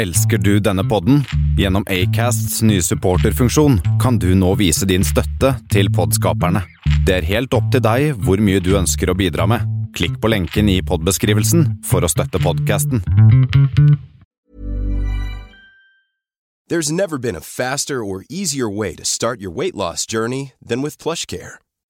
Elsker 0.00 0.38
du 0.38 0.54
denne 0.64 0.80
podden? 0.88 1.24
Gjennom 1.58 1.84
Acasts 1.92 2.62
nye 2.64 2.80
supporterfunksjon 2.80 3.74
kan 4.00 4.16
du 4.16 4.30
nå 4.32 4.54
vise 4.56 4.86
din 4.88 5.04
støtte 5.04 5.50
til 5.68 5.90
podskaperne. 5.92 6.62
Det 7.04 7.18
er 7.18 7.26
helt 7.28 7.52
opp 7.52 7.66
til 7.74 7.82
deg 7.84 8.14
hvor 8.24 8.40
mye 8.40 8.62
du 8.64 8.70
ønsker 8.78 9.12
å 9.12 9.16
bidra 9.18 9.44
med. 9.50 9.66
Klikk 9.92 10.16
på 10.22 10.30
lenken 10.32 10.70
i 10.72 10.78
podbeskrivelsen 10.80 11.66
for 11.84 12.00
å 12.00 12.08
støtte 12.08 12.40
podkasten. 12.40 13.04
There's 16.70 16.90
never 16.90 17.18
been 17.18 17.36
a 17.36 17.44
faster 17.44 18.02
or 18.02 18.24
easier 18.30 18.70
way 18.70 18.94
to 18.94 19.04
start 19.04 19.40
your 19.40 19.52
weight 19.52 19.76
loss 19.76 20.06
journey 20.06 20.52
than 20.64 20.80
with. 20.80 20.96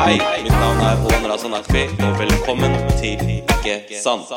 Hei, 0.00 0.16
mitt 0.40 0.54
navn 0.56 0.78
er 0.80 0.94
Håvard 0.96 1.26
Razan 1.28 1.52
og 1.52 1.66
velkommen 2.16 2.72
til 2.96 3.20
Ikke 3.36 3.98
sant. 4.00 4.30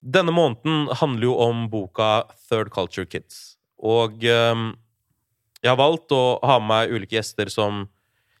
Denne 0.00 0.32
måneden 0.32 0.88
handler 0.96 1.26
jo 1.26 1.34
om 1.44 1.66
boka 1.68 2.22
Third 2.48 2.70
Culture 2.72 3.04
Kids. 3.04 3.58
Og 3.76 4.24
ehm, 4.24 4.70
jeg 5.60 5.68
har 5.68 5.76
valgt 5.76 6.14
å 6.16 6.38
ha 6.40 6.56
med 6.56 6.70
meg 6.72 6.94
ulike 6.94 7.18
gjester 7.18 7.52
som 7.52 7.82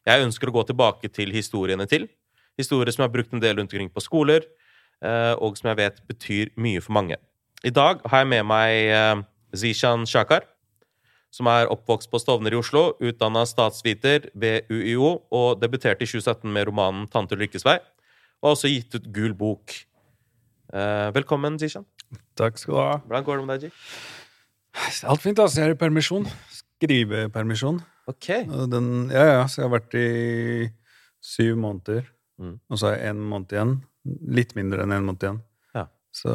jeg 0.08 0.24
ønsker 0.24 0.48
å 0.48 0.54
gå 0.56 0.64
tilbake 0.70 1.12
til 1.12 1.36
historiene 1.36 1.84
til. 1.90 2.08
Historier 2.56 2.88
som 2.96 3.04
jeg 3.04 3.10
har 3.10 3.16
brukt 3.18 3.36
en 3.36 3.44
del 3.44 3.60
rundt 3.60 3.76
omkring 3.76 3.92
på 3.92 4.00
skoler, 4.00 4.48
eh, 5.04 5.34
og 5.36 5.60
som 5.60 5.68
jeg 5.74 5.82
vet 5.82 6.00
betyr 6.08 6.54
mye 6.56 6.80
for 6.80 6.96
mange. 6.96 7.20
I 7.60 7.74
dag 7.76 8.00
har 8.08 8.24
jeg 8.24 8.32
med 8.32 8.48
meg 8.48 8.88
eh, 8.88 9.20
Zishan 9.52 10.08
Shakar, 10.08 10.48
som 11.30 11.48
er 11.50 11.70
oppvokst 11.70 12.10
på 12.10 12.18
Stovner 12.20 12.54
i 12.54 12.58
Oslo, 12.58 12.90
utdanna 12.98 13.44
statsviter 13.46 14.28
ved 14.34 14.70
UiO 14.70 15.20
og 15.30 15.60
debuterte 15.62 16.04
i 16.04 16.10
2017 16.10 16.50
med 16.50 16.68
romanen 16.68 17.06
'Tante 17.06 17.38
Lykkes 17.38 17.66
vei', 17.66 17.78
og 18.42 18.50
har 18.50 18.56
også 18.56 18.72
gitt 18.72 18.94
ut 18.94 19.12
Gul 19.14 19.34
bok. 19.34 19.74
Eh, 20.72 21.10
velkommen, 21.14 21.58
Zishan. 21.58 21.86
Takk 22.38 22.58
skal 22.58 22.74
du 22.74 22.80
ha. 22.80 22.96
Hvordan 23.06 23.24
går 23.24 23.36
det 23.36 23.46
med 23.46 23.60
deg, 23.60 23.70
G? 23.70 25.06
Alt 25.10 25.22
fint, 25.22 25.38
altså. 25.38 25.60
Jeg 25.60 25.70
er 25.70 25.74
i 25.74 25.78
permisjon. 25.78 26.26
Skrivepermisjon. 26.54 27.80
Ok. 28.10 28.28
Den, 28.70 29.10
ja, 29.10 29.24
ja, 29.34 29.46
så 29.46 29.62
jeg 29.62 29.68
har 29.68 29.74
vært 29.76 29.96
i 29.98 30.70
syv 31.20 31.58
måneder. 31.60 32.06
Mm. 32.40 32.56
Og 32.70 32.78
så 32.78 32.90
har 32.90 32.96
jeg 32.96 33.14
en 33.14 33.24
måned 33.32 33.54
igjen. 33.54 33.76
Litt 34.40 34.54
mindre 34.56 34.86
enn 34.86 34.94
en 34.96 35.08
måned 35.10 35.26
igjen. 35.26 35.40
Ja. 35.76 35.86
Så, 36.14 36.34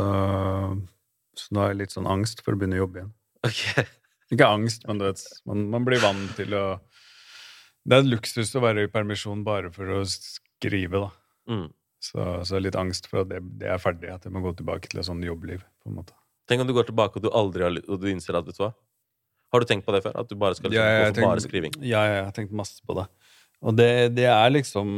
så 1.40 1.56
nå 1.56 1.64
har 1.64 1.74
jeg 1.74 1.82
litt 1.84 1.96
sånn 1.96 2.10
angst 2.12 2.44
for 2.46 2.56
å 2.56 2.60
begynne 2.60 2.78
å 2.78 2.84
jobbe 2.84 3.02
igjen. 3.02 3.14
Ok. 3.48 3.64
Ikke 4.34 4.48
angst, 4.50 4.86
men 4.90 5.00
du 5.00 5.06
vet, 5.06 5.22
man, 5.46 5.68
man 5.74 5.86
blir 5.86 6.02
vant 6.02 6.32
til 6.38 6.56
å 6.58 6.66
Det 7.86 8.00
er 8.00 8.08
luksus 8.08 8.56
å 8.58 8.64
være 8.64 8.88
i 8.88 8.92
permisjon 8.92 9.44
bare 9.46 9.70
for 9.74 10.00
å 10.00 10.04
skrive, 10.10 11.04
da. 11.04 11.10
Mm. 11.52 11.68
Så, 12.02 12.24
så 12.46 12.62
litt 12.62 12.78
angst 12.78 13.06
for 13.10 13.22
at 13.22 13.30
det, 13.30 13.44
det 13.62 13.70
er 13.70 13.82
ferdig, 13.82 14.10
at 14.14 14.26
jeg 14.26 14.34
må 14.34 14.42
gå 14.42 14.56
tilbake 14.58 14.90
til 14.90 15.02
et 15.02 15.08
sånn 15.08 15.22
jobbliv. 15.26 15.62
på 15.84 15.92
en 15.92 16.00
måte. 16.00 16.18
Tenk 16.50 16.62
om 16.62 16.70
du 16.70 16.74
går 16.78 16.90
tilbake 16.90 17.18
og 17.20 17.26
du 17.26 17.32
aldri 17.34 17.66
har 17.66 17.78
og 17.86 18.02
du 18.02 18.10
innser 18.12 18.38
at 18.38 18.46
vet 18.46 18.58
du 18.58 18.66
hva? 18.66 18.74
Har 19.54 19.62
du 19.62 19.70
tenkt 19.70 19.86
på 19.88 19.94
det 19.96 20.02
før? 20.06 20.18
At 20.22 20.30
du 20.30 20.36
bare 20.38 20.58
skal 20.58 20.74
liksom, 20.74 20.84
Ja, 20.84 20.92
ja, 20.92 21.00
gå 21.00 21.08
for 21.08 21.18
tenkt, 21.20 21.30
bare 21.30 21.46
skriving? 21.46 21.78
Ja, 21.80 22.02
ja, 22.04 22.20
jeg 22.20 22.28
har 22.28 22.36
tenkt 22.36 22.54
masse 22.58 22.82
på 22.86 22.98
det. 22.98 23.06
Og 23.66 23.78
det, 23.78 23.90
det 24.18 24.28
er 24.30 24.52
liksom 24.52 24.90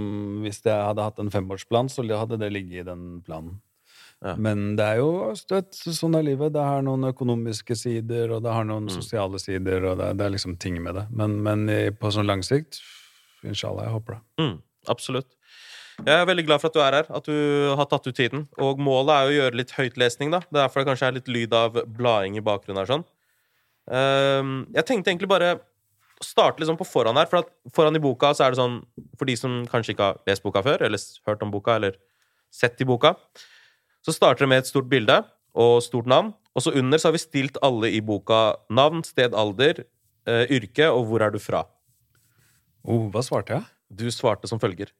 Hvis 0.43 0.63
jeg 0.65 0.75
hadde 0.75 1.05
hatt 1.05 1.19
en 1.21 1.31
femårsplan, 1.31 1.91
så 1.93 2.05
hadde 2.09 2.39
det 2.41 2.51
ligget 2.55 2.81
i 2.81 2.87
den 2.87 3.21
planen. 3.27 3.59
Ja. 4.25 4.33
Men 4.35 4.75
det 4.75 4.85
er 4.85 4.97
jo 4.97 5.09
støtt, 5.37 5.75
sånn 5.77 6.15
er 6.17 6.23
livet. 6.25 6.53
Det 6.55 6.63
har 6.65 6.81
noen 6.81 7.03
økonomiske 7.11 7.75
sider, 7.77 8.31
og 8.33 8.41
det 8.43 8.51
har 8.55 8.65
noen 8.65 8.87
Mm. 8.89 8.95
sosiale 8.95 9.37
sider, 9.39 9.83
og 9.91 9.97
det, 9.99 10.17
det 10.17 10.25
er 10.25 10.33
liksom 10.33 10.55
ting 10.57 10.81
med 10.81 10.95
det. 10.95 11.03
Men, 11.11 11.35
men 11.43 11.67
på 11.99 12.09
sånn 12.11 12.25
lang 12.25 12.41
sikt 12.43 12.79
Inshallah, 13.45 13.85
jeg 13.85 13.93
håper 13.93 14.15
det. 14.15 14.21
Mm, 14.41 14.55
absolutt. 14.89 15.27
Jeg 16.05 16.13
er 16.21 16.25
veldig 16.25 16.45
glad 16.47 16.59
for 16.61 16.67
at 16.69 16.73
du 16.73 16.81
er 16.81 16.95
her, 16.97 17.05
at 17.13 17.25
du 17.29 17.75
har 17.77 17.85
tatt 17.85 18.07
ut 18.09 18.15
tiden. 18.17 18.47
Og 18.57 18.77
målet 18.81 19.13
er 19.13 19.21
jo 19.23 19.29
å 19.29 19.37
gjøre 19.37 19.57
litt 19.61 19.71
høytlesning, 19.77 20.31
da. 20.33 20.39
Det 20.49 20.57
er 20.57 20.63
derfor 20.67 20.81
det 20.83 20.87
kanskje 20.89 21.07
er 21.07 21.15
litt 21.19 21.27
lyd 21.29 21.53
av 21.53 21.77
blading 21.85 22.35
i 22.37 22.41
bakgrunnen 22.45 22.81
her. 22.81 22.89
sånn. 22.89 23.05
Ehm, 23.93 24.65
jeg 24.75 24.85
tenkte 24.89 25.11
egentlig 25.13 25.29
bare 25.31 25.59
starte 26.21 26.59
liksom 26.61 26.77
på 26.79 26.87
forhånd 26.89 27.17
her, 27.21 27.29
for 27.29 27.43
at 27.43 27.51
foran 27.73 27.95
i 27.95 28.01
boka 28.03 28.33
så 28.33 28.47
er 28.47 28.51
det 28.55 28.59
sånn 28.59 28.79
For 29.19 29.25
de 29.29 29.35
som 29.37 29.59
kanskje 29.69 29.93
ikke 29.93 30.07
har 30.09 30.17
lest 30.27 30.43
boka 30.43 30.63
før, 30.65 30.81
eller 30.85 31.01
hørt 31.29 31.43
om 31.45 31.51
boka, 31.53 31.75
eller 31.77 31.95
sett 32.53 32.81
i 32.81 32.85
boka, 32.89 33.13
så 34.07 34.13
starter 34.15 34.45
det 34.45 34.51
med 34.53 34.63
et 34.63 34.69
stort 34.69 34.87
bilde 34.87 35.17
og 35.57 35.81
stort 35.83 36.07
navn. 36.07 36.31
Og 36.55 36.63
så 36.63 36.71
under 36.79 36.97
så 36.97 37.09
har 37.09 37.17
vi 37.17 37.21
stilt 37.21 37.57
alle 37.65 37.91
i 37.91 37.99
boka 38.01 38.55
navn, 38.73 39.03
sted, 39.03 39.35
alder, 39.35 39.83
eh, 40.25 40.45
yrke 40.55 40.87
og 40.87 41.09
hvor 41.09 41.25
er 41.25 41.33
du 41.35 41.41
fra. 41.43 41.65
Oh, 42.87 43.09
hva 43.11 43.21
svarte 43.25 43.57
jeg? 43.57 43.67
Du 43.91 44.07
svarte 44.15 44.47
som 44.47 44.61
følger. 44.63 44.93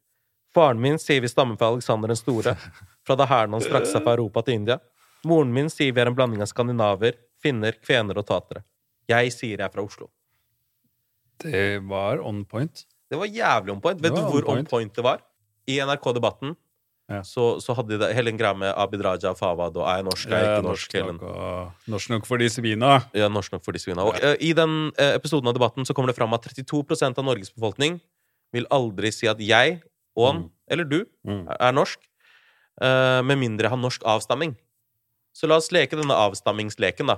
Faren 0.53 0.81
min 0.81 0.99
sier 0.99 1.23
vi 1.23 1.31
stammer 1.31 1.55
fra 1.55 1.71
Alexander 1.71 2.11
den 2.11 2.19
store, 2.19 2.55
fra 3.07 3.15
da 3.15 3.29
hæren 3.29 3.55
hans 3.55 3.67
strakk 3.69 3.87
seg 3.87 4.03
fra 4.03 4.17
Europa 4.17 4.43
til 4.43 4.59
India. 4.59 4.77
Moren 5.27 5.53
min 5.55 5.71
sier 5.71 5.95
vi 5.95 6.03
er 6.03 6.11
en 6.11 6.17
blanding 6.17 6.43
av 6.43 6.51
skandinaver, 6.51 7.15
finner, 7.41 7.79
kvener 7.79 8.19
og 8.19 8.27
tatere. 8.27 8.65
Jeg 9.07 9.31
sier 9.31 9.55
jeg 9.55 9.65
er 9.65 9.73
fra 9.73 9.87
Oslo. 9.87 10.11
Det 11.39 11.79
var 11.87 12.19
on 12.25 12.43
point. 12.45 12.83
Det 13.07 13.17
var 13.19 13.31
jævlig 13.31 13.71
on 13.71 13.81
point. 13.81 14.03
Vet 14.03 14.15
du 14.15 14.21
hvor 14.21 14.43
on 14.43 14.59
on 14.59 14.65
point. 14.65 14.69
point 14.69 14.95
det 14.95 15.05
var? 15.05 15.23
I 15.67 15.79
NRK-debatten 15.79 16.57
Ja. 17.07 17.21
så, 17.23 17.43
så 17.63 17.71
hadde 17.77 17.95
de 18.01 18.07
hele 18.11 18.31
den 18.33 18.37
greia 18.39 18.51
med 18.57 18.73
Abid 18.75 18.99
Raja, 19.05 19.31
Fawad 19.33 19.77
og 19.79 19.85
er 19.87 20.01
jeg 20.01 20.05
norsk, 20.09 20.27
er 20.27 20.41
jeg 20.43 20.57
ikke 20.57 20.65
norsk? 20.67 20.93
norsk, 20.97 21.13
nok, 21.13 21.21
og, 21.23 21.85
norsk 21.93 22.09
nok 22.11 22.25
for 22.27 22.41
de 22.43 22.49
svina. 22.51 22.89
Ja, 23.15 23.29
norsk 23.31 23.53
nok 23.55 23.63
for 23.63 23.71
de 23.71 23.79
svina. 23.79 24.03
Og 24.03 24.17
eh, 24.19 24.35
I 24.43 24.49
den 24.57 24.91
eh, 24.99 25.13
episoden 25.15 25.47
av 25.47 25.55
debatten 25.55 25.87
så 25.87 25.95
kommer 25.95 26.11
det 26.11 26.17
fram 26.19 26.35
at 26.35 26.43
32% 26.51 27.21
av 27.21 27.23
Norges 27.29 27.53
befolkning 27.55 28.01
vil 28.51 28.67
aldri 28.75 29.13
si 29.15 29.27
at 29.31 29.39
jeg, 29.39 29.79
og 30.19 30.27
han, 30.27 30.43
Mm. 30.43 30.51
eller 30.75 30.83
du, 30.91 30.99
Mm. 31.27 31.47
er 31.59 31.71
norsk, 31.71 31.99
eh, 32.81 33.21
med 33.23 33.37
mindre 33.39 33.63
jeg 33.69 33.75
har 33.77 33.77
norsk 33.79 34.03
avstamming. 34.03 34.57
Så 35.33 35.47
la 35.47 35.55
oss 35.61 35.71
leke 35.71 35.95
denne 35.95 36.11
avstammingsleken, 36.17 37.07
da. 37.07 37.17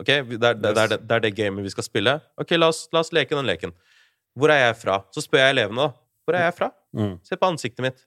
Ok, 0.00 0.06
Det 0.06 0.40
er 0.44 0.54
det, 0.54 0.72
er 0.76 0.88
det, 0.88 1.00
det, 1.08 1.14
er 1.16 1.20
det 1.20 1.34
gamet 1.36 1.64
vi 1.64 1.70
skal 1.76 1.84
spille. 1.84 2.20
Ok, 2.38 2.50
la 2.56 2.68
oss, 2.68 2.86
la 2.92 3.00
oss 3.00 3.12
leke 3.12 3.36
den 3.36 3.44
leken. 3.48 3.72
Hvor 4.38 4.48
er 4.52 4.68
jeg 4.68 4.76
fra? 4.76 5.02
Så 5.12 5.20
spør 5.24 5.44
jeg 5.44 5.56
elevene, 5.56 5.76
da. 5.88 5.92
Hvor 6.24 6.36
er 6.36 6.44
jeg 6.48 6.54
fra? 6.56 6.70
Mm. 6.96 7.18
Se 7.24 7.36
på 7.36 7.48
ansiktet 7.48 7.80
mitt. 7.84 8.04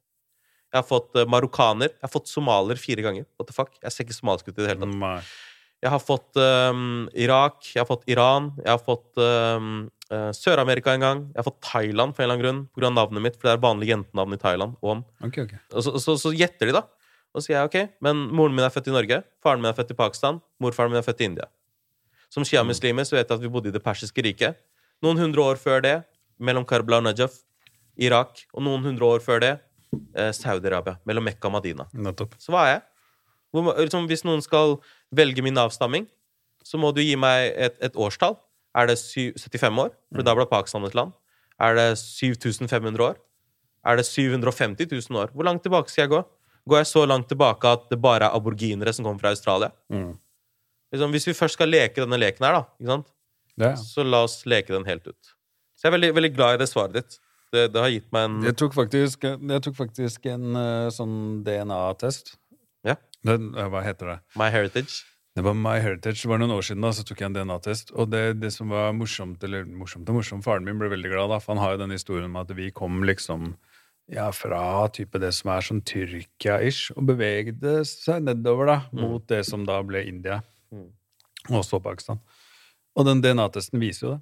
Jeg 0.69 0.77
har 0.77 0.85
fått 0.85 1.17
eh, 1.17 1.27
marokkaner. 1.29 1.93
Jeg 1.95 2.05
har 2.05 2.13
fått 2.13 2.29
somalier 2.29 2.79
fire 2.79 3.05
ganger. 3.05 3.25
What 3.39 3.49
the 3.49 3.55
fuck? 3.55 3.71
Jeg 3.81 3.93
ser 3.93 4.05
ikke 4.05 4.17
somalisk 4.17 4.49
ut 4.49 4.55
i 4.55 4.61
det 4.61 4.69
hele 4.71 4.83
tatt. 4.85 4.99
Nei. 5.01 5.19
Jeg 5.79 5.93
har 5.93 6.01
fått 6.03 6.35
um, 6.35 7.05
Irak, 7.15 7.69
jeg 7.71 7.79
har 7.79 7.87
fått 7.87 8.01
Iran, 8.11 8.49
jeg 8.59 8.67
har 8.67 8.81
fått 8.83 9.15
um, 9.15 9.85
uh, 10.11 10.27
Sør-Amerika 10.35 10.91
en 10.91 11.05
gang. 11.05 11.21
Jeg 11.31 11.39
har 11.39 11.47
fått 11.47 11.61
Thailand 11.63 12.15
for 12.17 12.25
en 12.25 12.27
eller 12.27 12.49
annen 12.49 12.65
grunn, 12.75 12.89
av 12.89 12.97
navnet 12.97 13.23
mitt. 13.23 13.37
For 13.39 13.47
det 13.47 13.53
er 13.55 13.61
vanlig 13.63 13.87
jentenavn 13.93 14.35
i 14.35 14.39
Thailand. 14.41 14.75
Om. 14.83 15.05
Okay, 15.23 15.45
okay. 15.47 15.61
Og 15.71 15.85
så, 15.87 15.93
så, 16.03 16.17
så 16.19 16.33
gjetter 16.35 16.67
de, 16.67 16.75
da. 16.81 16.83
Og 17.31 17.39
så 17.39 17.47
sier 17.47 17.59
jeg 17.59 17.69
ok, 17.69 17.95
men 18.03 18.25
moren 18.35 18.57
min 18.57 18.65
er 18.65 18.73
født 18.73 18.89
i 18.89 18.95
Norge, 18.95 19.21
faren 19.45 19.61
min 19.61 19.69
er 19.69 19.77
født 19.77 19.93
i 19.93 19.97
Pakistan, 19.97 20.39
morfaren 20.59 20.91
min 20.91 20.99
er 20.99 21.05
født 21.05 21.21
i 21.21 21.27
India. 21.29 21.45
Som 22.33 22.45
sjiamuslimer 22.45 23.05
så 23.07 23.15
vet 23.15 23.29
jeg 23.29 23.37
at 23.37 23.43
vi 23.43 23.51
bodde 23.53 23.69
i 23.71 23.75
det 23.75 23.83
persiske 23.85 24.25
riket. 24.25 24.57
Noen 25.05 25.21
hundre 25.21 25.45
år 25.45 25.61
før 25.61 25.83
det, 25.85 25.95
mellom 26.41 26.65
Karbala 26.67 26.99
og 26.99 27.07
Najaf, 27.07 27.39
Irak. 28.01 28.43
Og 28.51 28.65
noen 28.65 28.83
hundre 28.89 29.13
år 29.15 29.23
før 29.23 29.45
det, 29.45 29.53
Saudi-Arabia. 30.35 30.97
Mellom 31.09 31.25
Mekka 31.25 31.49
og 31.49 31.57
Madina. 31.57 31.87
Nettopp. 31.93 32.35
Så 32.41 32.53
hva 32.53 32.65
er 32.65 32.73
jeg? 32.75 32.83
Hvor, 33.55 33.71
liksom, 33.79 34.05
hvis 34.09 34.25
noen 34.27 34.43
skal 34.45 34.77
velge 35.15 35.41
min 35.45 35.57
avstamming, 35.57 36.05
så 36.65 36.77
må 36.77 36.91
du 36.93 37.01
gi 37.01 37.15
meg 37.17 37.49
et, 37.57 37.79
et 37.81 37.97
årstall. 37.97 38.37
Er 38.77 38.89
det 38.91 38.99
syv, 39.01 39.33
75 39.41 39.81
år? 39.85 39.93
For 40.13 40.25
da 40.25 40.35
ble 40.37 40.45
Pakistan 40.49 40.85
et 40.85 40.97
land. 40.97 41.15
Er 41.59 41.75
det 41.75 41.87
7500 41.99 43.01
år? 43.03 43.17
Er 43.87 43.99
det 43.99 44.05
750 44.05 44.89
000 44.91 45.19
år? 45.19 45.31
Hvor 45.33 45.47
langt 45.47 45.63
tilbake 45.65 45.91
skal 45.91 46.05
jeg 46.05 46.13
gå? 46.13 46.23
Går 46.69 46.83
jeg 46.83 46.89
så 46.91 47.05
langt 47.07 47.29
tilbake 47.31 47.71
at 47.71 47.87
det 47.89 47.97
bare 48.01 48.27
er 48.27 48.35
aborginere 48.35 48.93
som 48.93 49.07
kommer 49.07 49.23
fra 49.23 49.31
Australia? 49.33 49.71
Mm. 49.89 50.13
Liksom, 50.93 51.15
hvis 51.15 51.27
vi 51.29 51.37
først 51.37 51.57
skal 51.57 51.71
leke 51.71 52.03
denne 52.03 52.19
leken 52.19 52.45
her, 52.45 52.59
da? 52.59 52.63
Ja. 53.59 53.73
Så 53.79 54.05
la 54.05 54.23
oss 54.27 54.41
leke 54.49 54.73
den 54.75 54.87
helt 54.87 55.07
ut. 55.07 55.33
Så 55.75 55.87
jeg 55.87 55.91
er 55.91 55.97
veldig, 55.97 56.11
veldig 56.17 56.31
glad 56.35 56.57
i 56.57 56.61
det 56.61 56.69
svaret 56.69 56.99
ditt. 56.99 57.19
Det, 57.53 57.67
det 57.73 57.81
har 57.81 57.89
gitt 57.89 58.09
meg 58.13 58.27
en 58.27 58.41
Jeg 58.45 58.55
tok 58.61 58.75
faktisk, 58.77 59.23
jeg 59.25 59.61
tok 59.65 59.75
faktisk 59.77 60.25
en 60.29 60.55
eh, 60.59 60.89
sånn 60.93 61.15
DNA-test. 61.47 62.35
Ja. 62.85 62.95
Den, 63.25 63.49
eh, 63.57 63.69
hva 63.73 63.81
heter 63.85 64.13
det? 64.13 64.17
My 64.39 64.51
Heritage. 64.53 64.99
Det 65.37 65.43
var 65.45 65.55
My 65.57 65.77
Heritage. 65.81 66.21
Det 66.21 66.29
var 66.29 66.41
noen 66.41 66.53
år 66.53 66.65
siden 66.67 66.83
da, 66.85 66.91
så 66.93 67.05
tok 67.07 67.21
jeg 67.23 67.29
en 67.31 67.37
DNA-test. 67.39 67.93
Og 67.97 68.09
det, 68.11 68.21
det 68.41 68.51
som 68.53 68.69
var 68.73 68.93
morsomt, 68.97 69.41
eller 69.47 69.65
morsomt 69.65 70.09
og 70.11 70.19
morsomt, 70.19 70.45
faren 70.45 70.65
min 70.67 70.77
ble 70.81 70.91
veldig 70.93 71.11
glad, 71.13 71.29
da, 71.33 71.39
for 71.41 71.55
han 71.55 71.63
har 71.63 71.75
jo 71.75 71.81
den 71.83 71.95
historien 71.95 72.29
om 72.29 72.37
at 72.41 72.53
vi 72.57 72.69
kom 72.75 73.01
liksom 73.07 73.53
ja, 74.09 74.27
fra 74.33 74.87
type 74.93 75.19
det 75.21 75.29
som 75.37 75.51
er 75.53 75.65
sånn 75.65 75.83
Tyrkia-ish, 75.85 76.89
og 76.97 77.05
bevegde 77.11 77.79
seg 77.85 78.23
nedover 78.25 78.65
da, 78.71 78.77
mot 78.97 79.25
det 79.29 79.43
som 79.45 79.65
da 79.69 79.81
ble 79.85 80.05
India, 80.09 80.41
Mm. 80.73 80.89
og 81.49 81.63
så 81.65 81.79
Pakistan. 81.81 82.19
Og 82.93 83.05
den 83.07 83.21
DNA-testen 83.25 83.79
viser 83.81 84.03
jo 84.05 84.09
det. 84.15 84.19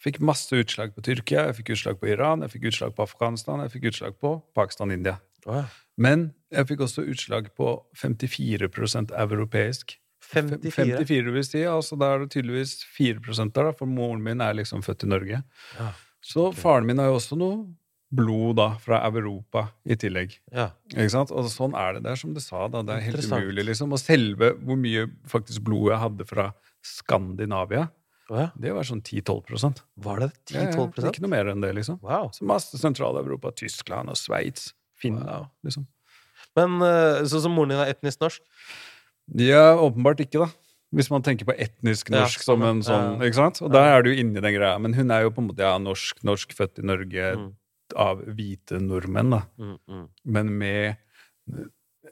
Fikk 0.00 0.20
masse 0.24 0.56
utslag 0.56 0.94
på 0.96 1.04
Tyrkia, 1.04 1.46
jeg 1.50 1.58
fikk 1.58 1.74
utslag 1.74 1.98
på 2.00 2.08
Iran, 2.08 2.44
jeg 2.46 2.54
fikk 2.54 2.70
utslag 2.70 2.94
på 2.96 3.04
Afghanistan, 3.04 3.60
jeg 3.66 3.74
fikk 3.74 3.90
utslag 3.90 4.14
på 4.20 4.38
Pakistan-India. 4.56 5.18
Oh, 5.44 5.58
ja. 5.58 5.64
Men 6.00 6.30
jeg 6.52 6.70
fikk 6.70 6.86
også 6.86 7.04
utslag 7.12 7.50
på 7.56 7.74
54% 8.00 9.12
europeisk. 9.20 9.98
54? 10.30 10.72
54 10.76 11.34
vil 11.34 11.44
si, 11.44 11.60
altså 11.66 11.96
Da 11.98 12.12
er 12.14 12.22
det 12.22 12.30
tydeligvis 12.34 12.78
4 12.96 13.20
der, 13.50 13.50
da, 13.66 13.72
for 13.76 13.90
moren 13.90 14.22
min 14.24 14.40
er 14.44 14.56
liksom 14.56 14.84
født 14.86 15.04
i 15.04 15.10
Norge. 15.10 15.42
Ja. 15.78 15.90
Så 16.20 16.50
faren 16.56 16.86
min 16.88 17.00
har 17.00 17.10
jo 17.10 17.18
også 17.18 17.36
noe 17.40 17.60
blod 18.10 18.56
da, 18.58 18.72
fra 18.82 19.02
Europa 19.06 19.68
i 19.84 19.96
tillegg. 20.00 20.34
ja. 20.52 20.70
Ikke 20.90 21.12
sant? 21.12 21.30
Og 21.30 21.46
sånn 21.52 21.76
er 21.78 21.96
det. 21.96 22.04
Det 22.06 22.14
er 22.14 22.20
som 22.24 22.34
du 22.34 22.40
sa, 22.42 22.66
da. 22.72 22.82
Det 22.86 22.96
er 22.96 23.06
helt 23.06 23.28
umulig, 23.28 23.68
liksom. 23.68 23.92
Og 23.94 24.02
selve 24.02 24.54
hvor 24.58 24.80
mye 24.80 25.06
faktisk 25.30 25.62
blod 25.68 25.92
jeg 25.92 26.02
hadde 26.02 26.26
fra 26.26 26.50
Skandinavia, 26.86 27.86
Ja. 28.30 28.46
det 28.54 28.70
var 28.76 28.86
sånn 28.86 29.00
10-12% 29.02 29.80
Var 30.06 30.20
det 30.22 30.28
10-12 30.46 30.54
Ja, 30.54 30.62
ja, 30.62 30.74
10-12 30.76 31.08
Ikke 31.10 31.22
noe 31.24 31.32
mer 31.32 31.50
enn 31.50 31.60
det, 31.64 31.72
liksom. 31.74 31.98
Wow. 32.02 32.28
Så 32.36 32.46
masse 32.46 32.78
Sentral-Europa, 32.78 33.50
Tyskland 33.58 34.08
og 34.12 34.16
Sveits, 34.20 34.72
Finland, 35.00 35.26
Wow. 35.28 35.48
liksom. 35.66 35.86
Men 36.56 36.80
eh, 36.82 37.24
sånn 37.30 37.42
som 37.44 37.52
moren 37.54 37.70
din 37.74 37.78
er 37.82 37.90
etnisk 37.94 38.20
norsk? 38.22 38.40
Ja, 39.38 39.76
åpenbart 39.78 40.20
ikke, 40.24 40.44
da. 40.46 40.50
Hvis 40.94 41.10
man 41.12 41.22
tenker 41.22 41.46
på 41.46 41.54
etnisk 41.54 42.08
Ja, 42.10 42.24
norsk 42.24 42.42
som 42.42 42.58
sånn, 42.62 42.68
en 42.68 42.82
sånn 42.82 43.20
ja. 43.20 43.26
Ikke 43.28 43.38
sant? 43.38 43.60
Og 43.62 43.70
der 43.74 43.92
er 43.96 44.02
du 44.02 44.10
inni 44.10 44.40
den 44.42 44.54
greia. 44.56 44.78
Men 44.82 44.94
hun 44.98 45.10
er 45.14 45.22
jo 45.22 45.30
på 45.30 45.38
en 45.44 45.48
måte 45.52 45.62
ja, 45.62 45.76
norsk, 45.78 46.18
norsk 46.26 46.54
født 46.58 46.80
i 46.82 46.86
Norge 46.86 47.28
Mm. 47.36 47.50
av 47.98 48.20
hvite 48.22 48.78
nordmenn, 48.82 49.30
da. 49.30 49.42
Mm, 49.58 49.76
mm. 49.90 50.08
Men 50.24 50.50
med 50.58 50.96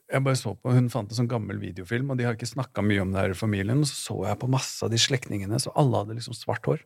Jeg 0.08 0.24
bare 0.24 0.38
så 0.40 0.54
på, 0.56 0.72
Hun 0.72 0.88
fant 0.92 1.10
en 1.10 1.18
sånn 1.18 1.28
gammel 1.28 1.58
videofilm, 1.60 2.10
og 2.12 2.18
de 2.18 2.24
har 2.24 2.36
ikke 2.36 2.48
snakka 2.48 2.84
mye 2.84 3.02
om 3.04 3.12
det 3.12 3.20
her 3.20 3.34
i 3.34 3.38
familien. 3.38 3.82
Og 3.84 3.90
så 3.90 3.98
så 3.98 4.18
jeg 4.24 4.40
på 4.40 4.50
masse 4.50 4.80
av 4.84 4.92
de 4.92 5.00
slektningene, 5.00 5.60
så 5.60 5.74
alle 5.76 6.02
hadde 6.02 6.16
liksom 6.16 6.36
svart 6.36 6.64
hår. 6.68 6.84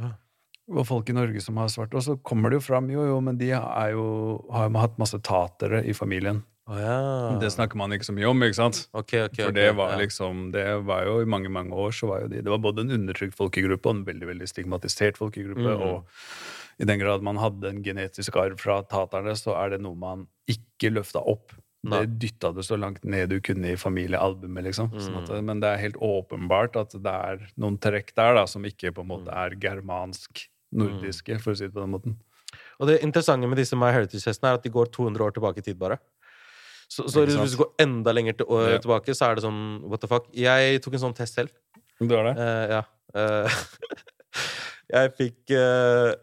Ja. 0.00 0.14
Og 0.70 0.86
folk 0.86 1.10
i 1.10 1.16
Norge 1.16 1.42
som 1.44 1.58
har 1.60 1.68
svart 1.72 1.92
hår. 1.92 2.06
Så 2.06 2.16
kommer 2.24 2.52
det 2.52 2.60
jo 2.60 2.68
fram, 2.70 2.88
jo, 2.92 3.04
jo, 3.10 3.18
men 3.24 3.36
de 3.40 3.50
er 3.58 3.92
jo, 3.92 4.06
har 4.54 4.70
jo 4.70 4.80
hatt 4.80 4.96
masse 5.02 5.20
tatere 5.26 5.82
i 5.84 5.96
familien. 5.96 6.44
Oh, 6.70 6.78
ja. 6.78 7.38
Det 7.42 7.50
snakker 7.50 7.78
man 7.80 7.90
ikke 7.92 8.06
så 8.06 8.14
mye 8.14 8.28
om, 8.30 8.44
ikke 8.46 8.58
sant? 8.60 8.84
Okay, 8.94 9.24
okay, 9.26 9.42
For 9.42 9.54
det 9.56 9.72
var 9.74 9.96
ja. 9.96 10.02
liksom 10.04 10.52
Det 10.54 10.62
var 10.86 11.08
jo 11.08 11.16
i 11.18 11.26
mange, 11.26 11.50
mange 11.50 11.74
år 11.74 11.90
så 11.96 12.06
var 12.06 12.20
jo 12.22 12.28
de 12.30 12.44
Det 12.44 12.52
var 12.52 12.60
både 12.62 12.84
en 12.84 12.94
undertrykt 12.94 13.34
folkegruppe 13.34 13.90
og 13.90 13.96
en 13.96 14.04
veldig, 14.06 14.28
veldig 14.28 14.46
stigmatisert 14.46 15.18
folkegruppe. 15.18 15.66
Mm. 15.66 15.82
Og 15.88 16.78
i 16.80 16.86
den 16.86 17.02
grad 17.02 17.26
man 17.26 17.40
hadde 17.42 17.72
en 17.72 17.82
genetisk 17.82 18.38
arv 18.38 18.60
fra 18.62 18.78
taterne, 18.86 19.34
så 19.36 19.56
er 19.58 19.74
det 19.74 19.80
noe 19.82 19.98
man 19.98 20.28
ikke 20.48 20.92
løfta 20.94 21.24
opp. 21.26 21.56
Nei. 21.82 22.02
Det 22.04 22.18
dytta 22.20 22.50
det 22.54 22.64
så 22.66 22.76
langt 22.76 23.04
ned 23.08 23.30
du 23.30 23.38
kunne 23.40 23.70
i 23.72 23.76
familiealbumet, 23.80 24.64
liksom. 24.66 24.90
Sånn 25.00 25.22
at, 25.22 25.30
Mhm. 25.30 25.44
men 25.46 25.60
det 25.60 25.68
er 25.70 25.78
helt 25.80 25.96
åpenbart 25.96 26.76
at 26.76 26.90
det 26.92 27.06
er 27.14 27.46
noen 27.56 27.78
trekk 27.78 28.12
der 28.14 28.34
da, 28.34 28.44
som 28.46 28.62
ikke 28.68 28.92
på 28.92 29.00
en 29.00 29.08
måte 29.08 29.30
Mhm. 29.32 29.36
er 29.36 29.56
germansk-nordiske, 29.56 31.40
for 31.40 31.52
å 31.52 31.56
si 31.56 31.64
det 31.64 31.74
på 31.74 31.80
den 31.80 31.90
måten. 31.94 32.16
Og 32.80 32.86
det 32.88 33.00
interessante 33.02 33.48
med 33.48 33.56
disse 33.56 33.76
My 33.76 33.92
Heritage-hestene 33.92 34.50
er 34.50 34.54
at 34.54 34.62
de 34.62 34.70
går 34.70 34.90
200 34.92 35.20
år 35.24 35.32
tilbake 35.32 35.58
i 35.58 35.62
tid, 35.62 35.78
bare. 35.78 35.98
Så, 36.90 37.04
så 37.08 37.24
hvis 37.24 37.52
du 37.56 37.62
går 37.64 37.72
enda 37.78 38.12
lenger 38.12 38.36
til, 38.36 38.46
år, 38.46 38.72
Ja. 38.72 38.78
tilbake, 38.78 39.14
så 39.14 39.30
er 39.30 39.34
det 39.36 39.44
sånn 39.44 39.80
What 39.88 40.00
the 40.00 40.08
fuck? 40.08 40.26
Jeg 40.34 40.82
tok 40.82 40.94
en 40.94 41.00
sånn 41.00 41.14
test 41.14 41.34
selv. 41.34 41.50
Du 42.00 42.16
har 42.16 42.24
det? 42.24 42.36
Uh, 42.36 42.66
ja. 42.68 42.82
Uh, 43.14 43.48
jeg 44.90 45.12
fikk 45.16 45.50
uh, 45.54 46.14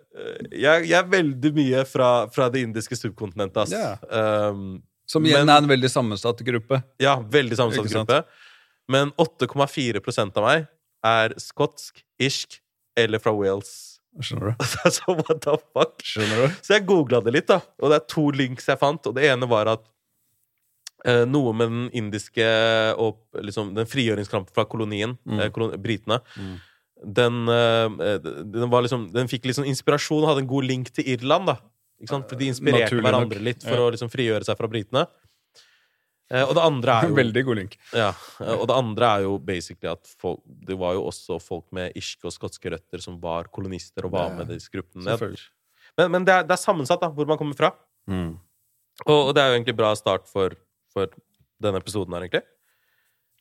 jeg, 0.52 0.88
jeg 0.90 0.98
er 1.00 1.08
veldig 1.08 1.54
mye 1.56 1.86
fra, 1.88 2.28
fra 2.28 2.50
det 2.50 2.64
indiske 2.68 2.98
subkontinentet, 3.00 3.58
ass. 3.64 3.72
Ja. 3.72 3.96
Um, 4.50 4.82
Som 5.08 5.24
igjen 5.26 5.46
men- 5.46 5.54
er 5.56 5.64
en 5.64 5.70
veldig 5.72 5.90
sammensatt 5.90 6.42
gruppe. 6.44 6.82
ja, 7.00 7.16
veldig 7.22 7.56
sammensatt 7.56 7.88
gruppe. 7.94 8.24
Men 8.90 9.12
8,4% 9.20 10.38
av 10.38 10.44
meg 10.44 10.68
er 11.04 11.34
skotsk, 11.40 12.04
irsk 12.20 12.60
eller 12.98 13.20
fra 13.20 13.32
Wales. 13.36 14.00
Skjønner 14.20 14.56
du? 14.58 14.66
så 14.92 15.14
what 15.16 15.42
the 15.46 15.58
fuck? 15.74 16.00
Skjønner 16.04 16.48
du? 16.48 16.56
Så 16.66 16.74
jeg 16.78 16.86
googla 16.90 17.20
det 17.24 17.34
litt, 17.36 17.48
da. 17.52 17.60
Og 17.82 17.92
det 17.92 18.00
er 18.02 18.06
to 18.10 18.30
links 18.34 18.66
jeg 18.68 18.80
fant. 18.82 19.06
Og 19.08 19.14
det 19.16 19.28
ene 19.30 19.48
var 19.52 19.68
at 19.76 19.84
eh, 21.06 21.24
noe 21.30 21.54
med 21.54 21.70
den 21.70 21.84
indiske 22.02 22.48
og 22.98 23.20
liksom, 23.46 23.76
den 23.78 23.86
frigjøringskrampen 23.88 24.54
fra 24.56 24.66
kolonien, 24.66 25.18
Mm. 25.28 25.40
eh, 25.40 25.50
kolon 25.54 25.76
britene 25.84 26.20
Mm. 26.36 26.56
den, 27.14 27.38
eh, 27.54 28.18
den, 28.18 28.70
var 28.72 28.82
liksom, 28.82 29.12
den 29.14 29.28
fikk 29.30 29.46
liksom 29.46 29.68
inspirasjon 29.70 30.24
og 30.24 30.30
hadde 30.32 30.42
en 30.42 30.48
god 30.50 30.66
link 30.66 30.90
til 30.92 31.06
Irland. 31.06 31.46
da? 31.46 31.58
For 32.06 32.38
de 32.38 32.52
inspirerte 32.52 32.92
Naturlig 32.92 33.06
hverandre 33.08 33.40
nok. 33.40 33.46
litt 33.48 33.64
for 33.66 33.82
å 33.82 33.88
liksom 33.94 34.12
frigjøre 34.14 34.46
seg 34.46 34.58
fra 34.60 34.70
britene. 34.70 35.06
Eh, 36.28 36.44
og 36.44 36.54
det 36.58 36.64
andre 36.64 36.96
er 36.98 37.08
jo 37.08 37.16
Veldig 37.22 37.44
god 37.48 37.60
link. 37.62 37.78
ja, 37.96 38.10
eh, 38.44 38.54
og 38.54 38.66
det 38.68 38.76
andre 38.76 39.12
er 39.16 39.24
jo 39.26 39.38
basically 39.40 39.90
at 39.94 40.10
folk, 40.20 40.42
det 40.46 40.76
var 40.78 40.98
jo 40.98 41.06
også 41.08 41.40
folk 41.42 41.66
med 41.76 41.96
irske 41.98 42.28
og 42.28 42.36
skotske 42.36 42.74
røtter 42.74 43.04
som 43.04 43.16
var 43.24 43.48
kolonister 43.54 44.06
og 44.06 44.14
var 44.18 44.36
med 44.36 44.52
i 44.52 44.58
disse 44.60 44.74
gruppene. 44.74 45.16
Men, 45.98 46.12
men 46.12 46.28
det, 46.28 46.36
er, 46.36 46.44
det 46.46 46.54
er 46.54 46.62
sammensatt, 46.62 47.02
da, 47.02 47.10
hvor 47.10 47.30
man 47.30 47.40
kommer 47.40 47.58
fra. 47.58 47.72
Mm. 48.12 48.36
Og, 49.06 49.18
og 49.18 49.34
det 49.38 49.42
er 49.42 49.52
jo 49.52 49.58
egentlig 49.58 49.78
bra 49.80 49.94
start 49.98 50.28
for, 50.30 50.54
for 50.94 51.10
denne 51.64 51.82
episoden 51.82 52.14
her, 52.14 52.28
egentlig. 52.28 52.44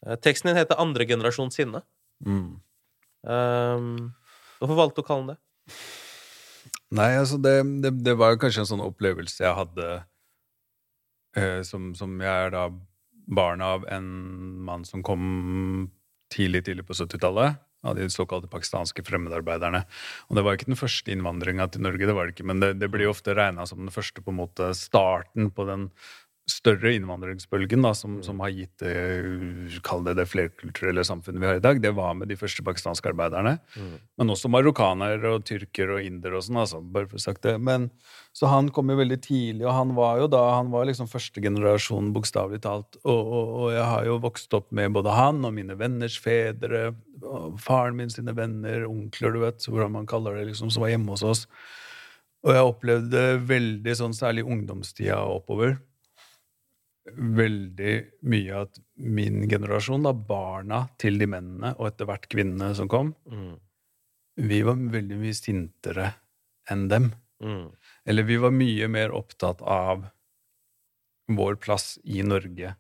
Eh, 0.07 0.17
teksten 0.23 0.53
din 0.53 0.61
heter 0.61 0.79
'Andre 0.79 1.05
generasjons 1.09 1.59
sinne'. 1.59 1.83
Mm. 2.25 2.61
Um, 3.27 4.15
hvorfor 4.61 4.79
valgte 4.79 5.01
du 5.01 5.05
å 5.05 5.09
kalle 5.09 5.27
den 5.27 5.35
det? 5.35 5.75
Nei, 6.95 7.17
altså 7.19 7.39
det, 7.43 7.57
det, 7.83 7.91
det 8.07 8.15
var 8.19 8.35
jo 8.35 8.43
kanskje 8.45 8.63
en 8.63 8.71
sånn 8.71 8.85
opplevelse 8.85 9.43
jeg 9.43 9.59
hadde 9.59 9.87
eh, 11.35 11.63
som, 11.67 11.91
som 11.99 12.15
jeg 12.23 12.47
er 12.47 12.53
da 12.55 12.69
barn 13.27 13.63
av 13.65 13.87
en 13.91 14.07
mann 14.67 14.85
som 14.87 15.03
kom 15.03 15.89
tidlig, 16.33 16.67
tidlig 16.69 16.87
på 16.87 16.95
70-tallet. 16.95 17.63
Av 17.87 17.95
de 17.95 18.07
såkalte 18.11 18.49
pakistanske 18.51 19.05
fremmedarbeiderne. 19.07 19.85
Og 20.27 20.35
det 20.35 20.43
var 20.43 20.57
ikke 20.57 20.67
den 20.73 20.79
første 20.79 21.13
innvandringa 21.13 21.69
til 21.71 21.85
Norge, 21.85 22.09
det 22.09 22.15
var 22.17 22.27
det 22.27 22.35
ikke, 22.35 22.47
men 22.51 22.59
det, 22.59 22.71
det 22.81 22.89
blir 22.91 23.07
jo 23.07 23.13
ofte 23.13 23.37
regna 23.37 23.67
som 23.69 23.85
den 23.85 23.95
første 23.95 24.25
på 24.25 24.33
en 24.33 24.39
måte 24.41 24.73
starten 24.75 25.53
på 25.55 25.67
den 25.69 25.85
større 26.47 26.93
innvandringsbølgen 26.95 27.83
da, 27.83 27.91
som, 27.99 28.21
som 28.23 28.39
har 28.45 28.53
gitt 28.55 28.83
det, 28.83 28.93
kall 29.87 30.05
det 30.07 30.15
det 30.21 30.29
flerkulturelle 30.31 31.03
samfunnet 31.07 31.43
vi 31.43 31.49
har 31.49 31.59
i 31.59 31.63
dag. 31.65 31.81
Det 31.83 31.91
var 31.97 32.15
med 32.15 32.31
de 32.31 32.37
første 32.39 32.63
pakistanske 32.67 33.11
arbeiderne. 33.11 33.57
Men 34.19 34.31
også 34.31 34.51
marokkanere 34.55 35.33
og 35.35 35.47
tyrkere 35.49 35.97
og 35.97 36.07
indere 36.07 36.39
og 36.39 36.45
sånn, 36.47 36.61
altså, 36.63 36.79
bare 36.81 37.11
for 37.11 37.19
å 37.19 37.25
sagt 37.25 37.43
det. 37.49 37.57
Men, 37.59 37.89
så 38.37 38.51
han 38.53 38.71
kom 38.75 38.93
jo 38.93 38.99
veldig 39.01 39.19
tidlig, 39.25 39.65
og 39.67 39.75
han 39.75 39.95
var 39.97 40.21
jo 40.23 40.29
da 40.37 40.43
han 40.53 40.71
var 40.71 40.87
liksom 40.87 41.11
første 41.11 41.43
generasjon, 41.43 42.13
bokstavelig 42.15 42.63
talt. 42.69 43.01
Og, 43.03 43.33
og, 43.41 43.51
og 43.65 43.75
jeg 43.75 43.89
har 43.91 44.07
jo 44.07 44.21
vokst 44.23 44.55
opp 44.55 44.71
med 44.77 44.95
både 44.95 45.17
han 45.19 45.43
og 45.49 45.57
mine 45.57 45.75
venners 45.81 46.21
fedre, 46.23 46.93
faren 47.59 47.99
min 47.99 48.13
sine 48.13 48.37
venner, 48.39 48.87
onkler, 48.87 49.35
du 49.35 49.43
vet, 49.43 49.67
hvordan 49.67 49.99
man 49.99 50.07
kaller 50.07 50.39
det, 50.39 50.53
liksom, 50.53 50.71
som 50.71 50.87
var 50.87 50.95
hjemme 50.95 51.17
hos 51.17 51.27
oss. 51.27 51.45
Og 52.47 52.55
jeg 52.55 52.71
opplevde 52.71 53.27
veldig 53.49 53.99
sånn, 53.99 54.15
særlig 54.15 54.47
ungdomstida 54.47 55.19
oppover, 55.27 55.81
veldig 57.15 57.95
mye 58.27 58.63
at 58.65 58.81
min 58.97 59.45
generasjon, 59.51 60.03
da, 60.07 60.13
barna 60.13 60.87
til 60.99 61.19
de 61.21 61.29
mennene, 61.31 61.75
og 61.79 61.91
etter 61.91 62.09
hvert 62.09 62.29
kvinnene 62.33 62.75
som 62.75 62.89
kom, 62.91 63.15
Mm. 63.31 63.59
vi 64.37 64.63
var 64.63 64.75
veldig 64.75 65.19
mye 65.21 65.35
sintere 65.35 66.15
enn 66.71 66.89
dem. 66.89 67.13
Mm. 67.43 67.71
Eller 68.07 68.23
vi 68.23 68.37
var 68.37 68.51
mye 68.51 68.89
mer 68.89 69.11
opptatt 69.15 69.63
av 69.63 70.07
vår 71.29 71.57
plass 71.57 71.99
i 72.05 72.23
Norge 72.23 72.75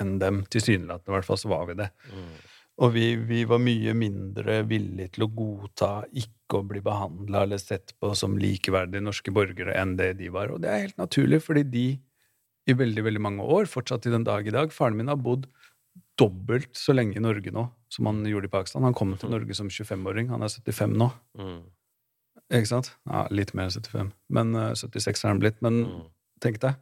enn 0.00 0.18
dem. 0.18 0.44
Tilsynelatende, 0.50 1.08
i 1.10 1.16
hvert 1.16 1.24
fall, 1.24 1.38
så 1.38 1.48
var 1.48 1.66
vi 1.66 1.74
det. 1.74 1.90
Mm. 2.12 2.32
Og 2.84 2.92
vi, 2.92 3.04
vi 3.16 3.44
var 3.48 3.58
mye 3.62 3.94
mindre 3.96 4.58
villige 4.68 5.14
til 5.14 5.24
å 5.24 5.30
godta 5.32 5.90
ikke 6.12 6.58
å 6.58 6.66
bli 6.68 6.82
behandla 6.84 7.46
eller 7.46 7.58
sett 7.58 7.94
på 7.98 8.10
som 8.14 8.36
likeverdige 8.36 9.00
norske 9.00 9.32
borgere 9.32 9.72
enn 9.80 9.96
det 9.96 10.18
de 10.18 10.28
var. 10.28 10.52
Og 10.52 10.60
det 10.60 10.68
er 10.68 10.82
helt 10.84 10.98
naturlig, 11.00 11.40
fordi 11.42 11.62
de 11.72 11.86
i 12.66 12.74
veldig 12.74 13.04
veldig 13.06 13.22
mange 13.22 13.44
år, 13.46 13.68
fortsatt 13.70 14.02
til 14.02 14.12
den 14.16 14.24
dag 14.26 14.46
i 14.46 14.54
dag 14.54 14.72
Faren 14.74 14.96
min 14.98 15.08
har 15.12 15.16
bodd 15.22 15.46
dobbelt 16.18 16.72
så 16.76 16.94
lenge 16.96 17.16
i 17.18 17.22
Norge 17.22 17.52
nå 17.52 17.66
som 17.92 18.08
han 18.08 18.22
gjorde 18.26 18.48
i 18.48 18.52
Pakistan. 18.52 18.82
Han 18.86 18.96
kom 18.96 19.12
til 19.20 19.30
Norge 19.30 19.54
som 19.54 19.68
25-åring. 19.70 20.30
Han 20.32 20.42
er 20.42 20.50
75 20.50 20.96
nå. 20.98 21.10
Mm. 21.38 21.60
Ikke 22.56 22.70
sant? 22.70 22.90
Ja, 23.06 23.26
litt 23.30 23.52
mer 23.54 23.68
enn 23.68 23.74
75. 23.76 24.10
Men 24.34 24.54
uh, 24.56 24.72
76 24.78 25.24
er 25.24 25.32
han 25.32 25.42
blitt. 25.42 25.60
Men 25.64 25.82
Mm. 25.86 26.02
tenk 26.42 26.58
deg. 26.60 26.74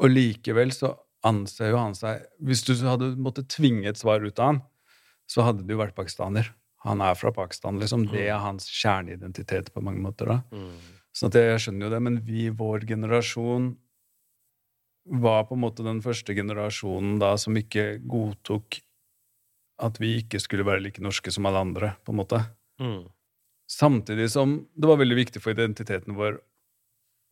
Og 0.00 0.10
likevel 0.12 0.72
så 0.72 0.94
anser 1.24 1.70
jo 1.70 1.78
han 1.78 1.94
seg 1.94 2.22
Hvis 2.42 2.62
du 2.64 2.72
hadde 2.86 3.12
måttet 3.20 3.50
tvinge 3.52 3.88
et 3.90 4.00
svar 4.00 4.24
ut 4.24 4.38
av 4.40 4.46
han, 4.52 4.62
så 5.28 5.44
hadde 5.46 5.66
du 5.66 5.74
vært 5.76 5.94
pakistaner. 5.96 6.52
Han 6.84 7.00
er 7.00 7.14
fra 7.14 7.30
Pakistan, 7.32 7.78
liksom. 7.78 8.08
Det 8.10 8.24
er 8.28 8.40
hans 8.42 8.66
kjerneidentitet 8.68 9.72
på 9.72 9.82
mange 9.82 10.02
måter. 10.02 10.26
da. 10.26 10.42
Mm. 10.52 10.78
Så 11.14 11.28
jeg 11.30 11.60
skjønner 11.60 11.86
jo 11.86 11.90
det, 11.92 12.00
men 12.02 12.16
vi, 12.26 12.48
vår 12.50 12.86
generasjon, 12.88 13.76
var 15.04 15.46
på 15.48 15.56
en 15.56 15.64
måte 15.64 15.84
den 15.86 16.02
første 16.04 16.34
generasjonen 16.36 17.18
da 17.22 17.34
som 17.40 17.56
ikke 17.58 17.96
godtok 18.06 18.78
at 19.82 19.98
vi 19.98 20.18
ikke 20.20 20.38
skulle 20.42 20.66
være 20.66 20.84
like 20.84 21.02
norske 21.02 21.32
som 21.34 21.48
alle 21.48 21.62
andre, 21.64 21.94
på 22.06 22.14
en 22.14 22.20
måte. 22.20 22.38
Mm. 22.82 23.08
Samtidig 23.70 24.28
som 24.30 24.60
det 24.76 24.90
var 24.90 25.00
veldig 25.00 25.18
viktig 25.18 25.42
for 25.42 25.56
identiteten 25.56 26.14
vår 26.18 26.38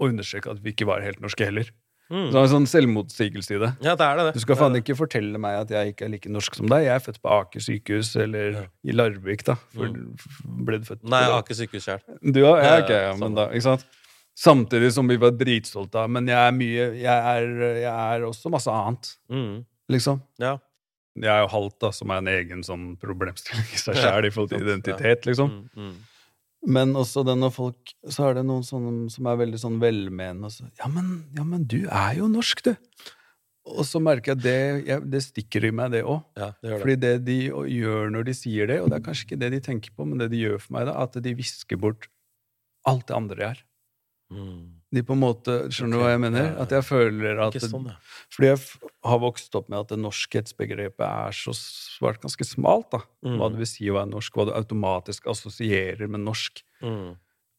å 0.01 0.09
understreke 0.09 0.51
at 0.51 0.63
vi 0.65 0.73
ikke 0.75 0.89
var 0.89 1.05
helt 1.05 1.21
norske 1.23 1.47
heller. 1.47 1.69
Mm. 2.11 2.25
Så 2.27 2.33
det 2.33 2.39
er 2.41 2.43
en 2.43 2.51
sånn 2.51 2.67
selvmotsigelse 2.73 3.55
i 3.55 3.59
det. 3.63 3.69
Ja, 3.87 3.93
det 3.95 4.07
er 4.07 4.19
det. 4.19 4.31
Du 4.35 4.43
skal 4.43 4.59
faen 4.59 4.75
ikke 4.81 4.97
fortelle 4.99 5.39
meg 5.39 5.61
at 5.61 5.71
jeg 5.71 5.93
ikke 5.93 6.09
er 6.09 6.13
like 6.17 6.33
norsk 6.33 6.57
som 6.59 6.67
deg. 6.73 6.89
Jeg 6.89 6.95
er 6.97 7.05
født 7.05 7.21
på 7.23 7.31
Aker 7.37 7.63
sykehus 7.63 8.11
eller 8.19 8.57
ja. 8.57 8.65
i 8.83 8.97
Larvik, 8.97 9.45
da. 9.47 9.55
For, 9.77 9.93
mm. 9.95 10.57
ble 10.67 10.81
du 10.83 10.89
født 10.89 11.07
Nei, 11.13 11.23
Aker 11.37 11.61
sykehus 11.61 11.87
sjøl. 11.87 12.03
Du 12.19 12.41
òg? 12.43 12.57
Ja, 12.65 12.81
ok, 12.83 12.91
ja, 12.97 13.13
men 13.21 13.39
da, 13.39 13.47
ikke 13.55 13.69
sant? 13.69 13.87
Samtidig 14.41 14.93
som 14.95 15.09
vi 15.11 15.19
var 15.21 15.35
dritstolte 15.37 16.01
av. 16.01 16.11
Men 16.13 16.29
jeg 16.31 16.41
er 16.41 16.57
mye 16.57 16.85
Jeg 16.97 17.07
er, 17.35 17.49
jeg 17.83 17.93
er 17.93 18.27
også 18.29 18.53
masse 18.53 18.73
annet. 18.73 19.15
Mm. 19.29 19.65
Liksom. 19.93 20.23
Ja. 20.41 20.57
Jeg 21.19 21.33
er 21.33 21.43
jo 21.43 21.51
halvt, 21.53 21.77
da, 21.83 21.91
som 21.93 22.13
er 22.15 22.23
en 22.23 22.31
egen 22.31 22.63
sånn 22.65 22.87
problemstilling 23.03 23.75
i 23.75 23.81
seg 23.81 23.99
sjæl 23.99 24.29
i 24.29 24.31
forhold 24.33 24.53
til 24.53 24.63
identitet, 24.63 25.27
liksom. 25.29 25.51
Mm, 25.51 25.91
mm. 25.91 25.97
Men 26.71 26.93
også 26.99 27.25
det 27.25 27.35
når 27.41 27.55
folk 27.55 27.93
Så 28.13 28.27
er 28.29 28.35
det 28.37 28.43
noen 28.45 28.67
sånne 28.67 29.09
som 29.13 29.29
er 29.31 29.39
veldig 29.41 29.61
sånn 29.63 29.79
velmenende 29.81 30.51
og 30.51 30.53
så 30.53 30.67
ja 30.77 30.91
men, 30.93 31.07
ja, 31.33 31.45
men 31.49 31.63
du 31.65 31.79
er 31.87 32.19
jo 32.19 32.29
norsk, 32.29 32.61
du. 32.69 32.75
Og 33.71 33.81
så 33.89 34.01
merker 34.03 34.35
jeg 34.35 34.39
at 34.39 34.45
det, 34.45 34.99
det 35.13 35.23
stikker 35.25 35.67
i 35.69 35.73
meg, 35.75 35.93
det 35.95 36.03
òg. 36.05 36.23
Ja, 36.39 36.51
det 36.65 36.79
Fordi 36.83 36.97
det 37.01 37.13
de 37.27 37.39
gjør 37.49 38.13
når 38.13 38.29
de 38.29 38.35
sier 38.37 38.71
det, 38.71 38.81
og 38.83 38.89
det 38.93 38.99
er 39.01 39.05
kanskje 39.09 39.29
ikke 39.29 39.41
det 39.43 39.51
de 39.57 39.61
tenker 39.65 39.93
på, 39.97 40.07
men 40.09 40.21
det 40.21 40.31
de 40.33 40.41
gjør 40.41 40.63
for 40.63 40.77
meg, 40.79 40.89
da, 40.89 40.97
at 41.05 41.19
de 41.21 41.35
visker 41.37 41.81
bort 41.81 42.09
alt 42.89 43.07
det 43.09 43.17
andre 43.17 43.45
jeg 43.45 43.57
er. 43.57 43.65
Mm 44.31 44.81
de 44.91 45.03
på 45.07 45.15
en 45.15 45.23
måte 45.23 45.57
Skjønner 45.71 45.95
du 45.95 46.01
okay. 46.01 46.05
hva 46.05 46.13
jeg 46.13 46.23
mener? 46.25 46.49
At 46.63 46.73
jeg 46.75 46.87
føler 46.87 47.43
at 47.45 47.59
sånn, 47.63 47.91
ja. 47.93 47.97
Fordi 48.35 48.49
jeg 48.49 48.91
har 49.07 49.21
vokst 49.23 49.59
opp 49.59 49.69
med 49.71 49.85
at 49.85 49.93
det 49.93 50.01
norskhetsbegrepet 50.03 51.05
er 51.07 51.37
så 51.37 51.55
svart 51.57 52.23
ganske 52.23 52.47
smalt. 52.47 52.91
da. 52.95 53.03
Mm. 53.27 53.37
Hva 53.39 53.51
det 53.53 53.61
vil 53.63 53.71
si 53.71 53.91
å 53.91 53.99
være 54.01 54.11
norsk, 54.11 54.37
hva 54.37 54.49
du 54.49 54.55
automatisk 54.57 55.31
assosierer 55.31 56.11
med 56.11 56.25
norsk. 56.27 56.65
Mm. 56.83 57.15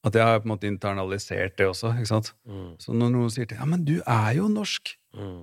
At 0.08 0.18
jeg 0.18 0.28
har 0.28 0.42
på 0.42 0.50
en 0.50 0.54
måte 0.56 0.68
internalisert 0.68 1.56
det 1.62 1.70
også. 1.72 1.94
ikke 1.96 2.12
sant? 2.12 2.34
Mm. 2.50 2.68
Så 2.84 2.98
når 2.98 3.16
noen 3.16 3.32
sier 3.32 3.48
til 3.48 3.62
ja, 3.62 3.70
men 3.70 3.88
du 3.88 3.98
er 4.02 4.36
jo 4.36 4.52
norsk, 4.52 4.92
mm. 5.16 5.40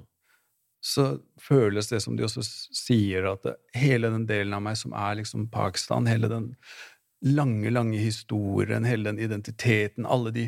så 0.93 1.09
føles 1.41 1.89
det 1.89 2.03
som 2.05 2.19
de 2.19 2.27
også 2.29 2.45
sier, 2.45 3.31
at 3.33 3.49
det, 3.49 3.57
hele 3.79 4.13
den 4.13 4.29
delen 4.29 4.59
av 4.59 4.67
meg 4.67 4.77
som 4.81 4.93
er 4.93 5.23
liksom 5.23 5.49
Pakistan, 5.55 6.11
hele 6.11 6.29
den 6.29 6.53
lange, 7.27 7.71
lange 7.71 7.99
historien, 7.99 8.85
hele 8.87 9.09
den 9.11 9.19
identiteten, 9.19 10.07
alle 10.07 10.31
de 10.35 10.45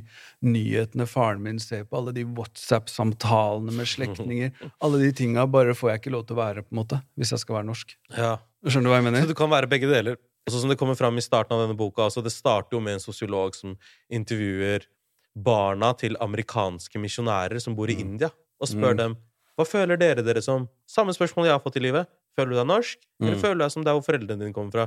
nyhetene 0.46 1.06
faren 1.10 1.42
min 1.42 1.58
ser 1.62 1.84
på, 1.84 1.98
alle 1.98 2.14
de 2.14 2.24
WhatsApp-samtalene 2.24 3.74
med 3.74 3.88
slektninger 3.90 4.52
Alle 4.84 5.00
de 5.02 5.10
tinga 5.16 5.46
bare 5.50 5.74
får 5.74 5.90
jeg 5.90 6.02
ikke 6.02 6.14
lov 6.14 6.26
til 6.28 6.38
å 6.38 6.40
være, 6.40 6.64
på 6.66 6.74
en 6.74 6.80
måte, 6.82 7.00
hvis 7.18 7.34
jeg 7.34 7.42
skal 7.42 7.60
være 7.60 7.68
norsk. 7.72 7.96
Ja. 8.14 8.36
Skjønner 8.66 8.86
du 8.86 8.92
hva 8.92 9.00
jeg 9.00 9.08
mener? 9.08 9.24
Så 9.24 9.32
du 9.32 9.38
kan 9.38 9.50
være 9.50 9.70
begge 9.70 9.90
deler. 9.90 10.20
Og 10.46 10.54
sånn 10.54 10.64
som 10.64 10.72
det 10.72 10.78
kommer 10.80 10.96
fram 10.98 11.18
i 11.20 11.24
starten 11.24 11.56
av 11.56 11.64
denne 11.64 11.76
boka, 11.78 12.06
altså 12.06 12.22
Det 12.24 12.32
starter 12.32 12.76
jo 12.76 12.82
med 12.84 12.98
en 12.98 13.02
sosiolog 13.02 13.56
som 13.58 13.74
intervjuer 14.12 14.86
barna 15.34 15.92
til 15.98 16.16
amerikanske 16.22 17.02
misjonærer 17.02 17.60
som 17.62 17.76
bor 17.78 17.90
i 17.90 17.98
mm. 17.98 18.06
India, 18.06 18.30
og 18.60 18.70
spør 18.70 18.94
mm. 18.94 19.00
dem 19.02 19.18
hva 19.58 19.66
føler 19.68 19.98
dere 20.00 20.24
dere 20.24 20.40
som 20.40 20.70
Samme 20.88 21.12
spørsmål 21.12 21.46
jeg 21.46 21.54
har 21.54 21.62
fått 21.62 21.76
i 21.76 21.82
livet. 21.84 22.08
Føler 22.34 22.54
du 22.54 22.58
deg 22.58 22.66
norsk, 22.66 22.98
eller 23.20 23.36
mm. 23.36 23.42
føler 23.42 23.58
du 23.58 23.62
deg 23.62 23.72
som 23.74 23.84
der 23.86 23.94
hvor 23.94 24.06
foreldrene 24.06 24.42
dine 24.42 24.54
kommer 24.56 24.72
fra? 24.74 24.86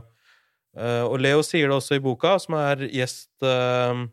Uh, 0.74 1.06
og 1.06 1.20
Leo 1.22 1.44
sier 1.46 1.70
det 1.70 1.78
også 1.78 2.00
i 2.00 2.04
boka, 2.04 2.36
som 2.42 2.58
er 2.58 2.88
gjest 2.90 3.46
uh, 3.46 4.06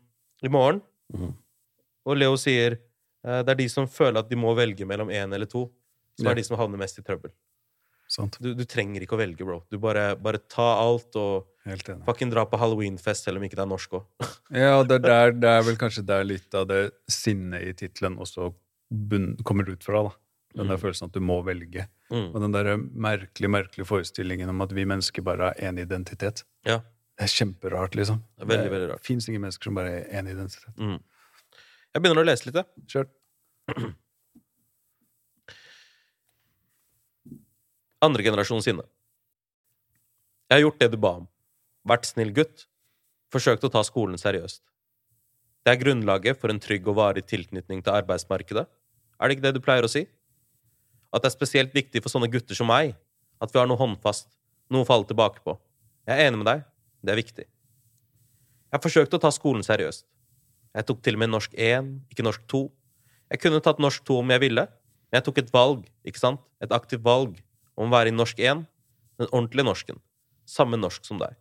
i 0.45 0.51
morgen. 0.51 0.81
Mm. 1.13 1.31
Og 2.05 2.17
Leo 2.17 2.37
sier 2.39 2.77
uh, 2.77 3.41
det 3.41 3.55
er 3.55 3.61
de 3.63 3.69
som 3.73 3.89
føler 3.89 4.21
at 4.21 4.29
de 4.29 4.37
må 4.39 4.53
velge 4.57 4.85
mellom 4.87 5.09
én 5.13 5.33
eller 5.33 5.49
to, 5.49 5.67
som 6.19 6.29
ja. 6.29 6.35
er 6.35 6.41
de 6.41 6.45
som 6.45 6.59
havner 6.59 6.81
mest 6.81 7.01
i 7.01 7.05
trøbbel. 7.05 7.33
Du, 8.41 8.49
du, 8.57 8.65
trenger 8.67 9.05
ikke 9.05 9.15
å 9.15 9.21
velge, 9.21 9.45
bro. 9.47 9.61
Du 9.71 9.77
bare, 9.79 10.17
bare 10.19 10.41
ta 10.51 10.65
alt 10.81 11.15
og 11.15 11.47
fucking 12.07 12.31
dra 12.33 12.43
på 12.49 12.59
halloweenfest, 12.59 13.23
selv 13.23 13.39
om 13.39 13.45
ikke 13.47 13.55
det 13.55 13.63
er 13.63 13.69
norsk 13.71 13.95
òg. 14.01 14.25
ja, 14.63 14.81
det 14.83 14.97
er, 14.97 15.05
der, 15.05 15.37
det 15.39 15.53
er 15.55 15.63
vel 15.69 15.77
kanskje 15.79 16.03
der 16.09 16.27
litt 16.27 16.57
av 16.57 16.67
det 16.67 16.81
sinnet 17.11 17.63
i 17.63 17.71
tittelen 17.77 18.19
også 18.21 18.51
bunn, 18.91 19.37
kommer 19.47 19.69
ut 19.71 19.87
fra. 19.87 20.03
da. 20.09 20.13
Den 20.51 20.67
der 20.67 20.75
mm. 20.75 20.81
følelsen 20.81 21.07
at 21.07 21.15
du 21.15 21.21
må 21.23 21.37
velge. 21.47 21.87
Mm. 22.11 22.29
Og 22.33 22.41
den 22.43 22.53
der 22.55 22.77
merkelige, 22.77 23.51
merkelige 23.51 23.87
forestillingen 23.87 24.49
om 24.51 24.61
at 24.65 24.73
vi 24.75 24.83
mennesker 24.85 25.23
bare 25.23 25.41
har 25.49 25.55
én 25.69 25.79
identitet. 25.79 26.43
Ja. 26.67 26.77
Det 27.15 27.23
er 27.27 27.31
kjemperart, 27.31 27.95
liksom. 27.95 28.17
Det, 28.35 28.43
er 28.43 28.49
veldig, 28.49 28.71
veldig 28.73 28.87
rart. 28.91 29.01
det 29.03 29.07
fins 29.07 29.27
ingen 29.29 29.43
mennesker 29.43 29.69
som 29.69 29.75
bare 29.77 29.89
har 29.93 30.03
én 30.19 30.27
identitet. 30.31 30.73
Mm. 30.77 30.99
Jeg 31.91 32.03
begynner 32.03 32.23
å 32.23 32.27
lese 32.27 32.47
litt, 32.47 32.57
jeg. 32.59 32.65
Kjør. 32.91 33.07
Andregenerasjon 38.07 38.63
sinne. 38.65 38.83
Jeg 40.49 40.55
har 40.57 40.63
gjort 40.65 40.81
det 40.81 40.91
du 40.91 40.99
ba 40.99 41.11
om. 41.21 41.27
Vært 41.87 42.09
snill 42.09 42.33
gutt. 42.35 42.67
Forsøkt 43.31 43.63
å 43.63 43.71
ta 43.71 43.81
skolen 43.87 44.19
seriøst. 44.19 44.63
Det 45.61 45.71
er 45.71 45.79
grunnlaget 45.79 46.39
for 46.41 46.49
en 46.51 46.59
trygg 46.59 46.87
og 46.89 46.97
varig 46.97 47.23
tilknytning 47.29 47.83
til 47.85 47.93
arbeidsmarkedet. 47.93 48.65
Er 48.65 49.29
det 49.29 49.37
ikke 49.37 49.45
det 49.45 49.53
du 49.55 49.61
pleier 49.63 49.85
å 49.85 49.91
si? 49.91 50.07
At 51.11 51.23
det 51.23 51.29
er 51.29 51.35
spesielt 51.35 51.73
viktig 51.75 52.01
for 52.03 52.13
sånne 52.13 52.29
gutter 52.31 52.57
som 52.57 52.69
meg 52.71 52.95
at 53.41 53.51
vi 53.51 53.59
har 53.59 53.67
noe 53.67 53.79
håndfast, 53.79 54.29
noe 54.71 54.85
å 54.85 54.87
falle 54.87 55.07
tilbake 55.09 55.43
på. 55.43 55.57
Jeg 56.07 56.17
er 56.17 56.29
enig 56.29 56.41
med 56.41 56.47
deg. 56.47 56.63
Det 57.01 57.13
er 57.13 57.19
viktig. 57.19 57.45
Jeg 58.71 58.83
forsøkte 58.83 59.17
å 59.17 59.23
ta 59.23 59.31
skolen 59.33 59.65
seriøst. 59.65 60.05
Jeg 60.77 60.87
tok 60.87 61.01
til 61.03 61.17
og 61.17 61.23
med 61.23 61.31
norsk 61.33 61.55
1, 61.57 61.89
ikke 62.13 62.23
norsk 62.23 62.45
2. 62.51 62.61
Jeg 63.33 63.41
kunne 63.43 63.63
tatt 63.63 63.81
norsk 63.83 64.05
2 64.07 64.19
om 64.21 64.31
jeg 64.31 64.43
ville, 64.43 64.63
men 65.09 65.19
jeg 65.19 65.25
tok 65.27 65.41
et 65.41 65.51
valg, 65.51 65.87
ikke 66.07 66.21
sant? 66.21 66.43
Et 66.63 66.71
aktivt 66.71 67.03
valg 67.03 67.41
om 67.75 67.89
å 67.89 67.95
være 67.95 68.13
i 68.13 68.15
norsk 68.15 68.39
1, 68.39 68.63
den 69.19 69.31
ordentlige 69.31 69.67
norsken. 69.67 69.99
Samme 70.47 70.79
norsk 70.79 71.03
som 71.07 71.19
deg. 71.19 71.35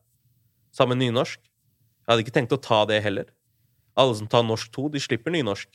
Samme 0.75 0.97
nynorsk. 0.99 1.39
Jeg 1.39 2.11
hadde 2.11 2.25
ikke 2.25 2.35
tenkt 2.35 2.57
å 2.57 2.63
ta 2.63 2.83
det 2.91 2.99
heller. 3.05 3.29
Alle 3.99 4.17
som 4.19 4.27
tar 4.31 4.43
norsk 4.47 4.73
2, 4.75 4.89
de 4.97 5.03
slipper 5.03 5.35
nynorsk. 5.35 5.69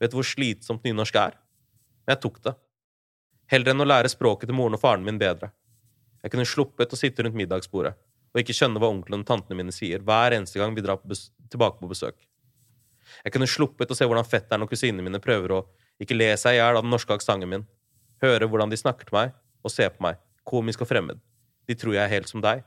Vet 0.00 0.12
du 0.12 0.18
hvor 0.18 0.28
slitsomt 0.28 0.86
nynorsk 0.86 1.18
er? 1.20 1.36
Men 2.06 2.14
jeg 2.14 2.24
tok 2.24 2.40
det 2.46 2.54
heller 3.52 3.72
enn 3.72 3.84
å 3.84 3.88
lære 3.88 4.10
språket 4.12 4.50
til 4.50 4.58
moren 4.58 4.76
og 4.76 4.82
faren 4.82 5.04
min 5.06 5.20
bedre. 5.20 5.52
Jeg 6.22 6.32
kunne 6.32 6.48
sluppet 6.48 6.92
å 6.92 6.98
sitte 6.98 7.24
rundt 7.24 7.38
middagsbordet 7.38 7.94
og 8.36 8.42
ikke 8.42 8.54
skjønne 8.56 8.80
hva 8.82 8.90
onkelen 8.92 9.22
og 9.22 9.28
tantene 9.28 9.56
mine 9.56 9.72
sier 9.72 10.02
hver 10.04 10.34
eneste 10.36 10.60
gang 10.60 10.74
vi 10.76 10.82
drar 10.84 10.98
på 11.00 11.16
tilbake 11.48 11.80
på 11.80 11.88
besøk. 11.88 12.18
Jeg 13.24 13.32
kunne 13.32 13.48
sluppet 13.48 13.90
å 13.90 13.96
se 13.96 14.04
hvordan 14.04 14.26
fetteren 14.28 14.66
og 14.66 14.68
kusinene 14.68 15.04
mine 15.06 15.22
prøver 15.22 15.54
å 15.56 15.60
ikke 16.02 16.18
le 16.18 16.28
seg 16.36 16.56
i 16.56 16.58
hjel 16.58 16.76
av 16.76 16.84
den 16.84 16.92
norske 16.92 17.14
aksenten 17.16 17.48
min, 17.48 17.64
høre 18.20 18.48
hvordan 18.50 18.72
de 18.72 18.76
snakker 18.76 19.08
til 19.08 19.16
meg 19.16 19.32
og 19.64 19.72
ser 19.72 19.94
på 19.94 20.04
meg, 20.04 20.18
komisk 20.44 20.84
og 20.84 20.90
fremmed. 20.90 21.22
De 21.66 21.76
tror 21.78 21.96
jeg 21.96 22.02
er 22.04 22.12
helt 22.12 22.28
som 22.28 22.42
deg. 22.44 22.60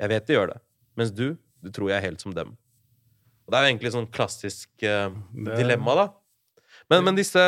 Jeg 0.00 0.10
vet 0.10 0.26
de 0.26 0.34
gjør 0.34 0.50
det, 0.54 0.58
mens 0.98 1.14
du, 1.14 1.26
du 1.62 1.70
tror 1.70 1.92
jeg 1.92 2.00
er 2.00 2.08
helt 2.08 2.24
som 2.24 2.34
dem. 2.34 2.56
Og 3.46 3.52
det 3.52 3.58
er 3.60 3.66
jo 3.66 3.72
egentlig 3.74 3.94
sånn 3.94 4.10
klassisk 4.14 4.70
uh, 4.86 5.12
dilemma, 5.58 5.94
da. 5.98 6.08
Men, 6.90 7.06
men 7.06 7.18
disse 7.18 7.44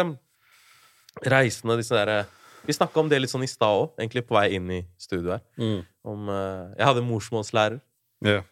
reisende, 1.20 1.76
disse 1.80 1.98
der, 1.98 2.26
Vi 2.62 2.72
snakka 2.76 3.00
om 3.00 3.08
det 3.10 3.18
litt 3.18 3.30
sånn 3.32 3.42
i 3.42 3.50
stad 3.50 3.74
òg, 3.74 3.88
egentlig 3.98 4.22
på 4.22 4.36
vei 4.36 4.52
inn 4.54 4.68
i 4.70 4.84
studio 4.94 5.32
her. 5.34 5.40
Mm. 5.58 5.80
Om, 6.06 6.28
uh, 6.30 6.68
jeg 6.78 6.86
hadde 6.86 7.02
morsmålslærer 7.08 7.80
yeah. 8.22 8.44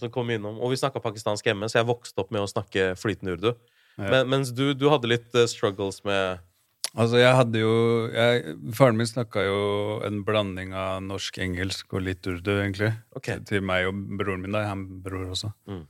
som 0.00 0.10
kom 0.10 0.30
innom, 0.34 0.56
og 0.58 0.72
vi 0.72 0.80
snakka 0.80 0.98
pakistansk 1.02 1.46
hjemme, 1.46 1.68
så 1.70 1.78
jeg 1.78 1.86
vokste 1.86 2.24
opp 2.24 2.32
med 2.34 2.42
å 2.42 2.48
snakke 2.50 2.92
flytende 2.98 3.36
urdu. 3.36 3.52
Yeah. 4.00 4.08
Men, 4.08 4.32
mens 4.32 4.50
du, 4.50 4.72
du, 4.74 4.88
hadde 4.90 5.12
litt 5.12 5.30
uh, 5.36 5.46
struggles 5.46 6.02
med 6.08 6.42
Altså, 6.92 7.16
jeg 7.22 7.32
hadde 7.32 7.60
jo 7.62 7.74
jeg, 8.12 8.56
Faren 8.76 8.98
min 8.98 9.08
snakka 9.08 9.46
jo 9.46 9.60
en 10.04 10.18
blanding 10.26 10.74
av 10.76 10.98
norsk-engelsk 11.06 11.94
og 11.96 12.04
litt 12.04 12.26
urdu, 12.28 12.50
egentlig. 12.58 12.90
Okay. 13.16 13.40
Til 13.48 13.64
meg 13.64 13.88
og 13.88 14.02
broren 14.18 14.42
min. 14.44 14.52
da, 14.52 14.66
Han 14.68 14.84
bror 15.04 15.30
også. 15.32 15.54
Mm. 15.70 15.86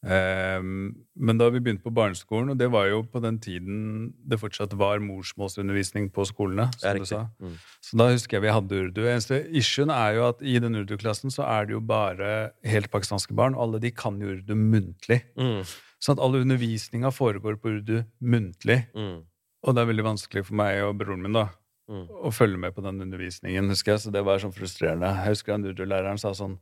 Um, 0.00 0.94
men 1.12 1.36
da 1.36 1.50
vi 1.52 1.60
begynte 1.60 1.84
på 1.84 1.92
barneskolen, 1.92 2.54
og 2.54 2.60
det 2.60 2.70
var 2.72 2.86
jo 2.88 3.02
på 3.04 3.20
den 3.20 3.36
tiden 3.42 4.14
det 4.24 4.38
fortsatt 4.40 4.72
var 4.80 5.02
morsmålsundervisning 5.04 6.08
på 6.14 6.24
skolene, 6.24 6.70
som 6.80 6.96
du 6.96 7.04
sa. 7.08 7.26
Mm. 7.36 7.58
Så 7.84 7.98
da 8.00 8.08
husker 8.08 8.38
jeg 8.38 8.46
vi 8.46 8.54
hadde 8.54 8.80
urdu. 8.86 9.02
Eneste 9.04 9.42
issuen 9.52 9.92
er 9.92 10.16
jo 10.16 10.26
at 10.30 10.40
i 10.40 10.56
den 10.62 10.80
urdu-klassen 10.80 11.34
så 11.34 11.44
er 11.44 11.68
det 11.68 11.76
jo 11.76 11.82
bare 11.84 12.54
helt 12.64 12.88
pakistanske 12.92 13.36
barn, 13.36 13.58
og 13.58 13.66
alle 13.66 13.82
de 13.84 13.92
kan 13.92 14.16
jo 14.22 14.32
urdu 14.38 14.54
muntlig. 14.56 15.20
Mm. 15.36 15.68
Sånn 16.00 16.16
at 16.16 16.24
all 16.24 16.40
undervisninga 16.40 17.12
foregår 17.12 17.60
på 17.60 17.76
urdu 17.76 17.98
muntlig. 18.24 18.86
Mm. 18.96 19.18
Og 19.60 19.76
det 19.76 19.82
er 19.82 19.90
veldig 19.92 20.06
vanskelig 20.14 20.46
for 20.48 20.56
meg 20.56 20.80
og 20.86 20.96
broren 21.02 21.20
min 21.20 21.36
da 21.36 21.50
mm. 21.92 22.06
å 22.24 22.32
følge 22.32 22.56
med 22.62 22.72
på 22.72 22.84
den 22.86 23.04
undervisningen, 23.04 23.68
husker 23.68 23.98
jeg. 23.98 24.06
Så 24.06 24.14
det 24.14 24.24
var 24.24 24.40
sånn 24.40 24.56
frustrerende. 24.56 25.12
Jeg 25.20 25.36
husker 25.36 25.58
han 25.58 25.68
urdu-læreren 25.68 26.20
sa 26.20 26.32
sånn 26.32 26.56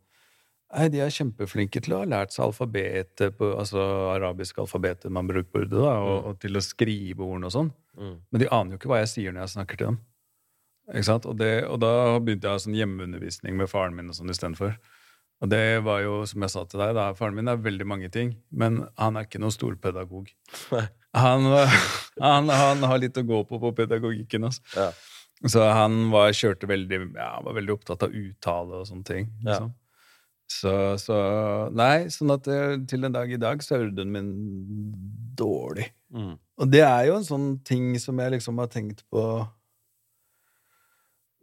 Nei, 0.69 0.89
De 0.93 1.01
er 1.01 1.13
kjempeflinke 1.13 1.81
til 1.85 1.95
å 1.97 2.03
ha 2.03 2.09
lært 2.09 2.35
seg 2.35 2.45
alfabetet, 2.45 3.39
på, 3.39 3.55
altså 3.57 3.81
arabisk 4.13 4.61
alfabetet 4.61 5.13
man 5.15 5.29
bruker 5.31 5.49
på 5.49 5.65
urdu, 5.65 5.81
og, 5.81 5.89
mm. 5.89 6.29
og, 6.29 6.37
til 6.43 6.61
å 6.61 6.65
skrive 6.65 7.25
ordene 7.25 7.49
og 7.49 7.55
sånn. 7.55 7.73
Mm. 7.97 8.15
Men 8.29 8.43
de 8.43 8.51
aner 8.53 8.75
jo 8.75 8.81
ikke 8.81 8.93
hva 8.93 9.01
jeg 9.01 9.13
sier 9.15 9.35
når 9.35 9.47
jeg 9.47 9.55
snakker 9.57 9.81
til 9.81 9.91
dem. 9.91 9.99
Ikke 10.93 11.09
sant? 11.09 11.27
Og, 11.29 11.37
det, 11.41 11.53
og 11.69 11.81
da 11.85 11.93
begynte 12.25 12.53
jeg 12.53 12.65
sånn 12.65 12.77
hjemmeundervisning 12.79 13.57
med 13.57 13.69
faren 13.73 13.97
min 13.97 14.13
og 14.13 14.17
sånn 14.17 14.33
istedenfor. 14.33 14.77
Og 15.39 15.51
det 15.53 15.81
var 15.87 16.03
jo, 16.03 16.21
som 16.27 16.43
jeg 16.43 16.53
sa 16.53 16.65
til 16.67 16.83
deg, 16.83 16.95
da, 16.99 17.11
faren 17.17 17.37
min 17.39 17.51
er 17.51 17.61
veldig 17.63 17.87
mange 17.87 18.09
ting, 18.13 18.33
men 18.51 18.81
han 18.99 19.19
er 19.19 19.29
ikke 19.29 19.41
noen 19.43 19.55
storpedagog. 19.55 20.33
Han, 21.17 21.47
han, 22.21 22.51
han 22.53 22.83
har 22.85 22.99
litt 23.01 23.17
å 23.17 23.23
gå 23.25 23.39
på 23.49 23.59
på 23.63 23.71
pedagogikken. 23.79 24.45
Altså. 24.45 24.61
Ja. 24.77 24.91
Så 25.49 25.63
han 25.65 26.11
var, 26.13 26.35
kjørte 26.37 26.69
veldig, 26.69 26.99
ja, 27.17 27.31
var 27.47 27.57
veldig 27.57 27.73
opptatt 27.75 28.05
av 28.05 28.13
uttale 28.15 28.83
og 28.83 28.89
sånne 28.91 29.07
ting. 29.09 29.31
Liksom. 29.47 29.71
Så, 30.49 30.73
så 31.03 31.17
Nei, 31.77 32.07
sånn 32.13 32.33
at 32.33 32.47
til 32.89 33.05
en 33.05 33.13
dag 33.15 33.31
i 33.31 33.37
dag 33.41 33.61
så 33.63 33.77
er 33.77 33.87
urden 33.91 34.11
min 34.15 34.31
dårlig. 35.39 35.91
Mm. 36.15 36.35
Og 36.59 36.71
det 36.73 36.81
er 36.87 37.11
jo 37.11 37.19
en 37.19 37.27
sånn 37.29 37.49
ting 37.69 37.91
som 38.01 38.19
jeg 38.23 38.33
liksom 38.39 38.59
har 38.63 38.71
tenkt 38.73 39.05
på 39.13 39.23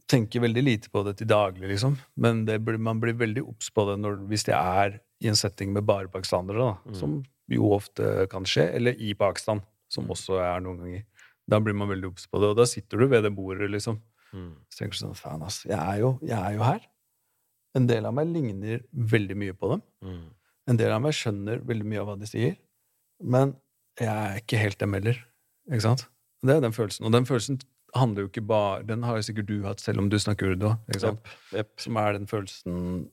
Tenker 0.06 0.44
veldig 0.44 0.62
lite 0.62 0.90
på 0.94 1.02
det 1.08 1.16
til 1.18 1.26
daglig, 1.32 1.66
liksom. 1.72 1.96
Men 2.22 2.44
det, 2.46 2.60
blir- 2.62 2.78
man 2.78 3.00
blir 3.02 3.16
veldig 3.18 3.42
obs 3.50 3.72
på 3.74 3.88
det 3.90 3.96
når, 4.04 4.20
hvis 4.30 4.44
det 4.46 4.54
er 4.54 5.00
i 5.24 5.30
en 5.32 5.40
setting 5.40 5.72
med 5.74 5.86
bare 5.88 6.12
pakistanere, 6.14 6.60
da. 6.62 6.76
Mm. 6.86 6.98
Som 7.00 7.16
jo 7.50 7.72
ofte 7.74 8.28
kan 8.30 8.46
skje. 8.46 8.68
Eller 8.78 8.94
i 9.02 9.16
Pakistan, 9.18 9.64
som 9.90 10.06
også 10.14 10.38
er 10.46 10.62
noen 10.62 10.78
ganger. 10.84 11.06
Da 11.50 11.58
blir 11.62 11.74
man 11.78 11.90
veldig 11.90 12.12
obs 12.12 12.28
på 12.30 12.38
det. 12.42 12.52
Og 12.54 12.60
da 12.62 12.68
sitter 12.70 13.02
du 13.02 13.08
ved 13.10 13.26
det 13.26 13.34
bordet, 13.34 13.72
liksom. 13.74 13.98
Mm. 14.34 14.52
Så 14.70 14.78
tenker 14.84 14.94
du 14.94 15.02
sånn 15.08 15.18
Faen, 15.18 15.42
ass. 15.48 15.64
Jeg 15.66 15.80
er, 15.80 15.98
jo, 16.04 16.14
jeg 16.22 16.38
er 16.38 16.54
jo 16.60 16.68
her. 16.70 16.86
En 17.76 17.88
del 17.88 18.06
av 18.08 18.14
meg 18.16 18.28
ligner 18.32 18.84
veldig 18.94 19.36
mye 19.38 19.54
på 19.54 19.70
dem. 19.74 19.82
Mm. 20.04 20.26
En 20.72 20.78
del 20.80 20.92
av 20.96 21.02
meg 21.04 21.14
skjønner 21.14 21.60
veldig 21.68 21.86
mye 21.92 22.02
av 22.02 22.08
hva 22.10 22.16
de 22.20 22.28
sier. 22.30 22.56
Men 23.22 23.56
jeg 24.00 24.10
er 24.12 24.40
ikke 24.42 24.58
helt 24.62 24.80
dem 24.80 24.94
heller. 24.98 25.20
Ikke 25.70 25.82
sant? 25.86 26.06
Det 26.46 26.56
er 26.56 26.62
den 26.64 26.74
følelsen. 26.76 27.06
Og 27.08 27.12
den 27.16 27.26
følelsen 27.28 27.60
handler 27.96 28.26
jo 28.26 28.28
ikke 28.30 28.44
bare 28.46 28.84
Den 28.84 29.04
har 29.08 29.16
jo 29.18 29.24
sikkert 29.24 29.48
du 29.48 29.62
hatt, 29.64 29.80
selv 29.80 30.00
om 30.04 30.10
du 30.12 30.18
snakker 30.20 30.52
urdu. 30.56 30.72
Jepp, 30.94 31.28
jepp. 31.56 31.72
Som 31.80 31.98
er 31.98 32.14
den 32.18 32.28
følelsen 32.28 33.10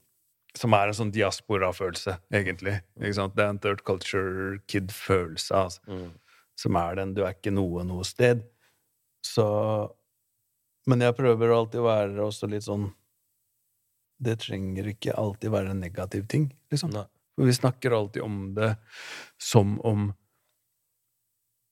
Som 0.59 0.75
er 0.77 0.91
en 0.91 0.97
sånn 0.99 1.13
diaspora-følelse, 1.15 2.19
egentlig. 2.35 2.75
Ikke 3.01 3.15
sant? 3.17 3.35
Det 3.37 3.45
er 3.45 3.49
en 3.55 3.59
third 3.63 3.85
culture 3.89 4.59
kid-følelse. 4.69 5.55
Altså 5.55 5.81
Mm. 5.89 6.11
som 6.57 6.77
er 6.77 6.95
den 6.97 7.15
du 7.15 7.23
er 7.25 7.33
ikke 7.33 7.51
noe 7.55 7.83
noe 7.85 8.05
sted. 8.05 8.43
Så 9.25 9.93
Men 10.87 11.01
jeg 11.01 11.15
prøver 11.17 11.55
alltid 11.55 11.81
å 11.81 11.87
være 11.87 12.19
også 12.27 12.49
litt 12.51 12.63
sånn 12.67 12.93
Det 14.23 14.39
trenger 14.45 14.87
ikke 14.93 15.15
alltid 15.19 15.51
være 15.51 15.71
en 15.75 15.81
negativ 15.83 16.27
ting, 16.31 16.53
liksom. 16.71 16.93
For 17.37 17.49
vi 17.49 17.53
snakker 17.57 17.95
alltid 17.97 18.23
om 18.23 18.55
det 18.55 18.77
som 19.41 19.79
om 19.89 20.13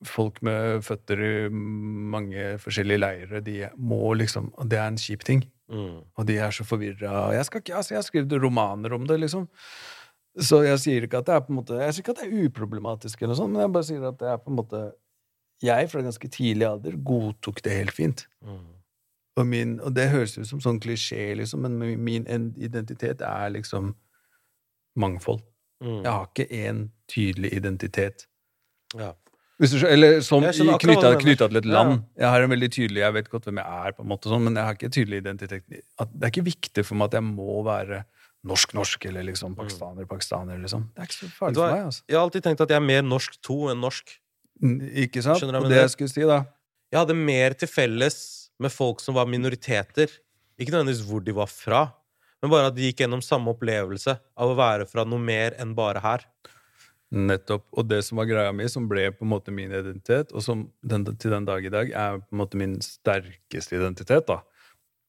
folk 0.08 0.38
med 0.46 0.80
føtter 0.86 1.20
i 1.20 1.32
mange 1.52 2.54
forskjellige 2.62 3.00
leirer, 3.02 3.42
de 3.44 3.56
må 3.76 4.14
liksom 4.16 4.48
Det 4.68 4.78
er 4.80 4.86
en 4.88 4.96
kjip 5.00 5.24
ting. 5.28 5.42
Mm. 5.70 6.00
Og 6.16 6.26
de 6.26 6.38
er 6.40 6.50
så 6.50 6.64
forvirra. 6.66 7.32
Jeg, 7.36 7.44
skal 7.46 7.60
ikke- 7.60 7.76
altså, 7.76 7.90
jeg 7.94 7.98
har 7.98 8.08
skrevet 8.08 8.42
romaner 8.42 8.94
om 8.94 9.04
det, 9.06 9.20
liksom. 9.20 9.48
Så 10.38 10.64
jeg 10.64 10.78
sier 10.78 11.02
ikke 11.06 11.18
at 11.18 11.26
det 11.26 11.34
er 11.34 11.40
på 11.40 11.50
en 11.50 11.56
måte 11.58 11.78
Jeg 11.78 11.92
sier 11.92 12.02
ikke 12.04 12.10
at 12.16 12.20
det 12.22 12.32
er 12.32 12.48
uproblematisk, 12.48 13.20
eller 13.20 13.34
noe 13.34 13.36
sånt, 13.36 13.52
men 13.52 13.60
jeg 13.62 13.72
bare 13.72 13.82
sier 13.84 14.08
at 14.08 14.18
det 14.18 14.28
er 14.28 14.36
på 14.38 14.48
en 14.50 14.56
måte 14.56 14.92
Jeg 15.62 15.90
fra 15.90 16.00
ganske 16.02 16.28
tidlig 16.30 16.66
alder 16.66 16.92
godtok 16.96 17.60
det 17.62 17.72
helt 17.72 17.90
fint. 17.92 18.26
Mm. 18.42 18.79
Og, 19.40 19.46
min, 19.48 19.78
og 19.80 19.94
det 19.96 20.08
høres 20.12 20.36
ut 20.38 20.46
som 20.48 20.60
sånn 20.60 20.80
klisjé, 20.82 21.30
liksom, 21.38 21.62
men 21.64 21.78
min- 22.04 22.26
identitet 22.60 23.22
er 23.24 23.50
liksom 23.56 23.94
mangfold. 25.00 25.40
Mm. 25.82 26.02
Jeg 26.04 26.12
har 26.12 26.26
ikke 26.28 26.48
én 26.52 26.80
tydelig 27.10 27.52
identitet. 27.56 28.26
Ja. 28.98 29.12
Hvis 29.60 29.74
du, 29.76 29.86
eller 29.86 30.20
som 30.24 30.40
knytta, 30.42 31.18
til 31.20 31.56
et 31.60 31.64
Ja. 31.66 31.72
land. 31.72 32.04
Jeg 32.16 32.28
har 32.32 32.42
en 32.42 32.50
veldig 32.50 32.70
tydelig, 32.72 32.96
jeg 33.04 33.12
vet 33.12 33.28
godt 33.30 33.44
hvem 33.44 33.56
jeg 33.60 33.66
er, 33.66 33.92
på 33.92 34.00
en 34.02 34.08
måte 34.08 34.28
sånn, 34.32 34.42
men 34.44 34.54
jeg 34.56 34.64
har 34.64 34.74
ikke 34.74 34.84
en 34.88 34.90
tydelig 34.96 35.18
identitet. 35.20 35.64
Det 35.68 35.82
er 36.22 36.30
ikke 36.30 36.44
viktig 36.44 36.84
for 36.84 36.94
meg 36.96 37.04
at 37.10 37.12
jeg 37.20 37.22
må 37.22 37.62
være 37.64 38.04
norsk-norsk 38.46 39.04
eller 39.06 39.22
liksom 39.22 39.54
pakistaner-pakistaner. 39.56 40.58
liksom. 40.62 40.88
Det 40.94 41.02
er 41.02 41.06
ikke 41.06 41.18
så 41.20 41.28
farlig 41.36 41.54
for 41.56 41.72
meg. 41.74 41.84
altså. 41.86 42.02
Jeg 42.08 42.16
har 42.16 42.24
alltid 42.24 42.42
tenkt 42.42 42.60
at 42.62 42.68
jeg 42.70 42.76
er 42.76 42.86
mer 42.86 43.02
norsk 43.02 43.36
to 43.42 43.68
enn 43.68 43.80
norsk. 43.80 44.16
N 44.62 44.80
Ikke 44.94 45.22
sant? 45.22 45.42
Og 45.42 45.68
det 45.68 45.76
jeg 45.76 45.90
skulle 45.90 46.08
si, 46.08 46.20
da 46.22 46.44
Jeg 46.92 46.98
hadde 47.06 47.14
mer 47.14 47.50
til 47.54 47.68
felles 47.68 48.39
med 48.60 48.72
folk 48.72 49.00
som 49.02 49.16
var 49.16 49.28
minoriteter. 49.30 50.12
Ikke 50.60 50.74
nødvendigvis 50.74 51.06
hvor 51.08 51.22
de 51.24 51.32
var 51.36 51.48
fra, 51.48 51.82
men 52.42 52.52
bare 52.52 52.68
at 52.70 52.76
de 52.76 52.86
gikk 52.88 53.02
gjennom 53.02 53.22
samme 53.24 53.52
opplevelse 53.52 54.14
av 54.16 54.50
å 54.52 54.56
være 54.58 54.86
fra 54.88 55.04
noe 55.08 55.20
mer 55.20 55.56
enn 55.60 55.74
bare 55.76 56.00
her. 56.04 56.26
Nettopp. 57.10 57.64
Og 57.74 57.88
det 57.90 58.04
som 58.06 58.20
var 58.20 58.28
greia 58.30 58.52
mi, 58.54 58.68
som 58.70 58.84
ble 58.88 59.08
på 59.16 59.24
en 59.26 59.32
måte 59.32 59.50
min 59.54 59.72
identitet, 59.72 60.30
og 60.36 60.44
som 60.46 60.68
den, 60.86 61.04
til 61.18 61.32
den 61.34 61.48
dag 61.48 61.64
i 61.66 61.72
dag 61.72 61.90
er 61.90 62.20
på 62.22 62.28
en 62.36 62.40
måte 62.44 62.60
min 62.60 62.76
sterkeste 62.84 63.76
identitet, 63.80 64.28
da, 64.30 64.38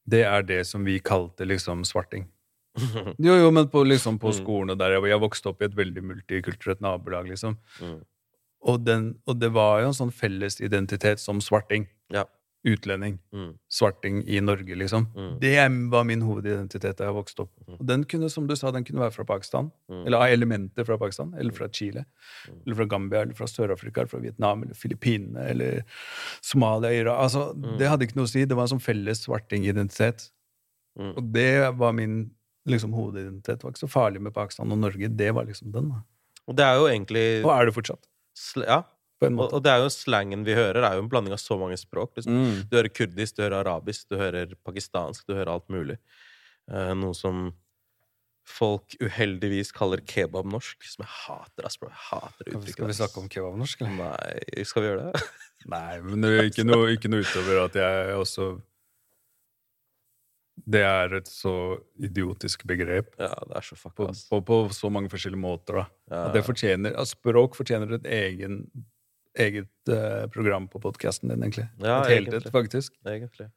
det 0.09 0.23
er 0.25 0.41
det 0.47 0.63
som 0.67 0.83
vi 0.87 0.97
kalte 1.03 1.45
liksom 1.47 1.83
svarting. 1.87 2.25
Jo, 3.21 3.35
jo, 3.35 3.51
men 3.51 3.67
på, 3.69 3.83
liksom, 3.83 4.17
på 4.19 4.31
Mm. 4.31 4.37
skolen 4.39 4.71
og 4.73 4.77
der 4.79 4.95
jeg, 4.95 5.03
jeg 5.11 5.19
vokste 5.21 5.49
opp 5.51 5.61
i 5.61 5.67
et 5.67 5.75
veldig 5.77 6.03
multikulturelt 6.07 6.81
nabolag, 6.81 7.27
liksom. 7.29 7.57
Mm. 7.83 7.97
Og, 8.61 8.77
den, 8.85 9.07
og 9.27 9.37
det 9.41 9.49
var 9.53 9.81
jo 9.83 9.89
en 9.91 9.97
sånn 9.97 10.13
felles 10.15 10.59
identitet 10.61 11.19
som 11.19 11.41
svarting. 11.43 11.85
Ja. 12.13 12.23
Utlending. 12.63 13.15
Mm. 13.33 13.53
Svarting 13.73 14.19
i 14.29 14.37
Norge, 14.41 14.75
liksom. 14.77 15.07
Mm. 15.15 15.39
Det 15.41 15.53
var 15.89 16.03
min 16.05 16.21
hovedidentitet 16.21 16.97
da 16.99 17.07
jeg 17.07 17.15
vokste 17.15 17.41
opp. 17.47 17.51
Mm. 17.67 17.77
Og 17.79 17.85
den 17.89 18.03
kunne, 18.05 18.29
som 18.29 18.45
du 18.47 18.53
sa, 18.55 18.69
den 18.71 18.83
kunne 18.85 19.01
være 19.01 19.15
fra 19.15 19.25
Pakistan. 19.25 19.71
Mm. 19.89 20.03
Eller 20.05 20.17
av 20.17 20.33
elementer 20.35 20.85
fra 20.85 20.97
Pakistan. 21.01 21.33
Eller 21.41 21.51
fra 21.57 21.67
Chile. 21.73 22.03
Mm. 22.47 22.59
Eller 22.65 22.75
fra 22.81 22.85
Gambia, 22.85 23.21
eller 23.25 23.33
fra 23.39 23.47
Sør-Afrika, 23.49 24.01
eller 24.03 24.11
fra 24.13 24.19
Vietnam, 24.21 24.63
eller 24.67 24.77
Filippinene, 24.77 25.47
eller 25.55 25.81
Somalia, 26.41 26.91
Irak 27.01 27.17
Altså, 27.25 27.47
Mm. 27.55 27.77
det 27.79 27.87
hadde 27.89 28.05
ikke 28.05 28.15
noe 28.21 28.25
å 28.29 28.29
si. 28.29 28.45
Det 28.45 28.55
var 28.55 28.63
en 28.69 28.77
sånn 28.77 28.85
felles 28.85 29.25
svarting-identitet. 29.25 30.29
Mm. 30.99 31.13
Og 31.17 31.23
det 31.33 31.51
var 31.77 31.93
min 31.93 32.31
liksom, 32.67 32.93
hovedidentitet. 32.93 33.57
Det 33.59 33.63
var 33.63 33.71
ikke 33.73 33.87
så 33.87 33.91
farlig 33.91 34.21
med 34.21 34.33
Pakistan 34.33 34.71
og 34.71 34.77
Norge. 34.77 35.09
Det 35.17 35.33
var 35.33 35.45
liksom 35.45 35.71
den. 35.71 35.89
da. 35.89 36.03
Og 36.47 36.55
det 36.55 36.65
er 36.65 36.75
jo 36.75 36.87
egentlig 36.89 37.43
Og 37.45 37.51
er 37.53 37.65
det 37.65 37.73
fortsatt, 37.75 38.05
sl 38.37 38.63
Ja, 38.67 38.83
og, 39.21 39.57
det 39.63 39.71
er 39.71 39.83
jo 39.83 39.89
slangen 39.93 40.45
vi 40.47 40.55
hører, 40.57 40.81
er 40.81 40.97
jo 40.97 41.05
en 41.05 41.09
blanding 41.11 41.35
av 41.35 41.41
så 41.41 41.57
mange 41.61 41.77
språk. 41.77 42.15
Liksom. 42.17 42.33
Mm. 42.33 42.61
Du 42.71 42.77
hører 42.79 42.93
kurdisk, 42.93 43.37
du 43.37 43.43
hører 43.45 43.59
arabisk, 43.61 44.07
du 44.09 44.17
hører 44.17 44.55
pakistansk, 44.65 45.27
du 45.27 45.35
hører 45.37 45.53
alt 45.53 45.67
mulig. 45.69 45.99
Eh, 46.71 46.93
noe 46.97 47.13
som 47.17 47.51
folk 48.47 48.95
uheldigvis 49.01 49.71
kaller 49.75 50.01
kebabnorsk, 50.07 50.81
som 50.89 51.05
jeg 51.05 51.13
hater. 51.27 51.67
ass, 51.67 51.77
bro. 51.77 51.91
Jeg 51.91 52.03
hater 52.09 52.49
uttrykket. 52.49 52.73
Skal 52.75 52.89
vi 52.89 52.97
snakke 52.97 53.21
om 53.21 53.29
kebabnorsk, 53.31 53.85
eller? 53.85 54.17
Nei, 54.17 54.65
skal 54.67 54.83
vi 54.83 54.91
gjøre 54.91 55.07
det? 55.11 55.23
Nei, 55.75 56.01
men 56.01 56.25
det 56.25 56.33
ikke 56.49 56.65
noe, 56.65 56.89
ikke 56.95 57.11
noe 57.11 57.21
utover 57.21 57.59
at 57.67 57.75
jeg 57.77 58.13
også 58.17 58.45
Det 60.71 60.81
er 60.81 61.13
et 61.19 61.29
så 61.29 61.53
idiotisk 62.01 62.63
begrep 62.69 63.13
Ja, 63.21 63.29
det 63.45 63.59
er 63.59 63.65
så 63.65 63.77
på, 63.77 63.83
fucka, 63.83 64.07
ass. 64.09 64.23
på, 64.29 64.39
på 64.45 64.57
så 64.73 64.89
mange 64.93 65.11
forskjellige 65.13 65.41
måter. 65.41 65.83
da. 65.83 65.85
Ja. 66.09 66.23
At 66.25 66.35
det 66.37 66.43
fortjener, 66.47 66.97
at 66.97 67.11
språk 67.13 67.57
fortjener 67.59 67.93
et 67.99 68.09
egen, 68.09 68.63
eget 69.39 69.91
uh, 69.91 70.27
program 70.33 70.67
på 70.71 70.81
podkasten 70.83 71.31
din, 71.31 71.43
egentlig. 71.43 71.67
Ja, 71.79 72.01
et 72.01 72.15
helt 72.15 72.33
et, 72.39 72.49
faktisk. 72.53 72.95
Egentlig. 73.07 73.47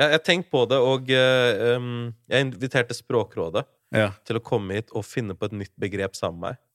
Jeg 0.00 0.14
jeg 0.16 0.22
tenkte 0.26 0.50
på 0.50 0.64
det, 0.70 0.78
og 0.80 1.10
uh, 1.12 1.76
um, 1.76 2.08
jeg 2.30 2.46
inviterte 2.48 2.96
Språkrådet 2.96 3.66
Ja, 3.94 4.12
til 4.24 4.38
å 4.38 4.44
komme 4.44 4.78
hit 4.78 4.92
og 4.94 5.04
finne 5.04 5.34
på 5.34 5.50
et 5.50 5.56
nytt 5.64 5.74
begrep 5.80 6.16
sammen 6.18 6.40
med 6.40 6.54
meg. 6.54 6.66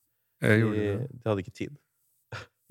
De, 0.45 0.71
det. 0.75 0.95
de 1.10 1.29
hadde 1.29 1.45
ikke 1.45 1.55
tid. 1.55 1.77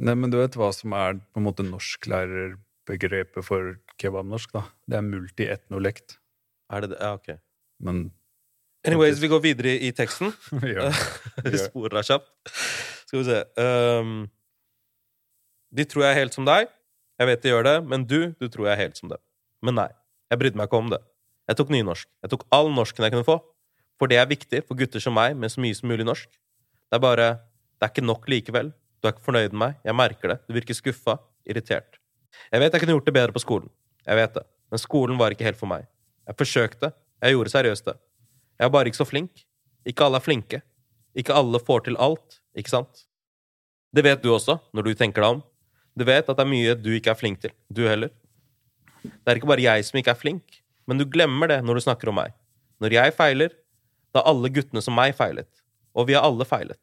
Nei, 0.05 0.15
men 0.19 0.31
du 0.31 0.37
vet 0.41 0.57
hva 0.59 0.69
som 0.75 0.93
er 0.99 1.17
på 1.33 1.41
en 1.41 1.47
måte 1.47 1.65
norsklærer-begrepet 1.67 3.47
for 3.47 3.77
kebabnorsk, 4.03 4.53
da? 4.53 4.67
Det 4.91 4.99
er 4.99 5.07
multietnolekt. 5.07 6.19
Er 6.73 6.85
det 6.85 6.95
det? 6.95 7.01
Ja, 7.01 7.15
ok. 7.15 7.41
Men 7.85 8.09
Anyways, 8.85 9.23
vi 9.23 9.31
går 9.33 9.41
videre 9.41 9.79
i, 9.81 9.91
teksten. 9.97 10.33
ja. 10.77 10.91
Vi 11.45 11.59
sporer 11.59 12.05
kjapt. 12.05 12.29
Skal 13.07 13.23
vi 13.23 13.25
se 13.29 13.39
um, 14.01 14.27
De 15.75 15.87
tror 15.89 16.07
jeg 16.07 16.15
er 16.15 16.21
helt 16.23 16.37
som 16.37 16.47
deg. 16.47 16.69
Jeg 17.19 17.31
vet 17.31 17.43
de 17.43 17.51
gjør 17.51 17.67
det, 17.67 17.75
men 17.91 18.05
du, 18.07 18.19
du 18.39 18.47
tror 18.51 18.69
jeg 18.69 18.77
er 18.77 18.83
helt 18.85 18.99
som 18.99 19.11
dem. 19.11 19.21
Men 19.65 19.79
nei, 19.79 19.89
jeg 20.31 20.41
brydde 20.41 20.61
meg 20.61 20.69
ikke 20.69 20.81
om 20.83 20.93
det. 20.93 21.01
Jeg 21.51 21.59
tok 21.59 21.73
nynorsk. 21.75 22.09
Jeg 22.25 22.33
tok 22.33 22.47
all 22.55 22.71
norsken 22.73 23.07
jeg 23.07 23.15
kunne 23.15 23.27
få. 23.27 23.37
For 24.01 24.11
det 24.11 24.19
er 24.19 24.31
viktig 24.31 24.63
for 24.69 24.79
gutter 24.79 25.03
som 25.03 25.15
meg 25.15 25.37
med 25.39 25.53
så 25.53 25.63
mye 25.63 25.77
som 25.77 25.91
mulig 25.91 26.07
norsk. 26.07 26.31
Det 26.31 26.99
er 26.99 27.03
bare 27.03 27.29
Det 27.75 27.89
er 27.89 27.93
ikke 27.93 28.07
nok 28.07 28.29
likevel. 28.31 28.71
Du 29.03 29.09
er 29.09 29.13
ikke 29.13 29.27
fornøyd 29.27 29.53
med 29.53 29.61
meg. 29.61 29.73
Jeg 29.85 29.95
merker 29.99 30.31
det. 30.31 30.39
Du 30.49 30.55
virker 30.55 30.75
skuffa. 30.79 31.19
Irritert. 31.45 31.99
Jeg 32.49 32.61
vet 32.63 32.73
jeg 32.73 32.81
kunne 32.81 32.95
gjort 32.95 33.05
det 33.05 33.13
bedre 33.13 33.35
på 33.35 33.43
skolen. 33.43 33.69
Jeg 34.07 34.17
vet 34.17 34.35
det. 34.35 34.45
Men 34.71 34.81
skolen 34.81 35.19
var 35.21 35.35
ikke 35.35 35.45
helt 35.45 35.59
for 35.59 35.69
meg. 35.69 35.85
Jeg 36.25 36.39
forsøkte. 36.39 36.93
Jeg 37.21 37.35
gjorde 37.35 37.53
seriøst 37.53 37.91
det. 37.91 37.97
Jeg 38.59 38.65
er 38.65 38.73
bare 38.73 38.89
ikke 38.89 39.03
så 39.03 39.05
flink. 39.05 39.45
Ikke 39.85 40.07
alle 40.07 40.17
er 40.23 40.25
flinke. 40.25 40.63
Ikke 41.15 41.35
alle 41.37 41.61
får 41.61 41.85
til 41.87 41.99
alt, 42.01 42.41
ikke 42.59 42.73
sant? 42.73 43.05
Det 43.95 44.03
vet 44.03 44.23
du 44.23 44.33
også, 44.35 44.57
når 44.75 44.89
du 44.89 44.95
tenker 44.99 45.23
deg 45.23 45.37
om. 45.37 45.43
Du 45.95 46.05
vet 46.07 46.27
at 46.27 46.37
det 46.37 46.43
er 46.43 46.51
mye 46.51 46.75
du 46.79 46.91
ikke 46.97 47.13
er 47.13 47.19
flink 47.19 47.41
til. 47.43 47.53
Du 47.71 47.85
heller. 47.87 48.11
Det 49.05 49.31
er 49.31 49.39
ikke 49.39 49.51
bare 49.51 49.63
jeg 49.63 49.85
som 49.87 49.99
ikke 50.01 50.15
er 50.15 50.19
flink, 50.19 50.61
men 50.89 50.99
du 50.99 51.05
glemmer 51.07 51.51
det 51.51 51.61
når 51.65 51.79
du 51.79 51.85
snakker 51.87 52.11
om 52.11 52.19
meg. 52.19 52.33
Når 52.83 52.97
jeg 52.97 53.15
feiler, 53.17 53.53
da 54.15 54.23
har 54.23 54.33
alle 54.33 54.51
guttene 54.53 54.83
som 54.83 54.97
meg 54.97 55.15
feilet. 55.19 55.51
Og 55.95 56.09
vi 56.09 56.17
har 56.17 56.27
alle 56.27 56.47
feilet. 56.49 56.81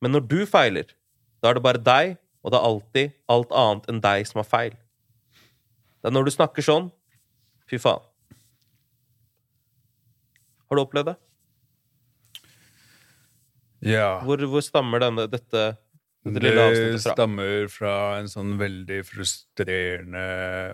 Men 0.00 0.14
når 0.14 0.26
du 0.30 0.38
feiler, 0.48 0.92
da 1.42 1.50
er 1.50 1.58
det 1.58 1.64
bare 1.64 1.82
deg, 1.82 2.14
og 2.44 2.52
det 2.52 2.58
er 2.60 2.68
alltid 2.68 3.16
alt 3.32 3.50
annet 3.62 3.90
enn 3.90 4.04
deg 4.04 4.28
som 4.28 4.40
har 4.40 4.48
feil. 4.48 4.76
Det 6.00 6.08
er 6.08 6.14
når 6.16 6.28
du 6.28 6.36
snakker 6.36 6.64
sånn 6.64 6.88
Fy 7.70 7.78
faen. 7.78 8.02
Har 10.66 10.78
du 10.78 10.82
opplevd 10.82 11.12
det? 11.12 11.16
Ja. 13.86 14.16
Hvor, 14.26 14.42
hvor 14.50 14.64
stammer 14.64 15.02
denne, 15.02 15.28
dette, 15.30 15.62
Det 16.20 17.00
stammer 17.00 17.70
fra 17.72 17.94
en 18.18 18.28
sånn 18.28 18.58
veldig 18.60 18.98
frustrerende 19.08 20.24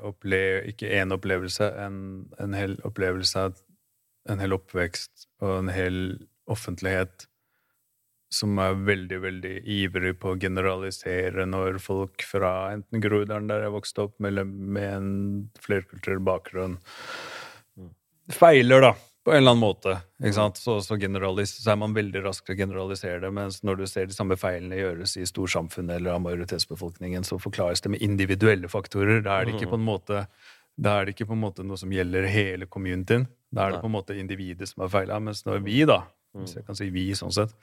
opplevelse 0.02 0.72
Ikke 0.72 0.90
én 0.98 1.14
opplevelse, 1.14 1.68
en, 1.84 2.00
en 2.42 2.56
hel 2.58 2.74
opplevelse 2.88 3.44
av 3.46 3.62
en 4.26 4.42
hel 4.42 4.56
oppvekst 4.56 5.28
og 5.44 5.52
en 5.60 5.68
hel 5.70 5.98
offentlighet 6.50 7.28
som 8.34 8.58
er 8.58 8.74
veldig, 8.88 9.18
veldig 9.22 9.54
ivrig 9.70 10.16
på 10.18 10.32
å 10.32 10.38
generalisere 10.40 11.46
når 11.46 11.78
folk 11.82 12.24
fra 12.26 12.72
enten 12.74 13.02
Groruddalen, 13.04 13.46
der 13.50 13.68
jeg 13.68 13.74
vokste 13.76 14.06
opp, 14.08 14.16
med, 14.18 14.42
med 14.42 14.88
en 14.96 15.10
flerkulturell 15.62 16.18
bakgrunn, 16.26 16.74
feiler, 18.34 18.88
da, 18.88 18.92
på 19.26 19.32
en 19.34 19.40
eller 19.40 19.56
annen 19.56 19.64
måte. 19.64 19.96
Ikke 20.22 20.36
sant? 20.36 20.58
Så, 20.62 20.76
så, 20.86 20.94
så 20.94 21.70
er 21.72 21.78
man 21.80 21.94
veldig 21.96 22.20
rask 22.22 22.46
til 22.46 22.54
å 22.54 22.58
generalisere 22.60 23.18
det, 23.24 23.30
mens 23.34 23.58
når 23.66 23.80
du 23.80 23.86
ser 23.90 24.06
de 24.06 24.14
samme 24.14 24.36
feilene 24.38 24.78
gjøres 24.78 25.16
i 25.18 25.26
storsamfunnet 25.26 25.98
eller 25.98 26.14
av 26.14 26.20
majoritetsbefolkningen, 26.22 27.26
så 27.26 27.40
forklares 27.42 27.82
det 27.82 27.90
med 27.96 28.04
individuelle 28.06 28.70
faktorer. 28.70 29.24
Da 29.26 29.40
er 29.40 29.48
det 29.48 29.56
ikke 29.56 29.72
på 29.72 29.80
en 29.80 29.88
måte 29.88 30.22
da 30.76 30.98
er 30.98 31.08
det 31.08 31.16
ikke 31.16 31.30
på 31.30 31.34
en 31.34 31.40
måte 31.40 31.64
noe 31.64 31.80
som 31.80 31.92
gjelder 31.92 32.28
hele 32.28 32.68
communityen. 32.68 33.24
Da 33.50 33.64
er 33.64 33.74
det 33.74 33.82
på 33.82 33.88
en 33.88 33.96
måte 33.96 34.14
individet 34.20 34.68
som 34.68 34.84
har 34.84 34.92
feila. 34.92 35.18
Mens 35.24 35.40
når 35.48 35.62
vi, 35.64 35.78
da, 35.88 36.02
hvis 36.36 36.58
jeg 36.58 36.66
kan 36.66 36.76
si 36.78 36.90
vi 36.92 37.08
sånn 37.16 37.32
sett, 37.32 37.54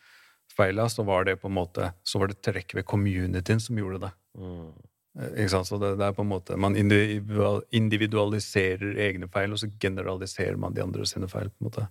feila, 0.52 0.90
så 0.90 1.06
var 1.08 1.30
det 1.30 1.38
på 1.40 1.48
en 1.48 1.56
måte 1.56 1.94
så 2.04 2.20
var 2.20 2.34
det 2.34 2.42
trekk 2.44 2.74
ved 2.80 2.88
communityen 2.90 3.62
som 3.62 3.78
gjorde 3.78 4.02
det. 4.08 4.12
Mm. 4.36 4.74
Ikke 5.14 5.54
sant? 5.54 5.70
Så 5.70 5.78
det, 5.78 5.94
det, 6.00 6.06
er 6.08 6.14
på 6.18 6.24
en 6.24 6.32
måte 6.32 6.56
Man 6.58 6.74
individualiserer 6.76 8.98
egne 9.08 9.28
feil, 9.30 9.52
og 9.54 9.60
så 9.62 9.68
generaliserer 9.80 10.56
man 10.58 10.74
de 10.74 10.82
andre 10.82 11.06
sine 11.10 11.28
feil. 11.30 11.50
på 11.54 11.58
en 11.62 11.66
måte. 11.70 11.88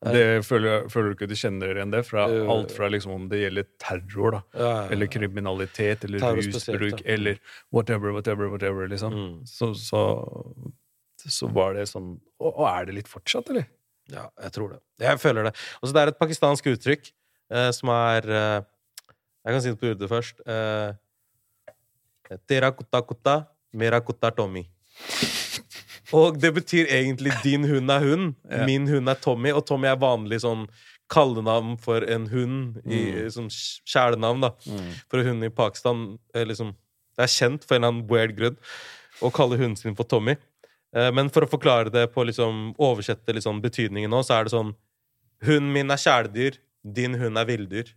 Det 0.00 0.40
føler, 0.48 0.88
føler 0.88 1.08
du 1.10 1.14
ikke 1.18 1.28
du 1.28 1.36
kjenner 1.36 1.76
igjen 1.76 1.90
det? 1.92 2.06
Fra 2.08 2.24
alt 2.24 2.72
fra 2.72 2.88
liksom 2.88 3.12
om 3.12 3.28
det 3.28 3.36
gjelder 3.42 3.64
terror, 3.82 4.30
da, 4.32 4.40
Ja, 4.54 4.60
ja, 4.60 4.70
ja. 4.70 4.88
eller 4.94 5.06
kriminalitet, 5.12 6.04
eller 6.08 6.18
rusbruk, 6.38 7.02
eller 7.04 7.36
whatever, 7.68 8.08
whatever, 8.16 8.48
whatever, 8.48 8.88
liksom. 8.88 9.12
Mm. 9.12 9.44
Så, 9.50 9.74
så, 9.76 10.00
så 11.20 11.46
var 11.52 11.76
det 11.76 11.84
sånn 11.90 12.16
og, 12.40 12.48
og 12.54 12.64
er 12.70 12.88
det 12.88 12.94
litt 13.02 13.12
fortsatt, 13.12 13.52
eller? 13.52 13.68
Ja, 14.10 14.24
jeg 14.40 14.50
tror 14.56 14.68
det. 14.72 14.80
Jeg 15.04 15.20
føler 15.20 15.42
det. 15.50 15.54
Og 15.80 15.88
så 15.88 15.92
det 15.94 16.02
er 16.02 16.08
et 16.14 16.22
pakistansk 16.22 16.64
uttrykk 16.72 17.04
eh, 17.52 17.70
som 17.76 17.88
er 17.94 18.22
eh, 18.26 18.60
Jeg 19.44 19.52
kan 19.52 19.62
si 19.62 19.72
det 19.74 19.80
på 19.80 19.90
urdu 19.92 20.06
først. 20.10 20.36
Eh, 20.48 20.90
Tera 22.48 22.70
kutta 22.72 23.02
kutta, 23.02 23.46
mera 23.72 24.00
kutta 24.00 24.30
Tommy. 24.34 24.66
Og 26.12 26.38
det 26.40 26.50
betyr 26.54 26.86
egentlig 26.90 27.32
'din 27.42 27.64
hund 27.64 27.90
er 27.90 28.00
hund', 28.00 28.34
Ja. 28.50 28.64
'min 28.66 28.86
hund 28.88 29.08
er 29.08 29.14
Tommy'. 29.14 29.54
Og 29.54 29.64
Tommy 29.66 29.86
er 29.86 29.96
vanlig 29.96 30.40
sånn 30.40 30.66
kallenavn 31.08 31.76
for 31.78 32.02
en 32.04 32.26
hund, 32.28 32.76
i, 32.86 33.12
Mm. 33.12 33.30
som 33.30 33.48
kjælenavn, 33.48 34.40
da. 34.40 34.50
For 35.08 35.18
en 35.20 35.26
hund 35.26 35.44
i 35.44 35.48
Pakistan 35.48 36.18
er 36.34 36.44
liksom, 36.46 36.74
Det 37.18 37.24
er 37.24 37.48
kjent 37.48 37.64
for 37.64 37.74
en 37.74 37.84
eller 37.84 37.92
annen 37.92 38.08
weird 38.08 38.36
grunn 38.36 38.56
å 39.20 39.30
kalle 39.32 39.58
hunden 39.58 39.76
sin 39.76 39.94
for 39.94 40.04
Tommy. 40.04 40.36
Eh, 40.94 41.10
Men 41.10 41.28
for 41.28 41.42
å 41.42 41.48
forklare 41.50 41.90
det 41.92 42.12
på 42.14 42.24
liksom, 42.24 42.74
oversette 42.78 43.26
liksom, 43.34 43.60
betydningen 43.60 44.08
nå, 44.08 44.22
så 44.24 44.40
er 44.40 44.44
det 44.44 44.52
sånn 44.52 44.74
Hunden 45.42 45.72
min 45.72 45.90
er 45.90 45.96
kjæledyr, 45.96 46.58
din 46.84 47.14
hund 47.14 47.36
er 47.38 47.44
villdyr. 47.44 47.92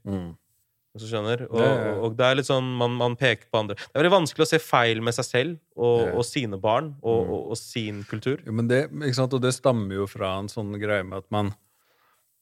Hvis 0.93 1.08
du 1.08 1.10
skjønner? 1.10 1.47
Og, 1.49 1.58
ja. 1.58 1.93
og 2.06 2.13
det 2.19 2.25
er 2.27 2.36
litt 2.38 2.45
sånn 2.45 2.67
man, 2.77 2.93
man 2.99 3.15
peker 3.17 3.47
på 3.49 3.63
andre. 3.63 3.73
Det 3.82 3.95
er 3.97 4.03
veldig 4.03 4.13
vanskelig 4.13 4.45
å 4.45 4.49
se 4.51 4.60
feil 4.62 5.01
med 5.01 5.15
seg 5.17 5.25
selv 5.25 5.56
og, 5.73 6.12
og 6.19 6.25
sine 6.27 6.60
barn 6.62 6.91
og, 7.01 7.23
Mm. 7.23 7.32
og, 7.34 7.41
og 7.56 7.58
sin 7.58 8.03
kultur. 8.06 8.43
Jo, 8.45 8.53
men 8.53 8.69
det? 8.69 8.84
Og 8.93 9.41
det 9.41 9.56
stammer 9.58 9.95
jo 9.95 10.06
fra 10.08 10.36
en 10.38 10.51
sånn 10.53 10.69
greie 10.82 11.03
med 11.03 11.23
at 11.23 11.29
man 11.34 11.53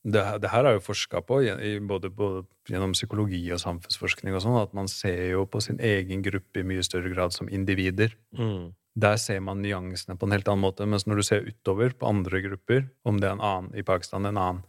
Det, 0.03 0.21
det 0.41 0.49
her 0.49 0.65
er 0.65 0.73
jo 0.79 0.81
forska 0.81 1.21
på, 1.21 1.43
i, 1.45 1.75
både, 1.77 2.09
både 2.09 2.39
gjennom 2.67 2.95
psykologi 2.97 3.43
og 3.53 3.59
samfunnsforskning, 3.61 4.33
og 4.33 4.41
sånn, 4.41 4.57
at 4.57 4.71
man 4.73 4.87
ser 4.89 5.35
jo 5.35 5.43
på 5.45 5.61
sin 5.61 5.77
egen 5.77 6.23
gruppe 6.25 6.63
i 6.63 6.65
mye 6.65 6.81
større 6.81 7.11
grad 7.13 7.35
som 7.35 7.47
individer. 7.53 8.15
Mm. 8.33 8.71
Der 8.97 9.19
ser 9.21 9.39
man 9.45 9.61
nyansene 9.61 10.17
på 10.17 10.25
en 10.25 10.33
helt 10.33 10.49
annen 10.49 10.65
måte. 10.65 10.87
Mens 10.89 11.05
når 11.05 11.21
du 11.21 11.23
ser 11.27 11.45
utover 11.45 11.93
på 11.93 12.09
andre 12.09 12.41
grupper, 12.41 12.89
om 13.05 13.21
det 13.21 13.29
er 13.29 13.37
en 13.37 13.45
annen 13.45 13.77
i 13.77 13.85
Pakistan, 13.85 14.25
en 14.25 14.41
annen 14.41 14.63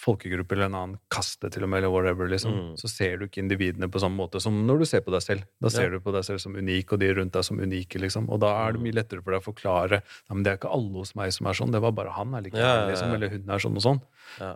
folkegruppe 0.00 0.52
eller 0.56 0.66
en 0.70 0.74
annen 0.78 0.98
kaste, 1.12 1.50
til 1.52 1.62
og 1.66 1.68
med, 1.68 1.82
eller 1.82 1.92
whatever, 1.92 2.28
liksom, 2.32 2.52
Mm. 2.56 2.74
så 2.80 2.88
ser 2.88 3.18
du 3.18 3.26
ikke 3.26 3.42
individene 3.42 3.88
på 3.92 4.00
samme 4.00 4.16
måte 4.16 4.40
som 4.40 4.54
når 4.66 4.78
du 4.80 4.84
ser 4.88 5.00
på 5.04 5.12
deg 5.12 5.22
selv. 5.22 5.42
Da 5.60 5.68
ser 5.68 5.84
Ja. 5.84 5.90
du 5.90 6.00
på 6.00 6.12
deg 6.12 6.24
selv 6.24 6.40
som 6.40 6.54
unik, 6.56 6.92
og 6.92 6.98
de 7.00 7.12
rundt 7.14 7.32
deg 7.32 7.44
som 7.44 7.58
unike, 7.60 8.00
liksom. 8.00 8.28
Og 8.30 8.40
da 8.40 8.50
er 8.68 8.72
det 8.72 8.80
mye 8.82 8.92
lettere 8.96 9.22
for 9.22 9.32
deg 9.32 9.42
å 9.42 9.52
forklare 9.52 10.00
ja, 10.02 10.34
men 10.34 10.42
det 10.42 10.52
er 10.52 10.56
ikke 10.58 10.72
alle 10.72 10.92
hos 10.98 11.14
meg 11.14 11.32
som 11.32 11.46
er 11.46 11.52
sånn, 11.52 11.70
det 11.72 11.80
var 11.82 11.92
bare 11.92 12.10
han 12.12 12.34
er 12.34 12.40
like 12.42 12.54
Ja, 12.56 12.80
ja, 12.82 12.88
liksom, 12.90 13.12
eller 13.14 13.28
hun 13.28 13.44
er 13.50 13.58
sånn 13.58 13.76
og 13.76 13.82
sånn. 13.82 14.00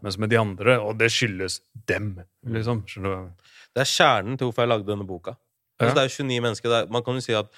Mens 0.03 0.19
med 0.19 0.31
de 0.31 0.37
andre, 0.37 0.79
og 0.81 0.99
det 0.99 1.11
skyldes 1.11 1.61
dem, 1.87 2.21
liksom. 2.47 2.83
Skjønner 2.87 3.27
du? 3.29 3.31
Det 3.75 3.81
er 3.83 3.91
kjernen 3.91 4.39
til 4.39 4.47
hvorfor 4.49 4.63
jeg 4.65 4.69
lagde 4.69 4.87
denne 4.87 5.07
boka. 5.07 5.37
Altså, 5.81 5.95
Det 5.95 6.03
er 6.05 6.09
jo 6.09 6.25
29 6.25 6.41
mennesker. 6.41 6.63
Det 6.71 6.89
er, 6.89 6.93
man 6.93 7.03
kan 7.03 7.15
jo 7.15 7.21
si 7.21 7.33
at 7.35 7.51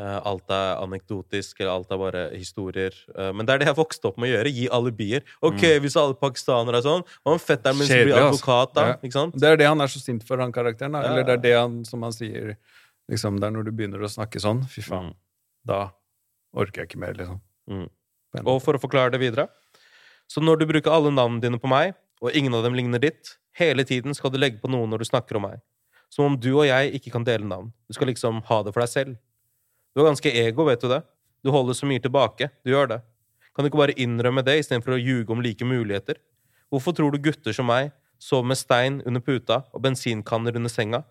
alt 0.00 0.48
er 0.50 0.78
anekdotisk, 0.80 1.60
eller 1.60 1.70
alt 1.74 1.90
er 1.92 1.98
bare 2.00 2.22
historier. 2.32 2.94
Eh, 3.14 3.32
men 3.36 3.44
det 3.44 3.52
er 3.54 3.58
det 3.58 3.66
jeg 3.68 3.76
vokste 3.76 4.08
opp 4.08 4.16
med 4.16 4.30
å 4.30 4.32
gjøre. 4.38 4.52
Gi 4.56 4.68
alibier. 4.72 5.22
Ok, 5.44 5.60
hvis 5.84 5.96
alle 6.00 6.14
pakistanere 6.16 6.78
er 6.80 6.86
sånn, 6.86 7.02
hva 7.24 7.34
om 7.34 7.38
fetteren 7.42 7.76
min 7.76 7.86
skal 7.86 8.06
bli 8.06 8.12
Mm. 8.12 8.16
Kjedelig, 8.16 8.22
altså. 8.22 8.42
advokat, 8.42 8.74
da? 8.74 8.86
Ja. 8.86 9.26
Det 9.36 9.48
er 9.50 9.56
det 9.60 9.66
han 9.68 9.80
er 9.80 9.86
så 9.92 10.00
sint 10.00 10.24
for, 10.24 10.38
han 10.38 10.52
karakteren. 10.52 10.92
Ja, 10.96 11.02
Eller 11.10 11.24
det 11.24 11.34
er 11.36 11.42
det 11.42 11.52
han, 11.58 11.84
som 11.84 12.02
han 12.02 12.12
sier 12.12 12.56
liksom, 13.10 13.38
Det 13.40 13.44
er 13.44 13.50
når 13.50 13.64
du 13.64 13.72
begynner 13.72 14.00
å 14.00 14.08
snakke 14.08 14.40
sånn, 14.40 14.64
fy 14.68 14.80
faen, 14.80 15.10
Mm. 15.12 15.14
da 15.66 15.90
orker 16.56 16.82
jeg 16.82 16.88
ikke 16.88 16.98
mer, 17.00 17.12
liksom. 17.12 17.40
Mm. 17.68 17.88
Og 18.46 18.62
for 18.62 18.72
å 18.74 18.80
forklare 18.80 19.12
det 19.12 19.20
videre 19.20 19.48
Så 20.28 20.40
når 20.40 20.58
du 20.60 20.66
bruker 20.66 20.90
alle 20.90 21.10
navnene 21.12 21.40
dine 21.42 21.58
på 21.58 21.68
meg, 21.68 21.94
og 22.22 22.32
ingen 22.34 22.54
av 22.54 22.62
dem 22.64 22.72
ligner 22.72 22.98
ditt, 22.98 23.36
hele 23.58 23.84
tiden 23.84 24.14
skal 24.14 24.30
du 24.30 24.38
legge 24.38 24.58
på 24.62 24.70
noe 24.70 24.86
når 24.86 24.98
du 25.00 25.04
snakker 25.04 25.36
om 25.36 25.42
meg. 25.42 25.60
Som 26.08 26.24
om 26.24 26.36
du 26.40 26.54
og 26.56 26.64
jeg 26.64 26.94
ikke 26.94 27.12
kan 27.12 27.24
dele 27.24 27.44
navn. 27.44 27.72
Du 27.88 27.92
skal 27.92 28.06
liksom 28.08 28.42
ha 28.44 28.62
det 28.62 28.72
for 28.72 28.80
deg 28.80 28.88
selv. 28.88 29.18
Du 29.92 30.00
er 30.00 30.08
ganske 30.08 30.30
ego, 30.32 30.64
vet 30.64 30.80
du 30.80 30.88
det? 30.88 31.02
Du 31.44 31.50
holder 31.52 31.76
så 31.76 31.88
mye 31.88 32.00
tilbake. 32.00 32.48
Du 32.64 32.70
gjør 32.72 32.88
det. 32.94 33.00
Kan 33.52 33.64
du 33.64 33.68
ikke 33.68 33.82
bare 33.82 33.96
innrømme 34.00 34.44
det 34.46 34.62
istedenfor 34.62 34.96
å 34.96 35.00
ljuge 35.00 35.34
om 35.34 35.42
like 35.44 35.66
muligheter? 35.68 36.16
Hvorfor 36.72 36.94
tror 36.96 37.12
du 37.12 37.20
gutter 37.20 37.52
som 37.52 37.68
meg 37.68 37.90
sover 38.22 38.46
med 38.48 38.56
stein 38.56 39.02
under 39.04 39.20
puta 39.20 39.60
og 39.74 39.82
bensinkanner 39.84 40.56
under 40.56 40.72
senga? 40.72 41.02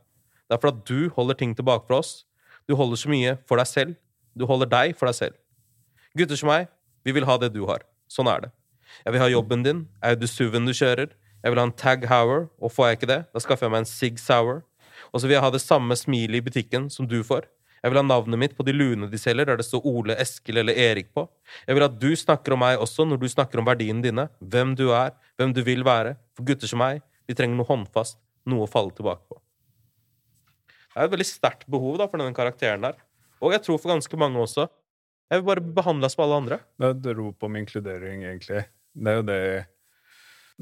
Det 0.50 0.58
er 0.58 0.64
for 0.64 0.72
at 0.74 0.82
du 0.90 1.12
holder 1.14 1.38
ting 1.38 1.54
tilbake 1.56 1.86
for 1.86 2.00
oss. 2.00 2.24
Du 2.66 2.74
holder 2.80 2.98
så 2.98 3.12
mye 3.14 3.36
for 3.46 3.62
deg 3.62 3.70
selv. 3.70 3.94
Du 4.34 4.48
holder 4.50 4.72
deg 4.72 4.98
for 4.98 5.12
deg 5.12 5.20
selv. 5.20 5.38
Gutter 6.18 6.40
som 6.40 6.50
meg, 6.50 6.66
vi 7.06 7.14
vil 7.14 7.28
ha 7.30 7.38
det 7.38 7.52
du 7.54 7.62
har. 7.70 7.86
Sånn 8.10 8.32
er 8.32 8.48
det. 8.48 8.52
Jeg 9.06 9.14
vil 9.14 9.24
ha 9.24 9.30
jobben 9.32 9.64
din, 9.64 9.86
Audi 10.04 10.28
SUV-en 10.28 10.66
du 10.68 10.74
kjører. 10.74 11.14
Jeg 11.42 11.54
vil 11.54 11.62
ha 11.62 11.70
en 11.70 11.78
Tag 11.78 12.04
Hour, 12.10 12.50
og 12.60 12.74
får 12.74 12.90
jeg 12.90 12.98
ikke 13.00 13.12
det, 13.14 13.22
da 13.32 13.42
skaffer 13.42 13.68
jeg 13.68 13.74
meg 13.74 13.86
en 13.86 13.90
Sig 13.90 14.20
Sour. 14.20 14.64
Og 15.14 15.22
så 15.22 15.30
vil 15.30 15.38
jeg 15.38 15.46
ha 15.46 15.54
det 15.54 15.62
samme 15.64 15.96
smilet 15.98 16.42
i 16.42 16.46
butikken 16.46 16.90
som 16.92 17.08
du 17.10 17.22
får. 17.26 17.48
Jeg 17.82 17.90
vil 17.90 17.98
ha 17.98 18.04
navnet 18.06 18.38
mitt 18.38 18.52
på 18.54 18.64
de 18.66 18.74
luene 18.76 19.08
de 19.10 19.18
selger, 19.18 19.48
der 19.50 19.58
det 19.58 19.66
står 19.66 19.86
Ole, 19.90 20.14
Eskil 20.22 20.62
eller 20.62 20.78
Erik 20.78 21.10
på. 21.18 21.26
Jeg 21.66 21.78
vil 21.78 21.86
at 21.88 21.96
du 21.98 22.12
snakker 22.18 22.54
om 22.54 22.62
meg 22.62 22.82
også 22.82 23.08
når 23.10 23.24
du 23.24 23.30
snakker 23.32 23.62
om 23.62 23.66
verdiene 23.66 24.06
dine, 24.06 24.28
hvem 24.38 24.76
du 24.78 24.92
er, 24.94 25.16
hvem 25.42 25.54
du 25.58 25.64
vil 25.66 25.82
være. 25.88 26.14
For 26.38 26.46
gutter 26.46 26.70
som 26.70 26.84
meg, 26.84 27.02
vi 27.26 27.38
trenger 27.38 27.58
noe 27.58 27.70
håndfast, 27.70 28.20
noe 28.46 28.68
å 28.68 28.70
falle 28.70 28.94
tilbake 28.94 29.26
på. 29.26 29.40
Det 30.92 31.00
er 31.00 31.08
et 31.08 31.16
veldig 31.16 31.30
sterkt 31.30 31.66
behov 31.72 31.98
da, 31.98 32.06
for 32.12 32.22
denne 32.22 32.38
karakteren 32.38 32.86
der. 32.86 33.02
Og 33.42 33.56
jeg 33.56 33.66
tror 33.66 33.82
for 33.82 33.96
ganske 33.96 34.22
mange 34.22 34.38
også. 34.44 34.68
Jeg 35.32 35.42
vil 35.42 35.48
bare 35.48 35.74
behandles 35.82 36.14
som 36.14 36.26
alle 36.28 36.40
andre. 36.44 36.62
Det 36.78 36.90
er 36.90 36.98
et 37.00 37.18
rop 37.18 37.48
om 37.48 37.58
inkludering, 37.58 38.26
egentlig. 38.28 38.66
Det 38.94 39.10
er 39.10 39.22
jo 39.22 39.26
det 39.26 39.44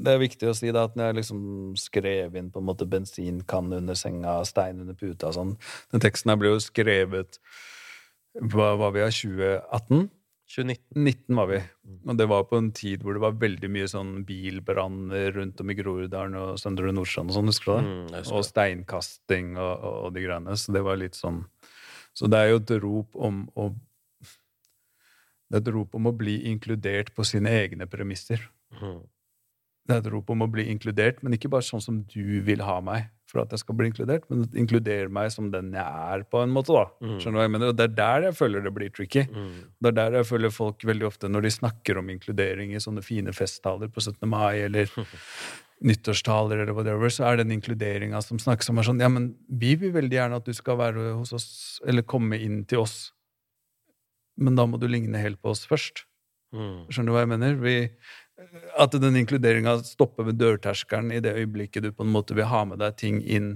Det 0.00 0.14
er 0.14 0.22
viktig 0.22 0.48
å 0.50 0.54
si 0.56 0.70
da, 0.74 0.86
at 0.88 0.96
når 0.98 1.10
jeg 1.10 1.18
liksom 1.20 1.42
skrev 1.80 2.38
inn 2.38 2.52
på 2.52 2.62
en 2.62 2.68
måte 2.68 2.88
bensinkanne 2.88 3.80
under 3.82 3.98
senga, 3.98 4.38
stein 4.48 4.80
under 4.82 4.96
puta 4.96 5.30
og 5.30 5.36
sånn 5.36 5.52
Den 5.92 6.04
teksten 6.04 6.32
her 6.32 6.40
ble 6.40 6.54
jo 6.54 6.62
skrevet 6.64 7.40
Hva 8.40 8.72
var 8.80 8.96
vi 8.96 9.04
av 9.04 9.12
2018? 9.14 10.08
2019. 10.50 11.04
19 11.04 11.36
var 11.36 11.46
vi. 11.46 11.58
Og 12.10 12.16
det 12.18 12.26
var 12.26 12.46
på 12.50 12.58
en 12.58 12.72
tid 12.74 13.04
hvor 13.04 13.14
det 13.14 13.22
var 13.22 13.36
veldig 13.38 13.68
mye 13.70 13.90
sånn 13.90 14.24
bilbranner 14.26 15.30
rundt 15.36 15.60
om 15.62 15.70
i 15.70 15.76
Groruddalen 15.78 16.34
og 16.40 16.58
Søndre 16.58 16.90
Nordstrand 16.94 17.30
og 17.30 17.36
sånn, 17.36 17.50
husker 17.52 17.70
du 17.70 17.76
det? 17.76 17.92
Mm, 17.92 18.32
og 18.34 18.46
steinkasting 18.48 19.52
og, 19.54 19.70
og, 19.70 19.94
og 20.08 20.16
de 20.16 20.24
greiene. 20.24 20.56
Så 20.58 20.74
det 20.74 20.82
var 20.86 20.98
litt 20.98 21.18
sånn 21.18 21.44
Så 22.16 22.26
det 22.26 22.40
er 22.40 22.50
jo 22.50 22.58
et 22.58 22.74
rop 22.82 23.14
om 23.14 23.44
å 23.54 23.70
Det 25.46 25.60
er 25.60 25.62
et 25.62 25.72
rop 25.74 25.94
om 25.98 26.10
å 26.10 26.16
bli 26.18 26.40
inkludert 26.50 27.14
på 27.14 27.26
sine 27.26 27.54
egne 27.62 27.86
premisser. 27.90 28.42
Mm. 28.74 29.00
Det 29.90 29.96
er 29.98 30.04
et 30.04 30.12
rop 30.12 30.30
om 30.32 30.44
å 30.46 30.50
bli 30.50 30.68
inkludert, 30.72 31.24
men 31.24 31.34
ikke 31.36 31.50
bare 31.52 31.66
sånn 31.66 31.82
som 31.84 32.02
du 32.10 32.40
vil 32.46 32.62
ha 32.66 32.78
meg 32.84 33.08
for 33.30 33.44
at 33.44 33.52
jeg 33.54 33.62
skal 33.62 33.76
bli 33.78 33.88
inkludert, 33.90 34.26
men 34.30 34.44
inkludere 34.58 35.10
meg 35.12 35.30
som 35.34 35.50
den 35.52 35.70
jeg 35.76 35.86
er, 35.86 36.24
på 36.30 36.42
en 36.42 36.52
måte. 36.54 36.74
da. 36.74 36.86
Mm. 36.98 37.16
Skjønner 37.22 37.36
du 37.36 37.40
hva 37.40 37.46
jeg 37.46 37.54
mener? 37.54 37.72
Og 37.72 37.78
det 37.78 37.86
er 37.86 37.96
der 38.00 38.26
jeg 38.28 38.38
føler 38.40 38.64
det 38.64 38.72
blir 38.74 38.92
tricky. 38.94 39.24
Mm. 39.30 39.52
Det 39.78 39.92
er 39.92 39.98
der 40.00 40.18
jeg 40.18 40.28
føler 40.30 40.54
folk 40.54 40.86
veldig 40.90 41.06
ofte, 41.10 41.30
når 41.30 41.46
de 41.46 41.52
snakker 41.54 42.00
om 42.00 42.10
inkludering 42.10 42.74
i 42.74 42.82
sånne 42.82 43.04
fine 43.06 43.34
festtaler 43.36 43.92
på 43.92 44.02
17. 44.02 44.18
mai 44.30 44.64
eller 44.64 44.90
nyttårstaler 45.90 46.64
eller 46.64 46.76
whatever, 46.76 47.12
så 47.12 47.28
er 47.30 47.40
den 47.40 47.54
inkluderinga 47.54 48.20
som 48.24 48.40
snakkes 48.42 48.70
om, 48.72 48.80
er 48.80 48.90
sånn 48.90 49.00
Ja, 49.02 49.08
men 49.12 49.32
vi 49.48 49.76
vil 49.80 49.94
veldig 49.94 50.18
gjerne 50.18 50.42
at 50.42 50.48
du 50.50 50.54
skal 50.56 50.80
være 50.80 51.14
hos 51.14 51.34
oss, 51.36 51.48
eller 51.86 52.06
komme 52.06 52.38
inn 52.40 52.64
til 52.68 52.82
oss, 52.84 52.98
men 54.40 54.58
da 54.58 54.66
må 54.68 54.80
du 54.80 54.88
ligne 54.90 55.20
helt 55.20 55.40
på 55.40 55.54
oss 55.54 55.66
først. 55.68 56.04
Mm. 56.50 56.90
Skjønner 56.90 57.12
du 57.12 57.14
hva 57.14 57.22
jeg 57.22 57.30
mener? 57.30 57.56
Vi, 57.62 57.74
At 58.80 58.94
den 58.96 59.18
inkluderinga 59.20 59.78
stopper 59.86 60.28
ved 60.30 60.38
dørterskelen 60.40 61.12
i 61.12 61.20
det 61.24 61.34
øyeblikket 61.36 61.84
du 61.84 61.90
på 61.92 62.06
en 62.06 62.14
måte 62.14 62.36
vil 62.38 62.48
ha 62.48 62.62
med 62.68 62.80
deg 62.82 62.96
ting 63.00 63.20
inn, 63.22 63.52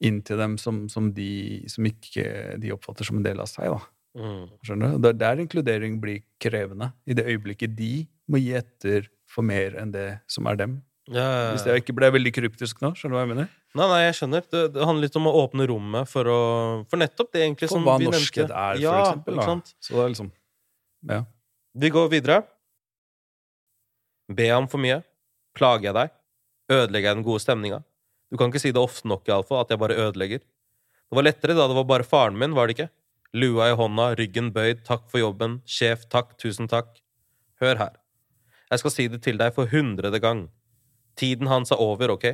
inn 0.00 0.22
til 0.26 0.40
dem 0.40 0.56
som, 0.60 0.86
som, 0.92 1.10
de, 1.16 1.64
som 1.70 1.86
ikke 1.88 2.56
de 2.62 2.72
oppfatter 2.74 3.08
som 3.08 3.20
en 3.20 3.26
del 3.26 3.42
av 3.42 3.50
seg. 3.50 3.74
da. 3.74 3.92
Mm. 4.16 4.44
Skjønner 4.64 4.94
du? 4.94 4.98
Det 5.04 5.12
er 5.12 5.20
der 5.20 5.44
inkludering 5.44 6.00
blir 6.00 6.24
krevende. 6.42 6.92
I 7.04 7.16
det 7.18 7.26
øyeblikket 7.28 7.76
de 7.76 8.06
må 8.32 8.40
gi 8.40 8.54
etter 8.56 9.10
for 9.28 9.46
mer 9.46 9.76
enn 9.80 9.92
det 9.92 10.08
som 10.30 10.48
er 10.48 10.58
dem. 10.62 10.80
Ja, 11.06 11.22
ja, 11.22 11.42
ja. 11.44 11.50
Hvis 11.54 11.66
jeg 11.68 11.84
ikke 11.84 11.94
ble 11.94 12.08
veldig 12.16 12.32
kryptisk 12.34 12.80
nå. 12.82 12.90
Skjønner 12.98 13.14
du 13.14 13.18
hva 13.18 13.22
jeg 13.22 13.32
mener? 13.34 13.50
Nei, 13.76 13.86
nei, 13.92 14.00
jeg 14.08 14.16
skjønner. 14.18 14.46
Det, 14.50 14.62
det 14.74 14.88
handler 14.88 15.06
litt 15.06 15.18
om 15.20 15.28
å 15.30 15.34
åpne 15.44 15.68
rommet 15.70 16.10
for 16.10 16.32
å 16.32 16.40
For 16.90 16.98
nettopp 16.98 17.30
det, 17.36 17.44
egentlig. 17.44 17.70
For 17.70 17.84
hva 17.84 17.98
norskhet 18.02 18.50
er, 18.50 18.80
for 18.80 18.98
eksempel. 19.04 19.38
Da. 19.38 19.56
Så 19.84 19.94
det 19.94 20.02
er 20.02 20.12
liksom 20.14 20.32
Ja. 21.12 21.22
Vi 21.76 21.90
går 21.92 22.08
videre. 22.10 22.40
Be 24.28 24.50
om 24.54 24.66
for 24.68 24.82
mye. 24.82 25.02
Plager 25.56 25.90
jeg 25.90 25.96
deg? 25.96 26.14
Ødelegger 26.72 27.08
jeg 27.08 27.16
den 27.18 27.26
gode 27.26 27.42
stemninga? 27.44 27.82
Du 28.30 28.38
kan 28.38 28.50
ikke 28.50 28.62
si 28.62 28.72
det 28.74 28.82
ofte 28.82 29.06
nok, 29.06 29.28
iallfall, 29.28 29.62
at 29.62 29.70
jeg 29.70 29.78
bare 29.78 29.98
ødelegger. 30.02 30.42
Det 30.42 31.14
var 31.14 31.26
lettere 31.28 31.54
da 31.54 31.68
det 31.70 31.76
var 31.78 31.86
bare 31.86 32.06
faren 32.06 32.38
min, 32.38 32.56
var 32.56 32.66
det 32.66 32.74
ikke? 32.76 32.88
Lua 33.36 33.68
i 33.70 33.76
hånda, 33.78 34.08
ryggen 34.18 34.50
bøyd, 34.54 34.82
takk 34.86 35.06
for 35.12 35.22
jobben, 35.22 35.60
sjef, 35.68 36.08
takk, 36.10 36.34
tusen 36.42 36.66
takk. 36.70 36.98
Hør 37.62 37.78
her. 37.78 37.94
Jeg 38.70 38.82
skal 38.82 38.94
si 38.96 39.06
det 39.12 39.22
til 39.22 39.38
deg 39.38 39.54
for 39.54 39.70
hundrede 39.70 40.18
gang. 40.22 40.48
Tiden 41.16 41.46
hans 41.46 41.70
er 41.70 41.80
over, 41.80 42.16
ok? 42.16 42.26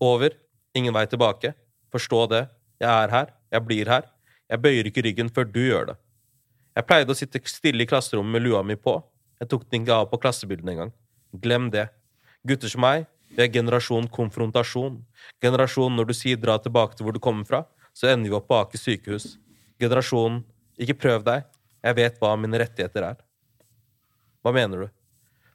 Over. 0.00 0.32
Ingen 0.74 0.96
vei 0.96 1.04
tilbake. 1.06 1.52
Forstå 1.92 2.24
det. 2.32 2.46
Jeg 2.80 2.90
er 2.90 3.12
her. 3.12 3.34
Jeg 3.52 3.66
blir 3.68 3.90
her. 3.92 4.08
Jeg 4.50 4.62
bøyer 4.64 4.88
ikke 4.88 5.04
ryggen 5.04 5.30
før 5.30 5.46
du 5.46 5.60
gjør 5.60 5.90
det. 5.92 5.96
Jeg 6.74 6.88
pleide 6.88 7.12
å 7.12 7.18
sitte 7.18 7.42
stille 7.46 7.84
i 7.84 7.86
klasserommet 7.86 8.34
med 8.34 8.42
lua 8.48 8.64
mi 8.66 8.74
på. 8.80 8.96
Jeg 9.42 9.50
tok 9.50 9.66
den 9.70 9.82
ikke 9.82 9.98
av 10.02 10.08
på 10.10 10.20
klassebildene 10.22 10.74
engang. 10.74 10.94
Glem 11.42 11.70
det. 11.74 11.88
Gutter 12.46 12.70
som 12.70 12.84
meg, 12.84 13.06
vi 13.34 13.42
er 13.42 13.50
generasjon 13.50 14.06
konfrontasjon. 14.12 15.00
Generasjon 15.42 15.96
når 15.96 16.10
du 16.10 16.14
sier 16.16 16.38
dra 16.40 16.56
tilbake 16.62 16.96
til 16.96 17.06
hvor 17.06 17.16
du 17.16 17.22
kommer 17.22 17.46
fra, 17.48 17.64
så 17.94 18.10
ender 18.12 18.30
vi 18.30 18.36
opp 18.38 18.46
på 18.50 18.58
Aker 18.58 18.80
sykehus. 18.80 19.34
Generasjonen 19.82 20.42
ikke 20.80 20.98
prøv 21.02 21.24
deg. 21.26 21.46
Jeg 21.84 21.98
vet 21.98 22.20
hva 22.22 22.34
mine 22.40 22.60
rettigheter 22.62 23.08
er. 23.10 23.18
Hva 24.44 24.52
mener 24.54 24.84
du? 24.84 24.92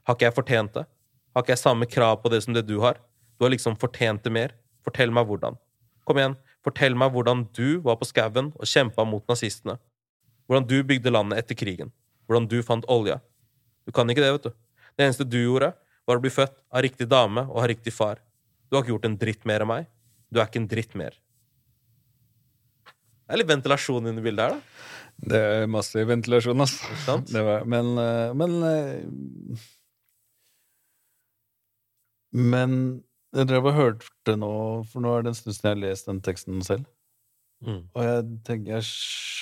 Har 0.06 0.16
ikke 0.16 0.28
jeg 0.28 0.36
fortjent 0.36 0.76
det? 0.76 0.84
Har 1.34 1.44
ikke 1.44 1.54
jeg 1.54 1.62
samme 1.62 1.88
krav 1.88 2.20
på 2.22 2.32
det 2.32 2.42
som 2.44 2.54
det 2.56 2.66
du 2.68 2.78
har? 2.84 3.00
Du 3.38 3.46
har 3.46 3.52
liksom 3.54 3.78
fortjent 3.80 4.24
det 4.26 4.32
mer. 4.34 4.54
Fortell 4.84 5.12
meg 5.14 5.28
hvordan. 5.28 5.56
Kom 6.08 6.18
igjen, 6.18 6.36
fortell 6.64 6.96
meg 6.98 7.12
hvordan 7.14 7.46
du 7.56 7.80
var 7.84 7.98
på 8.00 8.08
skauen 8.08 8.50
og 8.56 8.68
kjempa 8.68 9.04
mot 9.06 9.24
nazistene. 9.30 9.76
Hvordan 10.48 10.66
du 10.68 10.80
bygde 10.84 11.12
landet 11.12 11.42
etter 11.42 11.58
krigen. 11.58 11.92
Hvordan 12.26 12.48
du 12.50 12.58
fant 12.66 12.88
olja. 12.90 13.20
Du 13.90 13.94
kan 13.96 14.06
ikke 14.12 14.22
det, 14.22 14.30
vet 14.36 14.44
du. 14.46 14.52
Det 14.94 15.02
eneste 15.08 15.24
du 15.26 15.40
gjorde, 15.40 15.72
var 16.06 16.20
å 16.20 16.22
bli 16.22 16.30
født 16.30 16.54
av 16.70 16.84
riktig 16.86 17.08
dame 17.10 17.42
og 17.48 17.58
ha 17.58 17.66
riktig 17.66 17.90
far. 17.90 18.20
Du 18.70 18.76
har 18.76 18.84
ikke 18.84 18.94
gjort 18.94 19.08
en 19.08 19.18
dritt 19.18 19.42
mer 19.50 19.64
enn 19.64 19.70
meg. 19.72 19.88
Du 20.30 20.38
er 20.38 20.46
ikke 20.46 20.62
en 20.62 20.70
dritt 20.70 20.94
mer. 20.94 21.16
Det 22.86 23.34
er 23.34 23.42
litt 23.42 23.50
ventilasjon 23.50 24.06
inni 24.06 24.22
bildet 24.22 24.46
her, 24.46 24.54
da. 24.54 24.86
Det 25.30 25.42
er 25.42 25.66
masse 25.70 26.06
ventilasjon, 26.06 26.62
altså. 26.62 27.18
Var, 27.34 27.66
men, 27.68 27.90
eh, 27.98 28.30
men 28.38 28.56
eh, 28.70 29.66
men 32.30 32.80
jeg 33.34 33.50
drev 33.50 33.68
og 33.70 33.76
hørte 33.76 34.38
nå, 34.38 34.54
for 34.90 35.02
nå 35.02 35.12
er 35.16 35.26
det 35.26 35.32
en 35.32 35.38
stund 35.38 35.56
siden 35.56 35.68
jeg 35.68 35.76
har 35.76 35.82
lest 35.82 36.10
den 36.10 36.22
teksten 36.26 36.62
selv. 36.66 36.86
Mm. 37.66 37.82
Og 37.90 38.04
jeg 38.06 38.26
tenker, 38.46 38.78
jeg, 38.78 38.90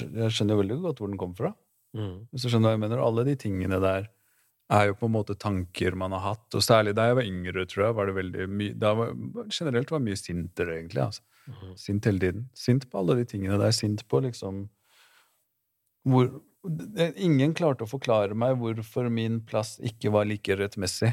jeg, 0.09 0.33
skjønner 0.35 0.57
jo 0.57 0.63
veldig 0.63 0.79
godt 0.89 1.03
hvor 1.03 1.13
den 1.13 1.21
kommer 1.21 1.39
fra. 1.39 1.53
Mm. 1.97 2.15
Hvis 2.33 2.45
du 2.45 2.49
skjønner 2.49 2.73
hva 2.73 2.77
jeg 2.77 2.85
mener. 2.85 3.05
Alle 3.05 3.25
de 3.29 3.37
tingene 3.41 3.81
der 3.85 4.09
er 4.69 4.91
jo 4.91 4.97
på 5.01 5.09
en 5.09 5.15
måte 5.15 5.37
tanker 5.41 5.97
man 5.97 6.13
har 6.17 6.25
hatt. 6.25 6.47
Og 6.57 6.65
særlig 6.65 6.95
da 6.97 7.09
jeg 7.09 7.19
var 7.19 7.29
yngre, 7.29 7.65
tror 7.69 7.87
jeg, 7.87 7.97
var 7.97 8.11
det 8.11 8.17
veldig 8.19 8.49
mye 8.53 8.75
da 8.77 8.93
var, 8.99 9.15
Generelt 9.49 9.93
var 9.95 10.03
mye 10.05 10.19
sintere, 10.21 10.77
egentlig. 10.81 11.07
altså. 11.07 11.25
Mm. 11.49 11.77
Sint 11.81 12.09
hele 12.11 12.21
tiden. 12.25 12.49
Sint 12.57 12.85
på 12.91 13.01
alle 13.01 13.17
de 13.21 13.25
tingene 13.29 13.57
der. 13.61 13.73
Sint 13.73 14.05
på 14.09 14.21
liksom 14.25 14.67
hvor, 16.09 16.31
Ingen 17.17 17.55
klarte 17.57 17.87
å 17.87 17.89
forklare 17.89 18.37
meg 18.37 18.57
hvorfor 18.61 19.07
min 19.13 19.39
plass 19.47 19.77
ikke 19.85 20.11
var 20.13 20.27
like 20.29 20.57
rettmessig 20.59 21.13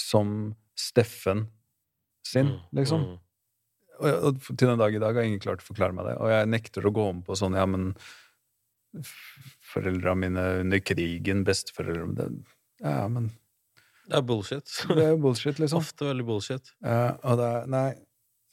som 0.00 0.54
Steffen 0.78 1.48
sin, 2.26 2.46
mm, 2.54 2.60
liksom. 2.78 3.02
Mm. 3.04 3.18
Og, 3.98 4.08
og, 4.10 4.46
til 4.46 4.70
den 4.70 4.80
dag 4.80 4.94
i 4.94 5.00
dag 5.02 5.18
har 5.18 5.26
ingen 5.26 5.42
klart 5.42 5.62
å 5.62 5.66
forklare 5.68 5.94
meg 5.94 6.08
det. 6.08 6.14
Og 6.22 6.32
jeg 6.32 6.50
nekter 6.50 6.86
å 6.86 6.94
gå 6.94 7.04
om 7.12 7.20
på 7.26 7.36
sånn 7.38 7.58
Ja, 7.58 7.66
men 7.68 7.92
foreldra 9.74 10.14
mine 10.18 10.42
under 10.62 10.82
krigen, 10.82 11.44
besteforeldre 11.46 12.30
Ja, 12.82 13.06
men 13.08 13.30
Det 14.04 14.18
er 14.18 14.24
bullshit. 14.26 14.68
Det 14.88 15.04
er 15.04 15.16
bullshit, 15.16 15.58
liksom. 15.62 15.78
Ofte 15.84 16.10
veldig 16.10 16.26
bullshit. 16.28 16.74
Ja, 16.84 17.14
og 17.22 17.40
det 17.40 17.50
er 17.50 17.66
Nei. 17.72 17.88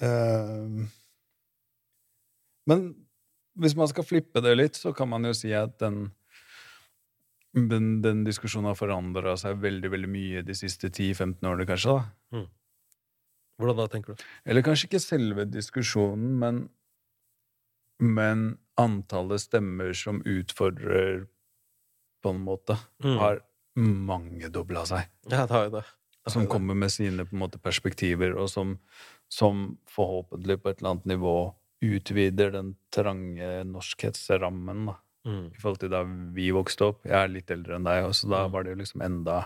Uh, 0.01 0.88
men 2.69 2.88
hvis 3.60 3.75
man 3.77 3.89
skal 3.91 4.07
flippe 4.07 4.41
det 4.41 4.55
litt, 4.55 4.79
så 4.79 4.93
kan 4.95 5.10
man 5.12 5.27
jo 5.27 5.34
si 5.38 5.51
at 5.53 5.77
den 5.81 6.07
den, 7.51 7.99
den 7.99 8.23
diskusjonen 8.23 8.69
har 8.71 8.77
forandra 8.79 9.36
seg 9.39 9.60
veldig 9.60 9.91
veldig 9.91 10.10
mye 10.12 10.43
de 10.47 10.55
siste 10.55 10.88
10-15 10.88 11.47
årene, 11.49 11.67
kanskje. 11.67 11.97
da. 11.97 12.38
Mm. 12.38 12.45
Hvordan 13.60 13.79
da, 13.81 13.88
tenker 13.91 14.15
du? 14.15 14.23
Eller 14.47 14.65
kanskje 14.65 14.88
ikke 14.88 15.01
selve 15.03 15.45
diskusjonen, 15.51 16.38
men, 16.39 16.62
men 17.99 18.45
antallet 18.79 19.43
stemmer 19.43 19.91
som 19.97 20.23
utfordrer, 20.23 21.25
på 22.21 22.31
en 22.36 22.41
måte, 22.45 22.77
mm. 23.03 23.17
har 23.17 23.41
mangedobla 23.79 24.86
seg. 24.89 25.10
Ja, 25.29 25.45
det 25.45 25.55
har 25.55 25.67
jo 25.67 25.75
det. 25.77 25.86
det 26.25 26.34
som 26.34 26.47
kommer 26.51 26.77
med 26.77 26.91
sine 26.93 27.25
måte, 27.31 27.60
perspektiver, 27.62 28.36
og 28.38 28.49
som, 28.51 28.77
som 29.31 29.77
forhåpentlig 29.89 30.60
på 30.62 30.71
et 30.71 30.81
eller 30.81 30.95
annet 30.95 31.13
nivå 31.15 31.36
utvider 31.81 32.51
den 32.53 32.75
trange 32.93 33.63
norskhetsrammen. 33.65 34.86
da 34.91 34.99
mm. 35.25 35.45
i 35.55 35.62
forhold 35.62 35.81
til 35.81 35.91
da 35.93 36.01
vi 36.36 36.49
vokste 36.55 36.91
opp. 36.91 37.01
Jeg 37.07 37.17
er 37.17 37.31
litt 37.31 37.51
eldre 37.53 37.77
enn 37.77 37.88
deg, 37.88 38.07
så 38.17 38.29
da 38.29 38.45
mm. 38.45 38.53
var 38.53 38.65
det 38.65 38.75
jo 38.75 38.81
liksom 38.84 39.05
enda 39.05 39.41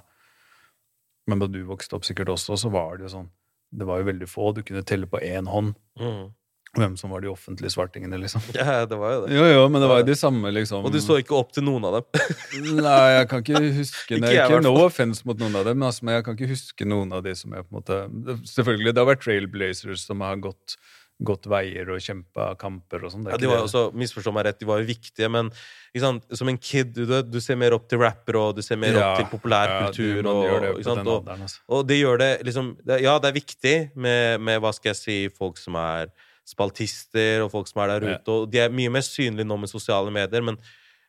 Men 1.25 1.41
da 1.41 1.47
du 1.49 1.63
vokste 1.65 1.97
opp 1.97 2.05
sikkert 2.05 2.29
også, 2.29 2.57
så 2.59 2.69
var 2.69 2.97
det 2.97 3.07
jo 3.07 3.13
sånn 3.15 3.29
Det 3.73 3.85
var 3.89 3.97
jo 3.99 4.09
veldig 4.11 4.27
få. 4.29 4.51
Du 4.53 4.61
kunne 4.63 4.85
telle 4.85 5.07
på 5.09 5.19
én 5.19 5.49
hånd. 5.49 5.73
Mm. 5.99 6.33
Hvem 6.75 6.97
som 6.99 7.13
var 7.13 7.23
de 7.23 7.29
offentlige 7.31 7.71
svartingene, 7.73 8.19
liksom. 8.21 8.43
Ja, 8.57 8.85
det 8.89 8.99
var 8.99 9.13
jo 9.13 9.21
det. 9.25 9.35
Jo, 9.37 9.45
jo, 9.51 9.61
men 9.71 9.83
det 9.83 9.91
var 9.91 10.01
jo 10.01 10.07
de 10.09 10.17
samme, 10.19 10.51
liksom. 10.55 10.87
Og 10.87 10.93
du 10.93 10.99
så 11.03 11.19
ikke 11.21 11.37
opp 11.37 11.53
til 11.55 11.65
noen 11.67 11.87
av 11.87 11.99
dem? 11.99 12.25
Nei, 12.85 12.97
jeg 13.15 13.29
kan 13.31 13.45
ikke 13.45 13.63
huske 13.79 14.19
Ikke, 14.19 14.35
ikke 14.35 14.59
no 14.65 14.75
offense 14.83 15.27
mot 15.27 15.39
noen 15.39 15.55
av 15.61 15.69
dem, 15.69 15.87
altså, 15.87 16.07
men 16.07 16.19
jeg 16.19 16.27
kan 16.27 16.37
ikke 16.37 16.51
huske 16.51 16.89
noen 16.89 17.15
av 17.15 17.25
de 17.25 17.35
som 17.37 17.55
jeg 17.55 17.67
på 17.67 17.73
en 17.73 17.79
måte 17.79 18.45
Selvfølgelig, 18.51 18.93
det 18.93 19.03
har 19.03 19.11
vært 19.13 19.25
Trailblazers 19.25 20.05
som 20.09 20.23
har 20.25 20.39
gått 20.43 20.77
gått 21.23 21.47
veier 21.47 21.87
og 21.93 22.01
kjempa 22.03 22.49
kamper 22.59 23.05
og 23.07 23.13
sånn. 23.13 23.27
Ja, 23.29 23.37
de 23.39 23.47
var 23.47 23.63
også, 23.63 23.87
Misforstå 23.95 24.33
meg 24.35 24.49
rett, 24.49 24.59
de 24.59 24.67
var 24.67 24.81
jo 24.81 24.87
viktige, 24.89 25.29
men 25.31 25.51
som 25.95 26.51
en 26.51 26.59
kid 26.59 26.91
du, 26.97 27.13
du, 27.23 27.39
ser 27.43 27.59
mer 27.59 27.75
opp 27.77 27.87
til 27.91 28.01
rapper, 28.01 28.35
og 28.39 28.57
du 28.57 28.61
ser 28.65 28.79
mer 28.81 28.97
ja, 28.97 29.07
opp 29.13 29.21
til 29.21 29.29
populærkultur. 29.31 30.19
Ja, 30.19 30.33
og, 30.33 31.07
og, 31.07 31.29
altså. 31.37 31.63
og, 31.71 31.85
det 31.87 32.01
gjør 32.01 32.19
det 32.19 32.31
liksom 32.49 32.73
det, 32.83 32.99
Ja, 33.05 33.15
det 33.23 33.31
er 33.31 33.37
viktig 33.39 33.75
med, 33.95 34.43
med, 34.43 34.59
hva 34.63 34.73
skal 34.75 34.91
jeg 34.91 34.99
si, 34.99 35.17
folk 35.35 35.61
som 35.61 35.79
er 35.79 36.11
spaltister, 36.45 37.43
og 37.43 37.51
folk 37.53 37.69
som 37.69 37.81
er 37.83 37.95
der 37.95 38.07
ute, 38.15 38.31
og 38.31 38.49
de 38.51 38.61
er 38.61 38.73
mye 38.73 38.91
mer 38.93 39.05
synlige 39.05 39.47
nå 39.47 39.57
med 39.57 39.71
sosiale 39.71 40.13
medier, 40.13 40.45
men 40.45 40.59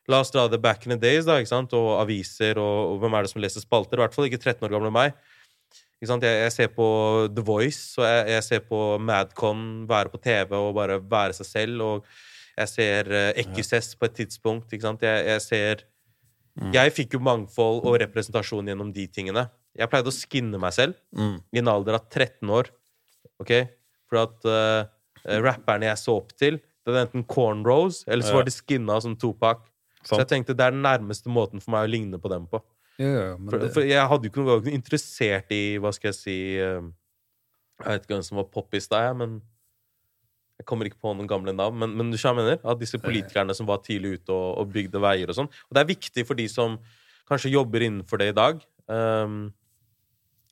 La 0.07 0.21
oss 0.23 0.31
dra 0.31 0.45
det 0.47 0.61
back 0.63 0.85
in 0.85 0.93
the 0.93 0.99
days, 0.99 1.25
da, 1.27 1.35
ikke 1.35 1.51
sant? 1.51 1.73
og 1.75 1.97
aviser, 1.99 2.55
og, 2.61 2.93
og 2.93 3.01
hvem 3.01 3.17
er 3.17 3.25
det 3.25 3.31
som 3.33 3.41
leser 3.43 3.63
spalter? 3.63 3.99
I 3.99 4.05
hvert 4.05 4.15
fall 4.15 4.29
ikke 4.29 4.39
13 4.39 4.63
år 4.63 4.71
gamle 4.77 4.91
meg. 4.95 5.17
ikke 5.99 6.15
Jeg, 6.23 6.37
jeg, 6.45 6.53
ser 6.55 6.71
på 6.71 6.87
The 7.35 7.43
Voice, 7.43 7.99
og 7.99 8.07
jeg, 8.07 8.23
jeg, 8.31 8.45
ser 8.47 8.63
på 8.69 8.79
Madcon 9.03 9.83
være 9.89 10.13
på 10.13 10.21
TV 10.23 10.55
og 10.55 10.73
bare 10.79 11.01
være 11.03 11.35
seg 11.35 11.49
selv. 11.49 11.83
Og 11.83 12.07
jeg 12.55 12.71
ser 12.71 13.11
uh, 13.11 13.29
eh, 13.35 13.93
på 13.99 14.07
et 14.07 14.17
tidspunkt. 14.21 14.73
ikke 14.73 14.95
Jeg, 15.01 15.25
jeg, 15.27 15.41
ser 15.41 15.83
mm. 16.55 16.71
Jeg 16.73 16.93
fikk 16.95 17.17
jo 17.17 17.19
mangfold 17.27 17.83
og 17.83 17.99
representasjon 17.99 18.71
gjennom 18.71 18.93
de 18.93 19.07
tingene. 19.11 19.49
Jeg 19.75 19.91
pleide 19.91 20.07
å 20.07 20.15
skinne 20.15 20.57
meg 20.57 20.71
selv 20.73 20.95
mm. 21.11 21.35
i 21.51 21.59
en 21.59 21.67
alder 21.67 21.99
av 21.99 22.07
13 22.07 22.47
år. 22.47 22.71
Ok? 23.43 23.53
For 24.07 24.23
at 24.23 24.47
uh, 24.47 24.87
rapperne 25.43 25.89
jeg 25.89 25.99
så 26.01 26.17
opp 26.21 26.33
til, 26.39 26.59
det 26.87 26.93
var 26.93 27.03
enten 27.03 27.25
cornrows, 27.27 28.03
eller 28.07 28.23
så 28.23 28.37
var 28.37 28.47
de 28.47 28.53
skinna 28.55 28.95
som 29.03 29.15
Topak. 29.19 29.65
Så 30.07 30.21
jeg 30.21 30.29
tenkte 30.29 30.55
det 30.55 30.63
er 30.63 30.75
den 30.75 30.85
nærmeste 30.85 31.31
måten 31.31 31.59
for 31.63 31.73
meg 31.75 31.87
å 31.87 31.91
ligne 31.91 32.19
på 32.21 32.31
dem 32.31 32.45
på. 32.47 32.61
Ja, 33.01 33.33
for, 33.35 33.59
det... 33.59 33.73
for, 33.75 33.83
jeg 33.85 34.07
hadde 34.09 34.25
jo 34.25 34.31
ikke 34.31 34.45
noe, 34.45 34.71
interessert 34.73 35.51
i 35.53 35.77
Hva 35.77 35.91
skal 35.93 36.07
jeg 36.09 36.15
si 36.17 36.37
eh, 36.57 36.79
Jeg 37.77 37.85
vet 37.85 38.07
ikke 38.07 38.15
hvem 38.15 38.23
som 38.25 38.39
var 38.39 38.47
poppis 38.49 38.89
da, 38.89 39.03
jeg, 39.05 39.17
men 39.19 39.35
jeg 40.57 40.65
kommer 40.65 40.89
ikke 40.89 40.97
på 41.03 41.11
noen 41.13 41.29
gamle 41.29 41.53
navn. 41.53 41.77
Men, 41.77 41.91
men 41.93 42.09
du 42.09 42.17
skjønner 42.17 42.41
mener? 42.41 42.63
At 42.65 42.79
disse 42.81 42.97
politikerne 42.97 43.53
som 43.53 43.67
var 43.69 43.83
tidlig 43.85 44.15
ute 44.17 44.33
og, 44.33 44.47
og, 44.63 44.71
bygde 44.73 45.01
veier 45.03 45.29
og 45.29 45.37
sånn. 45.37 45.51
Og 45.69 45.77
det 45.77 45.83
er 45.83 45.91
viktig 45.91 46.25
for 46.25 46.39
de 46.39 46.47
som 46.49 46.79
kanskje 47.29 47.51
jobber 47.53 47.85
innenfor 47.85 48.23
det 48.23 48.31
i 48.31 48.35
dag. 48.39 48.63
Um, 48.89 49.51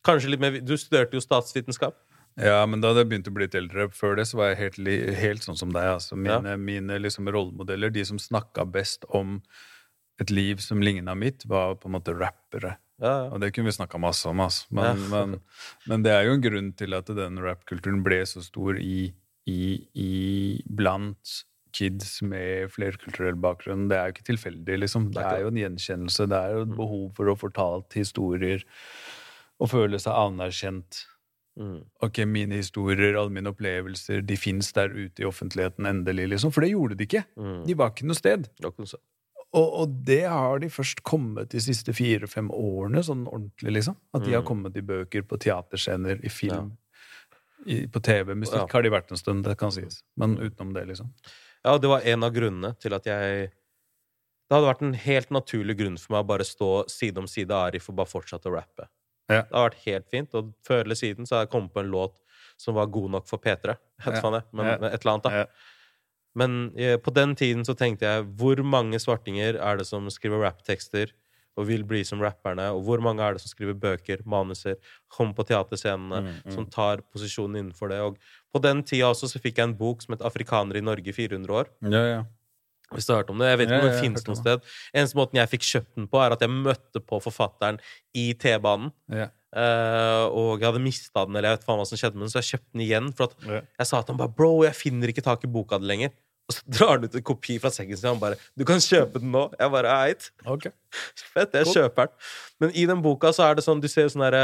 kanskje 0.06 0.30
litt 0.30 0.44
mer 0.44 0.60
Du 0.62 0.76
studerte 0.78 1.18
jo 1.18 1.24
statsvitenskap. 1.24 1.98
Ja, 2.42 2.66
men 2.68 2.82
da 2.84 2.92
jeg 2.98 3.08
begynt 3.08 3.30
å 3.30 3.34
bli 3.36 3.46
litt 3.48 3.56
eldre. 3.56 3.88
Før 3.96 4.18
det 4.20 4.28
så 4.28 4.42
var 4.42 4.52
jeg 4.52 4.60
helt, 4.60 4.80
helt 5.22 5.46
sånn 5.46 5.60
som 5.60 5.72
deg. 5.72 5.88
Altså, 5.96 6.18
mine, 6.20 6.56
ja. 6.56 6.60
mine 6.60 7.00
liksom 7.00 7.30
rollemodeller, 7.32 7.94
de 7.96 8.04
som 8.08 8.20
snakka 8.20 8.68
best 8.68 9.08
om 9.08 9.40
et 10.22 10.32
liv 10.32 10.60
som 10.64 10.84
ligna 10.84 11.16
mitt, 11.16 11.46
var 11.48 11.78
på 11.80 11.90
en 11.90 11.96
måte 11.96 12.16
rappere. 12.16 12.76
Ja, 13.00 13.12
ja. 13.12 13.32
Og 13.32 13.42
det 13.44 13.52
kunne 13.56 13.72
vi 13.72 13.76
snakka 13.76 14.00
masse 14.00 14.28
om, 14.32 14.44
altså. 14.44 14.68
Men, 14.76 15.02
men, 15.12 15.40
men, 15.88 16.04
det 16.06 16.14
er 16.16 16.28
jo 16.28 16.36
en 16.36 16.44
grunn 16.44 16.70
til 16.80 16.96
at 16.96 17.12
den 17.12 17.42
rappkulturen 17.44 18.04
ble 18.06 18.22
så 18.28 18.44
stor 18.44 18.80
i, 18.80 19.10
i, 19.52 19.60
i 19.96 20.14
blant 20.68 21.42
kids 21.76 22.22
med 22.24 22.72
flerkulturell 22.72 23.36
bakgrunn. 23.40 23.90
Det 23.92 24.00
er 24.00 24.08
jo 24.08 24.16
ikke 24.16 24.30
tilfeldig, 24.32 24.80
liksom. 24.86 25.10
Det 25.16 25.24
er 25.24 25.44
jo 25.44 25.52
en 25.52 25.60
gjenkjennelse. 25.60 26.30
Det 26.32 26.40
er 26.40 26.56
jo 26.56 26.64
et 26.68 26.72
mm. 26.72 26.78
behov 26.80 27.10
for 27.18 27.32
å 27.32 27.40
fortalt 27.40 28.00
historier 28.00 28.64
og 29.60 29.72
føle 29.72 30.00
seg 30.04 30.16
anerkjent. 30.16 31.04
Mm. 31.56 31.82
Ok, 32.04 32.20
mine 32.28 32.60
historier, 32.60 33.16
alle 33.16 33.32
mine 33.32 33.52
opplevelser, 33.54 34.22
de 34.28 34.38
fins 34.38 34.74
der 34.76 34.92
ute 34.92 35.24
i 35.24 35.28
offentligheten 35.28 35.88
endelig, 35.88 36.28
liksom. 36.34 36.52
For 36.52 36.66
det 36.66 36.74
gjorde 36.74 36.98
de 37.00 37.08
ikke. 37.08 37.24
Mm. 37.40 37.60
De 37.68 37.78
var 37.80 37.94
ikke 37.94 38.10
noe 38.10 38.20
sted. 38.20 38.50
Og, 39.56 39.68
og, 39.68 39.94
det 40.08 40.26
har 40.28 40.60
de 40.60 40.70
først 40.72 41.00
kommet 41.08 41.54
de 41.54 41.62
siste 41.64 41.96
fire-fem 41.96 42.50
årene, 42.52 43.04
sånn 43.08 43.24
ordentlig, 43.30 43.78
liksom. 43.78 43.96
At 44.12 44.26
de 44.26 44.36
har 44.36 44.44
mm. 44.44 44.50
kommet 44.50 44.76
i 44.76 44.84
bøker, 44.84 45.24
på 45.30 45.40
teaterscener, 45.40 46.20
i 46.20 46.32
film, 46.34 46.74
ja. 46.74 47.36
i, 47.64 47.78
på 47.88 48.04
TV. 48.04 48.34
Musikk 48.36 48.66
ja. 48.66 48.72
har 48.74 48.84
de 48.84 48.92
vært 48.92 49.16
en 49.16 49.22
stund, 49.22 49.46
det 49.48 49.56
kan 49.62 49.72
sies. 49.72 50.02
Men 50.20 50.36
utenom 50.42 50.76
det, 50.76 50.90
liksom. 50.92 51.14
Ja, 51.64 51.78
det 51.80 51.90
var 51.90 52.04
en 52.06 52.28
av 52.28 52.36
grunnene 52.36 52.76
til 52.78 52.94
at 52.94 53.08
jeg 53.10 53.54
Det 54.46 54.54
hadde 54.54 54.68
vært 54.68 54.82
en 54.86 54.98
helt 55.02 55.32
naturlig 55.34 55.74
grunn 55.80 55.96
for 55.98 56.14
meg 56.14 56.22
å 56.22 56.28
bare 56.30 56.46
stå 56.46 56.68
side 56.92 57.18
om 57.18 57.26
side 57.26 57.56
Arif 57.58 57.88
og 57.90 57.96
bare 57.98 58.12
fortsette 58.12 58.46
å 58.46 58.54
rappe. 58.54 58.86
Ja. 59.28 59.42
Det 59.42 59.56
har 59.56 59.70
vært 59.70 59.86
helt 59.86 60.10
fint. 60.14 60.38
Og 60.38 60.54
før 60.68 60.84
eller 60.84 61.00
siden 61.00 61.28
så 61.28 61.38
har 61.38 61.46
jeg 61.46 61.54
kommet 61.56 61.74
på 61.74 61.84
en 61.84 61.92
låt 61.94 62.16
som 62.62 62.78
var 62.78 62.92
god 62.94 63.18
nok 63.18 63.28
for 63.30 63.42
P3. 63.42 63.76
Ja. 64.06 64.22
Men, 64.52 64.68
ja. 64.68 64.76
et 64.92 65.02
eller 65.02 65.14
annet, 65.16 65.28
da. 65.30 65.46
Men 66.36 66.56
eh, 66.76 66.98
på 67.00 67.14
den 67.16 67.36
tiden 67.40 67.64
så 67.68 67.76
tenkte 67.80 68.08
jeg 68.08 68.26
hvor 68.40 68.60
mange 68.68 69.00
svartinger 69.00 69.56
er 69.56 69.80
det 69.80 69.88
som 69.88 70.08
skriver 70.12 70.44
rapptekster 70.44 71.14
og 71.56 71.70
vil 71.70 71.86
bli 71.88 72.02
som 72.04 72.20
rapperne, 72.20 72.68
og 72.76 72.82
hvor 72.84 73.00
mange 73.04 73.24
er 73.24 73.36
det 73.36 73.44
som 73.44 73.52
skriver 73.54 73.78
bøker, 73.80 74.26
manuser, 74.28 74.76
kommer 75.08 75.36
på 75.38 75.46
teaterscenene, 75.48 76.20
mm, 76.26 76.34
mm. 76.44 76.52
som 76.52 76.66
tar 76.68 77.04
posisjonen 77.16 77.62
innenfor 77.62 77.94
det. 77.94 78.02
Og 78.04 78.18
på 78.52 78.60
den 78.64 78.84
tida 78.84 79.08
også 79.14 79.30
så 79.32 79.40
fikk 79.40 79.62
jeg 79.62 79.70
en 79.70 79.78
bok 79.80 80.04
som 80.04 80.18
het 80.18 80.26
'Afrikanere 80.26 80.82
i 80.82 80.84
Norge 80.84 81.08
i 81.08 81.16
400 81.16 81.54
år'. 81.56 81.72
Ja, 81.88 82.04
ja. 82.10 82.24
Hvis 82.96 83.08
du 83.08 83.14
har 83.14 83.24
hørt 83.24 83.32
om 83.34 83.42
det. 83.42 83.52
Jeg 83.52 83.62
vet 83.62 83.70
ikke 83.70 83.80
om 83.82 83.90
den 83.90 84.04
finnes 84.04 84.28
noe 84.28 84.40
sted. 84.40 84.68
Eneste 84.96 85.20
måten 85.20 85.40
jeg 85.42 85.52
fikk 85.52 85.66
kjøpt 85.68 85.92
den 86.00 86.10
på, 86.12 86.22
er 86.24 86.36
at 86.36 86.44
jeg 86.46 86.54
møtte 86.54 87.02
på 87.04 87.20
forfatteren 87.24 87.82
i 88.16 88.30
T-banen. 88.40 88.94
Ja. 89.12 89.30
Uh, 89.56 90.28
og 90.36 90.60
jeg 90.60 90.68
hadde 90.68 90.84
mista 90.84 91.24
den, 91.24 91.38
eller 91.38 91.54
jeg 91.54 91.60
vet 91.62 91.66
faen 91.70 91.78
hva 91.80 91.88
som 91.88 92.00
skjedde 92.00 92.20
med 92.20 92.26
den, 92.26 92.32
så 92.34 92.42
jeg 92.42 92.50
kjøpte 92.50 92.70
den 92.74 92.84
igjen. 92.84 93.10
For 93.16 93.30
at 93.30 93.48
ja. 93.48 93.62
jeg 93.80 93.90
sa 93.92 94.02
til 94.02 94.12
han 94.12 94.20
bare 94.20 94.34
'Bro, 94.36 94.52
jeg 94.68 94.76
finner 94.76 95.12
ikke 95.12 95.24
tak 95.24 95.46
i 95.48 95.52
boka 95.52 95.80
di 95.80 95.88
lenger'. 95.92 96.16
Og 96.46 96.54
så 96.58 96.62
drar 96.76 96.98
han 96.98 97.08
ut 97.08 97.16
en 97.16 97.26
kopi 97.26 97.56
fra 97.64 97.72
sekken 97.72 97.98
sin, 97.98 98.10
og 98.10 98.18
han 98.18 98.24
bare 98.26 98.40
'Du 98.52 98.66
kan 98.68 98.84
kjøpe 98.84 99.22
den 99.24 99.32
nå.' 99.32 99.48
Jeg 99.60 99.72
bare 99.72 99.94
'Eit'. 99.96 100.30
Okay. 100.44 100.72
Fett, 101.34 101.56
jeg 101.56 101.70
cool. 101.70 101.74
kjøper 101.74 102.12
den. 102.12 102.16
Men 102.60 102.76
i 102.76 102.86
den 102.86 103.02
boka 103.06 103.32
så 103.32 103.48
er 103.48 103.56
det 103.56 103.64
sånn 103.64 103.84
Du 103.84 103.88
ser 103.92 104.08
jo 104.08 104.12
sånn 104.16 104.28
derre 104.28 104.44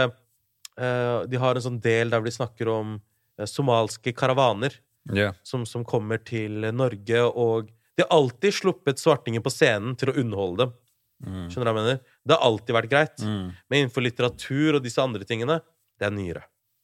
uh, 0.79 1.27
De 1.27 1.39
har 1.39 1.55
en 1.55 1.63
sånn 1.67 1.79
del 1.79 2.09
der 2.11 2.23
de 2.23 2.31
snakker 2.31 2.71
om 2.71 2.95
uh, 3.39 3.45
somalske 3.45 4.15
karavaner 4.15 4.79
yeah. 5.11 5.35
som, 5.43 5.65
som 5.65 5.83
kommer 5.83 6.23
til 6.23 6.71
Norge, 6.71 7.23
og 7.27 7.71
de 8.01 8.07
har 8.07 8.17
alltid 8.17 8.55
sluppet 8.57 9.01
svartinger 9.01 9.43
på 9.45 9.53
scenen 9.53 9.93
til 9.99 10.11
å 10.11 10.15
underholde 10.21 10.65
dem. 10.65 10.77
Mm. 11.21 11.43
Skjønner 11.51 11.67
du 11.67 11.69
hva 11.69 11.73
jeg 11.73 11.77
mener? 11.77 11.99
Det 12.25 12.33
har 12.33 12.47
alltid 12.47 12.77
vært 12.77 12.91
greit. 12.91 13.21
Mm. 13.21 13.51
Men 13.69 13.83
innenfor 13.83 14.05
litteratur 14.05 14.79
og 14.79 14.81
disse 14.85 15.03
andre 15.03 15.27
tingene, 15.27 15.59
det 16.01 16.07
er 16.07 16.15
nyere. 16.15 16.41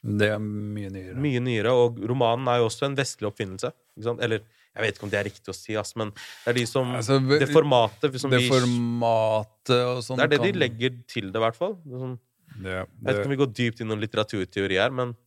Det 0.08 0.30
er 0.30 0.38
mye 0.44 0.92
nyere. 0.94 1.18
Mye 1.20 1.42
nyere, 1.42 1.74
Og 1.74 1.98
romanen 2.10 2.48
er 2.52 2.62
jo 2.62 2.70
også 2.70 2.86
en 2.88 2.98
vestlig 2.98 3.28
oppfinnelse. 3.32 3.74
Eller 4.14 4.44
jeg 4.78 4.84
vet 4.86 4.98
ikke 5.00 5.08
om 5.08 5.12
det 5.12 5.20
er 5.20 5.26
riktig 5.26 5.50
å 5.50 5.58
si, 5.58 5.74
ass, 5.80 5.96
men 5.98 6.12
det 6.14 6.52
er 6.52 6.58
de 6.60 6.66
som 6.70 6.92
altså, 6.94 7.18
Det 7.18 7.48
formatet 7.50 8.20
som 8.22 8.30
Det 8.30 8.44
formatet 8.46 9.80
og 9.82 10.04
sånn 10.06 10.20
Det 10.22 10.28
er 10.28 10.34
det 10.36 10.38
kan... 10.38 10.46
de 10.46 10.62
legger 10.62 11.00
til 11.10 11.32
det, 11.32 11.40
i 11.40 11.46
hvert 11.48 11.58
fall. 11.58 11.74
Sånn, 11.82 12.14
det, 12.60 12.62
det... 12.62 12.76
Jeg 12.78 13.08
vet 13.08 13.18
ikke 13.18 13.32
om 13.32 13.34
vi 13.34 13.40
går 13.42 13.56
dypt 13.62 13.82
inn 13.82 13.96
i 13.96 13.98
litteraturteori 14.04 14.78
her, 14.78 14.94
men 14.94 15.18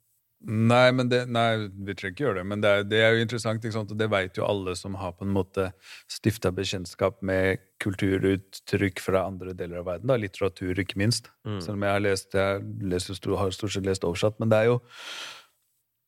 Nei, 0.40 0.86
men 0.96 1.10
det, 1.10 1.26
nei, 1.28 1.68
vi 1.84 1.92
trenger 1.92 2.14
ikke 2.14 2.24
gjøre 2.24 2.38
det. 2.40 2.44
Men 2.48 2.62
det 2.64 2.70
er, 2.70 2.84
det 2.88 3.00
er 3.04 3.10
jo 3.12 3.24
interessant, 3.26 3.66
og 3.92 3.98
det 4.00 4.08
vet 4.08 4.38
jo 4.40 4.46
alle 4.48 4.72
som 4.78 4.94
har 4.96 5.12
på 5.18 5.26
en 5.26 5.34
måte 5.34 5.66
stifta 6.08 6.52
bekjentskap 6.56 7.18
med 7.26 7.60
kulturuttrykk 7.84 9.02
fra 9.04 9.26
andre 9.28 9.52
deler 9.56 9.82
av 9.82 9.90
verden. 9.90 10.08
Da. 10.08 10.16
Litteratur, 10.20 10.80
ikke 10.80 11.00
minst. 11.00 11.28
Mm. 11.44 11.58
Selv 11.60 11.76
om 11.76 11.84
jeg 11.84 11.96
har 11.96 12.04
lest 12.06 12.38
jeg 12.38 12.62
leser, 12.88 13.20
har 13.36 13.52
stort 13.56 13.74
sett 13.76 13.88
lest 13.88 14.06
oversatt. 14.08 14.38
Men 14.40 14.52
det 14.52 14.62
er 14.62 14.70
jo 14.70 14.78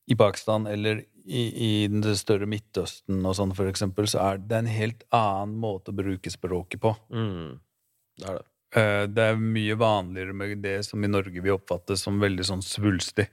i 0.08 0.16
Pakistan 0.18 0.64
eller 0.66 1.04
i, 1.22 1.42
i 1.42 1.72
det 1.92 2.16
større 2.18 2.48
Midtøsten 2.50 3.20
og 3.28 3.36
sånn, 3.38 3.52
for 3.54 3.68
eksempel, 3.70 4.08
så 4.10 4.24
er 4.24 4.40
det 4.40 4.62
en 4.62 4.70
helt 4.70 5.04
annen 5.14 5.54
måte 5.60 5.92
å 5.92 5.98
bruke 6.00 6.32
språket 6.32 6.82
på. 6.82 6.94
Mm. 7.12 7.60
Det 8.18 8.32
er 8.32 8.40
det. 8.40 8.48
Eh, 8.72 9.04
det 9.12 9.28
er 9.28 9.38
mye 9.38 9.76
vanligere 9.76 10.32
med 10.32 10.64
det 10.64 10.78
som 10.88 11.04
i 11.04 11.10
Norge 11.10 11.44
vi 11.44 11.52
oppfatter 11.52 11.98
som 12.00 12.20
veldig 12.22 12.48
sånn 12.48 12.64
svulstig. 12.64 13.28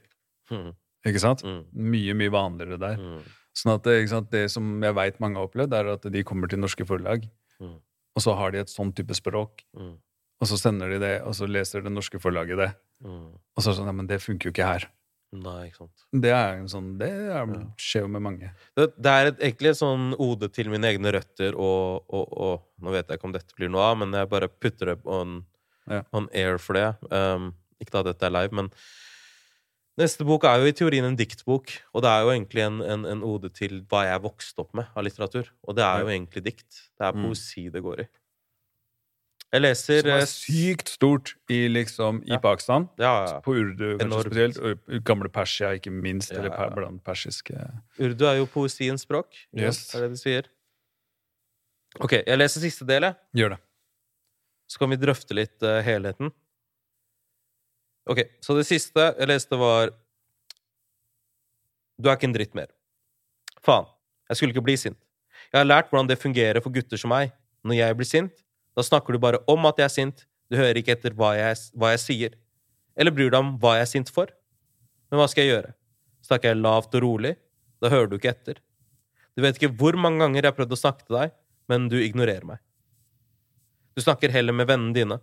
Mm. 0.51 0.73
Ikke 1.07 1.21
sant? 1.23 1.43
Mm. 1.47 1.61
Mye, 1.93 2.15
mye 2.17 2.33
vanligere 2.33 2.79
der. 2.81 2.99
Mm. 2.99 3.37
Sånn 3.59 3.73
at 3.75 3.87
det, 3.87 3.95
det 4.33 4.43
som 4.53 4.67
jeg 4.83 4.95
veit 4.97 5.17
mange 5.23 5.39
har 5.39 5.49
opplevd, 5.49 5.73
er 5.75 5.93
at 5.95 6.05
de 6.11 6.25
kommer 6.27 6.51
til 6.51 6.61
norske 6.61 6.85
forlag, 6.87 7.25
mm. 7.59 7.75
og 8.15 8.23
så 8.23 8.35
har 8.39 8.53
de 8.53 8.61
et 8.63 8.71
sånn 8.71 8.93
type 8.95 9.15
språk, 9.17 9.65
mm. 9.75 9.95
og 10.39 10.51
så 10.51 10.59
sender 10.59 10.93
de 10.93 11.01
det, 11.03 11.15
og 11.27 11.35
så 11.37 11.49
leser 11.49 11.83
det 11.85 11.93
norske 11.93 12.21
forlaget 12.21 12.61
det, 12.61 12.69
mm. 13.03 13.27
og 13.35 13.59
så 13.59 13.69
er 13.69 13.73
det 13.73 13.81
sånn 13.81 13.91
Ja, 13.91 13.97
men 13.99 14.09
det 14.11 14.21
funker 14.23 14.49
jo 14.49 14.55
ikke 14.55 14.69
her. 14.69 14.87
Nei, 15.29 15.67
ikke 15.67 15.83
sant. 15.83 16.05
Det 16.25 16.31
er 16.33 16.55
en 16.57 16.69
sånn, 16.71 16.93
det 16.97 17.09
er, 17.35 17.51
skjer 17.77 18.07
jo 18.07 18.13
med 18.15 18.23
mange. 18.25 18.47
Det, 18.77 18.87
det 18.97 19.11
er 19.13 19.29
et, 19.29 19.43
egentlig 19.43 19.73
et 19.73 19.81
sånn 19.81 20.15
ode 20.17 20.49
til 20.55 20.71
mine 20.73 20.89
egne 20.89 21.13
røtter, 21.13 21.57
og, 21.57 22.07
og, 22.09 22.33
og, 22.33 22.65
Nå 22.79 22.93
vet 22.95 23.09
jeg 23.11 23.19
ikke 23.19 23.27
om 23.27 23.35
dette 23.35 23.57
blir 23.57 23.69
noe 23.69 23.89
av, 23.91 23.97
men 23.99 24.15
jeg 24.15 24.29
bare 24.31 24.47
putter 24.49 24.93
det 24.93 24.95
on, 25.03 25.41
ja. 25.91 25.99
on 26.15 26.29
air 26.31 26.57
for 26.63 26.79
det. 26.79 26.87
Um, 27.11 27.51
ikke 27.83 27.97
da 27.97 28.05
dette 28.07 28.25
er 28.25 28.33
live, 28.33 28.55
men 28.55 28.71
Neste 29.99 30.23
bok 30.23 30.45
er 30.47 30.61
jo 30.61 30.69
i 30.69 30.75
teorien 30.75 31.03
en 31.03 31.17
diktbok, 31.19 31.73
og 31.91 32.03
det 32.05 32.11
er 32.11 32.23
jo 32.23 32.31
egentlig 32.31 32.63
en, 32.63 32.79
en, 32.85 33.03
en 33.09 33.23
ode 33.27 33.51
til 33.51 33.81
hva 33.91 34.05
jeg 34.07 34.23
vokste 34.23 34.63
opp 34.63 34.71
med 34.79 34.87
av 34.95 35.03
litteratur. 35.03 35.49
Og 35.67 35.75
det 35.75 35.83
er 35.83 36.05
jo 36.05 36.13
egentlig 36.13 36.43
dikt. 36.45 36.69
Det 36.95 37.09
er 37.09 37.17
mm. 37.17 37.25
poesi 37.27 37.65
det 37.73 37.83
går 37.83 38.05
i. 38.05 38.07
Jeg 39.49 39.63
leser 39.63 40.03
Som 40.03 40.11
er 40.13 40.21
eh, 40.21 40.29
sykt 40.29 40.91
stort 40.93 41.31
i, 41.49 41.63
liksom, 41.71 42.21
i 42.27 42.35
ja. 42.35 42.39
Pakistan. 42.43 42.85
Ja, 43.01 43.13
ja. 43.25 43.37
På 43.43 43.55
urdu 43.57 43.97
kanskje 43.97 44.21
spesielt. 44.27 44.59
Og 44.61 44.99
gamle 45.05 45.31
Persia, 45.33 45.71
ikke 45.77 45.93
minst. 45.93 46.31
Eller 46.31 46.53
blant 46.75 47.01
persiske 47.03 47.57
Urdu 47.97 48.27
er 48.29 48.37
jo 48.39 48.45
poesiens 48.53 49.07
språk. 49.07 49.33
Yes. 49.57 49.87
Er 49.97 50.05
det 50.05 50.13
de 50.13 50.21
sier. 50.21 50.51
Ok, 51.97 52.19
jeg 52.21 52.37
leser 52.37 52.61
siste 52.61 52.85
del, 52.85 53.09
jeg. 53.09 53.17
Gjør 53.41 53.55
det. 53.55 53.59
Så 54.69 54.77
kan 54.77 54.93
vi 54.93 54.99
drøfte 55.01 55.33
litt 55.33 55.65
uh, 55.65 55.79
helheten. 55.81 56.29
Ok, 58.07 58.23
så 58.41 58.55
det 58.57 58.65
siste 58.67 59.11
jeg 59.17 59.29
leste, 59.29 59.57
var 59.59 59.91
Du 61.99 62.07
er 62.07 62.15
ikke 62.15 62.29
en 62.29 62.35
dritt 62.35 62.55
mer. 62.55 62.69
Faen. 63.65 63.87
Jeg 64.29 64.37
skulle 64.39 64.53
ikke 64.53 64.63
bli 64.63 64.77
sint. 64.79 64.99
Jeg 65.51 65.59
har 65.59 65.67
lært 65.67 65.89
hvordan 65.89 66.07
det 66.07 66.19
fungerer 66.21 66.61
for 66.63 66.71
gutter 66.71 66.99
som 67.01 67.11
meg. 67.11 67.33
Når 67.65 67.75
jeg 67.75 67.97
blir 67.97 68.07
sint, 68.07 68.43
da 68.77 68.85
snakker 68.85 69.15
du 69.15 69.19
bare 69.19 69.41
om 69.51 69.65
at 69.67 69.81
jeg 69.81 69.87
er 69.89 69.95
sint. 69.95 70.23
Du 70.49 70.55
hører 70.57 70.79
ikke 70.79 70.93
etter 70.95 71.15
hva 71.17 71.33
jeg, 71.35 71.57
hva 71.75 71.91
jeg 71.91 72.01
sier. 72.05 72.37
Eller 72.95 73.11
bryr 73.15 73.33
deg 73.33 73.41
om 73.41 73.55
hva 73.59 73.75
jeg 73.79 73.87
er 73.87 73.91
sint 73.91 74.13
for. 74.13 74.31
Men 75.09 75.19
hva 75.19 75.27
skal 75.31 75.45
jeg 75.45 75.53
gjøre? 75.55 75.73
Snakker 76.25 76.53
jeg 76.53 76.61
lavt 76.61 76.95
og 76.95 77.03
rolig? 77.03 77.33
Da 77.81 77.91
hører 77.91 78.09
du 78.11 78.17
ikke 78.19 78.31
etter. 78.31 78.61
Du 79.35 79.43
vet 79.43 79.57
ikke 79.57 79.73
hvor 79.79 79.97
mange 79.99 80.21
ganger 80.21 80.43
jeg 80.43 80.51
har 80.51 80.57
prøvd 80.57 80.75
å 80.75 80.79
snakke 80.79 81.05
til 81.05 81.17
deg, 81.17 81.33
men 81.71 81.87
du 81.91 81.97
ignorerer 81.99 82.45
meg. 82.47 82.61
Du 83.95 84.03
snakker 84.03 84.31
heller 84.33 84.55
med 84.55 84.69
vennene 84.69 84.95
dine. 84.95 85.19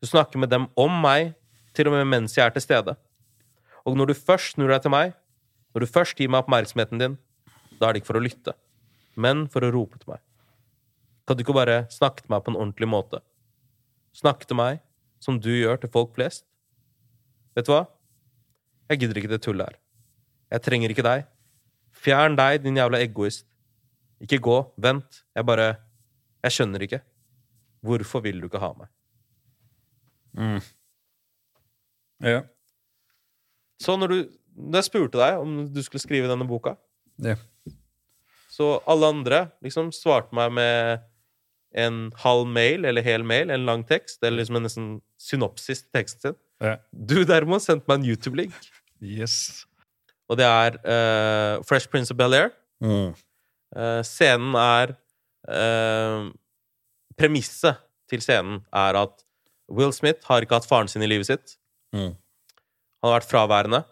Du 0.00 0.08
snakker 0.08 0.40
med 0.40 0.52
dem 0.52 0.68
om 0.80 1.00
meg 1.02 1.34
til 1.76 1.90
og 1.90 1.96
med 1.96 2.08
mens 2.10 2.36
jeg 2.36 2.46
er 2.46 2.54
til 2.54 2.64
stede. 2.64 2.96
Og 3.86 3.96
når 3.96 4.10
du 4.10 4.18
først 4.18 4.56
snur 4.56 4.72
deg 4.72 4.82
til 4.84 4.92
meg, 4.94 5.14
når 5.74 5.84
du 5.84 5.90
først 5.90 6.18
gir 6.18 6.30
meg 6.30 6.44
oppmerksomheten 6.44 7.00
din, 7.00 7.16
da 7.78 7.88
er 7.88 7.94
det 7.94 8.02
ikke 8.02 8.10
for 8.10 8.20
å 8.20 8.24
lytte, 8.24 8.54
men 9.16 9.46
for 9.52 9.64
å 9.64 9.72
rope 9.74 10.00
til 10.00 10.12
meg. 10.12 10.22
Kan 11.26 11.38
du 11.38 11.44
ikke 11.44 11.56
bare 11.56 11.84
snakke 11.92 12.24
til 12.24 12.32
meg 12.32 12.42
på 12.44 12.52
en 12.52 12.58
ordentlig 12.58 12.88
måte? 12.90 13.20
Snakke 14.16 14.48
til 14.48 14.58
meg 14.58 14.80
som 15.22 15.38
du 15.38 15.52
gjør 15.52 15.78
til 15.80 15.92
folk 15.94 16.16
flest? 16.16 16.44
Vet 17.54 17.68
du 17.68 17.74
hva? 17.74 17.84
Jeg 18.90 19.04
gidder 19.04 19.20
ikke 19.20 19.30
det 19.30 19.42
tullet 19.44 19.70
her. 19.70 19.78
Jeg 20.50 20.64
trenger 20.66 20.90
ikke 20.90 21.06
deg. 21.06 21.28
Fjern 21.94 22.34
deg, 22.38 22.64
din 22.64 22.78
jævla 22.80 22.98
egoist. 23.04 23.46
Ikke 24.20 24.40
gå. 24.42 24.56
Vent. 24.76 25.22
Jeg 25.36 25.46
bare 25.46 25.76
Jeg 26.42 26.56
skjønner 26.56 26.82
ikke. 26.82 27.02
Hvorfor 27.84 28.22
vil 28.24 28.40
du 28.40 28.46
ikke 28.48 28.60
ha 28.62 28.72
meg? 28.76 28.88
Mm. 30.32 30.60
Ja. 32.24 32.42
Så 33.80 33.96
når 33.96 34.12
du 34.12 34.18
når 34.60 34.80
jeg 34.82 34.88
spurte 34.90 35.20
deg 35.20 35.40
om 35.40 35.60
du 35.72 35.80
skulle 35.84 36.02
skrive 36.02 36.28
denne 36.28 36.46
boka, 36.48 36.74
ja. 37.22 37.36
så 38.52 38.74
alle 38.90 39.08
andre 39.14 39.38
liksom 39.64 39.92
svarte 39.94 40.36
meg 40.36 40.52
med 40.58 41.06
en 41.80 42.10
halv 42.24 42.48
mail 42.50 42.84
eller 42.88 43.04
hel 43.06 43.24
mail, 43.26 43.52
en 43.54 43.66
lang 43.68 43.84
tekst, 43.86 44.18
eller 44.24 44.40
liksom 44.40 44.58
en 44.58 44.66
nesten 44.66 44.88
synopsis 45.20 45.84
til 45.84 45.92
teksten 45.96 46.24
sin. 46.24 46.38
Ja. 46.60 46.76
Du 46.92 47.22
derimot 47.24 47.64
sendte 47.64 47.88
meg 47.88 48.00
en 48.00 48.08
YouTube-link. 48.10 48.70
Yes. 49.00 49.64
Og 50.28 50.36
det 50.38 50.46
er 50.46 50.76
uh, 50.82 51.62
Fresh 51.66 51.88
Prince 51.88 52.12
of 52.12 52.18
Bel-Air. 52.18 52.50
Mm. 52.82 53.14
Uh, 53.76 54.00
scenen 54.04 54.58
er 54.58 54.96
uh, 55.48 56.28
Premisset 57.16 57.80
til 58.10 58.22
scenen 58.24 58.64
er 58.74 58.98
at 58.98 59.24
Will 59.70 59.94
Smith 59.94 60.26
har 60.26 60.42
ikke 60.42 60.58
hatt 60.58 60.68
faren 60.68 60.90
sin 60.90 61.04
i 61.06 61.08
livet 61.08 61.30
sitt. 61.30 61.56
Mm. 61.96 62.14
Han 63.00 63.08
har 63.08 63.18
vært 63.18 63.30
fraværende, 63.30 63.82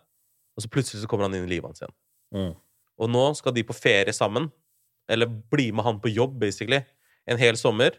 og 0.56 0.64
så 0.64 0.70
plutselig 0.72 1.02
så 1.02 1.10
kommer 1.10 1.28
han 1.28 1.36
inn 1.38 1.46
i 1.46 1.52
livet 1.54 1.70
hans 1.70 1.82
igjen. 1.82 1.94
Mm. 2.34 2.52
Og 2.98 3.12
nå 3.12 3.24
skal 3.38 3.54
de 3.56 3.64
på 3.66 3.76
ferie 3.76 4.12
sammen. 4.14 4.50
Eller 5.08 5.30
bli 5.30 5.70
med 5.72 5.86
han 5.86 6.00
på 6.02 6.10
jobb, 6.12 6.36
basically. 6.42 6.82
En 7.28 7.40
hel 7.40 7.56
sommer. 7.56 7.96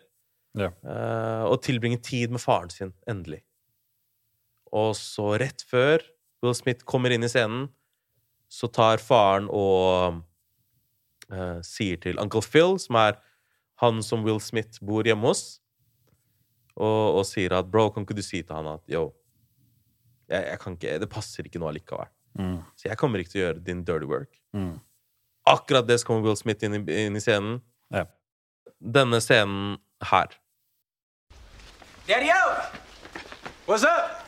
Ja. 0.58 0.72
eh, 0.82 1.44
og 1.46 1.62
tilbringe 1.62 2.00
tid 2.02 2.32
med 2.34 2.42
faren 2.42 2.72
sin, 2.74 2.94
endelig. 3.08 3.44
Og 4.74 4.96
så, 4.98 5.36
rett 5.42 5.62
før 5.70 6.02
Will 6.44 6.56
Smith 6.58 6.86
kommer 6.90 7.14
inn 7.14 7.26
i 7.26 7.30
scenen, 7.30 7.68
så 8.50 8.70
tar 8.74 9.02
faren 9.02 9.46
og 9.54 10.22
uh, 11.30 11.60
sier 11.66 12.00
til 12.02 12.18
Uncle 12.22 12.42
Phil, 12.42 12.80
som 12.82 12.98
er 12.98 13.20
han 13.84 14.02
som 14.06 14.26
Will 14.26 14.42
Smith 14.42 14.82
bor 14.82 15.06
hjemme 15.06 15.30
hos, 15.30 15.60
og, 16.80 17.20
og 17.20 17.26
sier 17.30 17.54
at 17.60 17.70
Bro, 17.70 17.90
kan 17.94 18.08
ikke 18.08 18.18
du 18.18 18.24
si 18.26 18.42
til 18.42 18.56
han 18.56 18.72
at 18.74 18.82
yo, 18.90 19.10
jeg, 20.30 20.46
jeg 20.46 20.60
kan 20.62 20.78
ikke, 20.78 21.00
det 21.02 21.10
passer 21.12 21.48
ikke 21.48 21.62
nå 21.62 21.70
allikevel. 21.72 22.12
Mm. 22.40 22.60
Så 22.78 22.90
jeg 22.90 22.98
kommer 23.02 23.22
ikke 23.22 23.34
til 23.34 23.42
å 23.42 23.46
gjøre 23.48 23.64
din 23.66 23.84
dirty 23.88 24.10
work. 24.10 24.40
Mm. 24.54 24.78
Akkurat 25.50 25.88
det 25.88 26.00
kommer 26.06 26.28
Will 26.28 26.38
Smith 26.38 26.64
inn 26.66 26.78
i, 26.78 26.84
inn 27.06 27.18
i 27.18 27.24
scenen. 27.24 27.60
Ja. 27.94 28.06
Denne 28.80 29.20
scenen 29.24 29.80
her. 30.12 30.38
Daddy 32.08 32.30
out! 32.30 32.76
What's 33.66 33.84
up? 33.84 34.26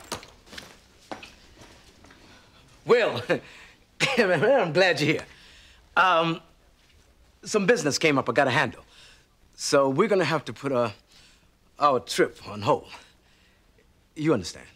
Will, 2.84 3.22
I'm 4.18 4.72
glad 4.72 5.00
you're 5.00 5.12
here. 5.14 5.26
Um, 5.96 6.40
some 7.44 7.66
business 7.66 7.98
came 7.98 8.18
up 8.18 8.28
I 8.28 8.32
gotta 8.32 8.50
handle. 8.50 8.84
So 9.54 9.88
we're 9.88 10.08
gonna 10.08 10.24
have 10.24 10.44
to 10.46 10.52
put 10.52 10.72
uh, 10.72 10.90
our 11.78 12.00
trip 12.00 12.38
on 12.48 12.62
hold. 12.62 12.88
You 14.16 14.32
understand? 14.32 14.66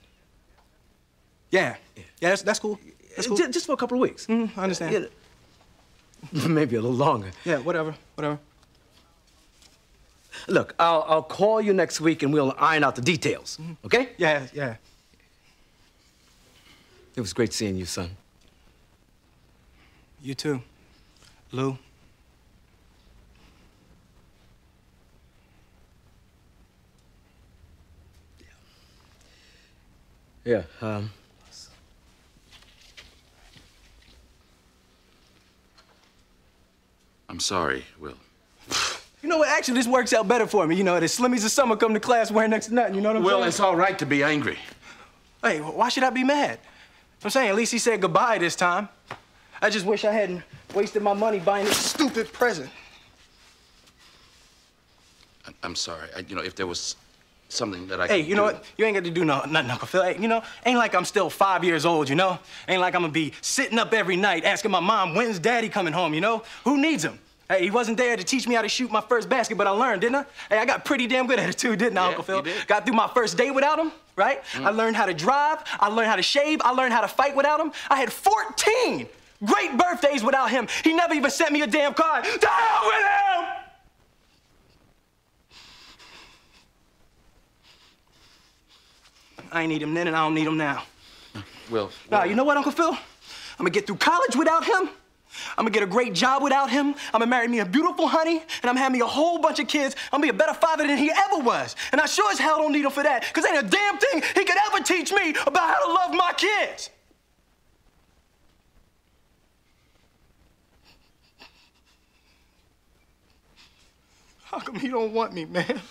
Yeah, 1.57 1.76
yeah, 1.96 2.30
that's 2.30 2.42
that's 2.42 2.59
cool. 2.61 2.78
That's 3.16 3.28
cool. 3.28 3.36
Ju- 3.36 3.50
Just 3.52 3.66
for 3.66 3.72
a 3.72 3.76
couple 3.76 3.96
of 3.96 4.02
weeks. 4.02 4.26
Mhm, 4.26 4.48
I 4.59 4.62
understand. 4.62 4.92
Yeah. 4.92 6.46
Maybe 6.48 6.76
a 6.76 6.80
little 6.80 6.96
longer. 7.07 7.30
Yeah, 7.44 7.59
whatever, 7.64 7.94
whatever. 8.16 8.38
Look, 10.48 10.74
I'll, 10.78 11.04
I'll 11.09 11.22
call 11.22 11.61
you 11.62 11.72
next 11.72 12.00
week 12.00 12.22
and 12.22 12.32
we'll 12.34 12.54
iron 12.59 12.84
out 12.84 12.94
the 12.94 13.02
details. 13.02 13.59
Okay? 13.84 14.09
Yeah, 14.18 14.46
yeah. 14.52 14.76
It 17.16 17.20
was 17.20 17.32
great 17.32 17.52
seeing 17.54 17.76
you, 17.78 17.86
son. 17.86 18.11
You 20.22 20.34
too, 20.34 20.61
Lou. 21.52 21.78
Yeah. 30.44 30.62
Um, 30.80 31.11
I'm 37.37 37.41
sorry, 37.41 37.84
Will. 38.01 38.14
You 39.22 39.28
know 39.28 39.37
what? 39.37 39.49
Actually, 39.51 39.74
this 39.74 39.87
works 39.87 40.14
out 40.14 40.26
better 40.26 40.47
for 40.47 40.66
me. 40.66 40.74
You 40.74 40.84
know, 40.84 40.99
the 40.99 41.05
Slimmies 41.05 41.45
of 41.45 41.51
summer 41.51 41.76
come 41.76 41.93
to 41.93 42.01
class 42.01 42.30
wearing 42.30 42.51
next 42.51 42.68
to 42.68 42.74
nothing. 42.74 42.95
You 42.95 43.03
know 43.03 43.11
what 43.11 43.16
I'm 43.18 43.22
Will, 43.22 43.28
saying? 43.32 43.41
Well, 43.41 43.49
it's 43.49 43.61
all 43.61 43.76
right 43.76 43.99
to 43.99 44.07
be 44.07 44.22
angry. 44.22 44.59
Hey, 45.43 45.61
why 45.61 45.91
should 45.91 46.03
I 46.03 46.09
be 46.09 46.24
mad? 46.24 46.59
I'm 47.22 47.28
saying 47.28 47.51
at 47.51 47.55
least 47.55 47.72
he 47.72 47.78
said 47.78 48.01
goodbye 48.01 48.39
this 48.39 48.57
time. 48.57 48.89
I 49.61 49.68
just 49.68 49.84
wish 49.84 50.07
I 50.07 50.12
hadn't 50.12 50.45
wasted 50.74 51.03
my 51.03 51.12
money 51.12 51.39
buying 51.39 51.66
this 51.66 51.76
stupid 51.76 52.32
present. 52.32 52.70
I'm 55.62 55.74
sorry. 55.74 56.09
I, 56.16 56.20
you 56.20 56.37
know, 56.37 56.43
if 56.43 56.55
there 56.55 56.66
was 56.66 56.97
something 57.51 57.87
that 57.89 58.01
I 58.01 58.07
Hey, 58.07 58.20
you 58.20 58.34
know 58.34 58.49
do- 58.49 58.55
what? 58.55 58.64
You 58.78 58.87
ain't 58.87 58.95
got 58.95 59.05
to 59.05 59.11
do 59.11 59.26
no, 59.26 59.45
nothing, 59.45 59.70
Uncle 59.70 59.89
Phil. 59.89 60.05
Hey, 60.05 60.16
you 60.18 60.26
know, 60.28 60.43
ain't 60.64 60.78
like 60.78 60.95
I'm 60.95 61.05
still 61.05 61.28
five 61.28 61.64
years 61.64 61.84
old, 61.84 62.09
you 62.09 62.14
know? 62.14 62.39
Ain't 62.66 62.80
like 62.80 62.95
I'm 62.95 63.03
gonna 63.03 63.12
be 63.12 63.34
sitting 63.43 63.78
up 63.78 63.93
every 63.93 64.16
night 64.16 64.47
asking 64.47 64.70
my 64.70 64.80
mom, 64.80 65.14
when's 65.14 65.39
daddy 65.39 65.68
coming 65.68 65.93
home, 65.93 66.14
you 66.14 66.22
know? 66.22 66.43
Who 66.64 66.80
needs 66.80 67.05
him? 67.05 67.18
Hey, 67.49 67.62
he 67.62 67.70
wasn't 67.70 67.97
there 67.97 68.16
to 68.16 68.24
teach 68.24 68.49
me 68.49 68.57
how 68.57 68.62
to 68.62 68.68
shoot 68.68 68.90
my 68.90 69.01
first 69.01 69.28
basket, 69.28 69.57
but 69.57 69.68
I 69.68 69.70
learned, 69.70 70.01
didn't 70.01 70.16
I? 70.16 70.24
Hey, 70.49 70.59
I 70.59 70.64
got 70.64 70.84
pretty 70.84 71.07
damn 71.07 71.28
good 71.28 71.38
at 71.38 71.49
it 71.49 71.57
too, 71.57 71.76
didn't 71.76 71.97
I, 71.97 72.03
Yeah, 72.03 72.09
Uncle 72.09 72.24
Phil? 72.24 72.44
Got 72.66 72.84
through 72.84 72.97
my 72.97 73.09
first 73.09 73.36
day 73.36 73.53
without 73.53 73.78
him, 73.78 73.92
right? 74.16 74.42
I 74.55 74.72
mm. 74.72 74.76
learned 74.76 74.97
how 74.97 75.07
to 75.07 75.14
drive, 75.14 75.59
I 75.78 75.88
learned 75.88 76.09
how 76.09 76.16
to 76.16 76.22
shave, 76.22 76.61
I 76.64 76.70
learned 76.72 76.92
how 76.92 77.03
to 77.03 77.09
fight 77.09 77.36
without 77.36 77.61
him. 77.61 77.70
I 77.88 77.97
had 77.97 78.12
14 78.12 79.07
great 79.44 79.76
birthdays 79.76 80.24
without 80.24 80.51
him. 80.51 80.66
He 80.82 80.92
never 80.92 81.14
even 81.14 81.30
sent 81.30 81.53
me 81.53 81.62
a 81.62 81.66
damn 81.66 81.94
card. 81.94 82.24
To 82.24 82.49
hell 82.49 82.86
with 82.86 82.97
him! 82.97 83.57
I 89.53 89.62
ain't 89.62 89.68
need 89.68 89.82
him 89.82 89.94
then, 89.94 90.09
and 90.09 90.16
I 90.16 90.24
don't 90.24 90.34
need 90.34 90.47
him 90.47 90.57
now. 90.57 90.82
Will. 91.70 91.90
Nah, 92.11 92.22
Will, 92.22 92.26
you 92.26 92.34
know 92.34 92.44
what, 92.44 92.57
Uncle 92.57 92.72
Phil? 92.72 92.90
I'm 92.90 92.99
gonna 93.59 93.70
get 93.70 93.86
through 93.86 93.97
college 93.97 94.34
without 94.34 94.64
him. 94.64 94.90
I'm 95.57 95.64
gonna 95.64 95.70
get 95.70 95.82
a 95.82 95.87
great 95.87 96.12
job 96.12 96.43
without 96.43 96.70
him. 96.70 96.95
I'm 97.12 97.20
gonna 97.20 97.26
marry 97.26 97.49
me 97.49 97.61
a 97.61 97.66
beautiful 97.66 98.07
honey, 98.07 98.43
and 98.62 98.70
I'm 98.70 98.76
have 98.76 98.93
me 98.93 99.01
a 99.01 99.07
whole 99.07 99.39
bunch 99.39 99.59
of 99.59 99.68
kids. 99.68 99.97
I'm 100.12 100.20
gonna 100.20 100.32
be 100.32 100.37
a 100.37 100.39
better 100.39 100.55
father 100.55 100.87
than 100.87 100.99
he 100.99 101.11
ever 101.11 101.43
was. 101.43 101.76
And 101.93 102.01
I 102.01 102.07
sure 102.07 102.30
as 102.30 102.39
hell 102.39 102.59
don't 102.59 102.72
need 102.72 102.84
him 102.84 102.91
for 102.91 103.03
that, 103.03 103.22
because 103.22 103.47
ain't 103.47 103.64
a 103.64 103.68
damn 103.68 103.99
thing 103.99 104.22
he 104.34 104.45
could 104.45 104.57
ever 104.66 104.82
teach 104.82 105.12
me 105.12 105.30
about 105.47 105.68
how 105.68 105.87
to 105.87 105.93
love 105.93 106.14
my 106.14 106.32
kids. 106.37 106.91
How 114.45 114.61
come 114.61 114.76
he 114.76 114.89
don't 114.89 115.12
want 115.12 115.34
me, 115.34 115.45
man? 115.45 115.82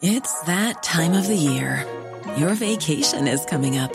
It's 0.00 0.40
that 0.42 0.82
time 0.82 1.14
of 1.14 1.26
the 1.26 1.34
year. 1.34 1.86
Your 2.36 2.54
vacation 2.54 3.26
is 3.26 3.44
coming 3.44 3.78
up. 3.78 3.94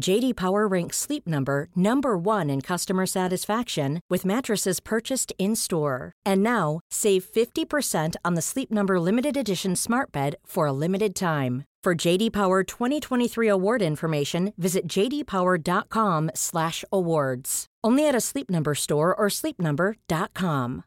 JD 0.00 0.36
Power 0.36 0.66
ranks 0.66 0.96
Sleep 0.98 1.26
Number 1.26 1.68
number 1.74 2.18
1 2.18 2.50
in 2.50 2.60
customer 2.60 3.06
satisfaction 3.06 4.00
with 4.10 4.26
mattresses 4.26 4.80
purchased 4.80 5.32
in-store. 5.38 6.12
And 6.24 6.42
now, 6.42 6.80
save 6.90 7.24
50% 7.24 8.16
on 8.24 8.34
the 8.34 8.42
Sleep 8.42 8.70
Number 8.70 9.00
limited 9.00 9.36
edition 9.36 9.76
Smart 9.76 10.12
Bed 10.12 10.36
for 10.44 10.66
a 10.66 10.72
limited 10.72 11.14
time. 11.14 11.64
For 11.82 11.94
JD 11.94 12.32
Power 12.32 12.64
2023 12.64 13.48
award 13.48 13.80
information, 13.80 14.52
visit 14.58 14.88
jdpower.com/awards. 14.88 17.66
Only 17.84 18.08
at 18.08 18.14
a 18.16 18.20
Sleep 18.20 18.50
Number 18.50 18.74
store 18.74 19.14
or 19.14 19.28
sleepnumber.com. 19.28 20.82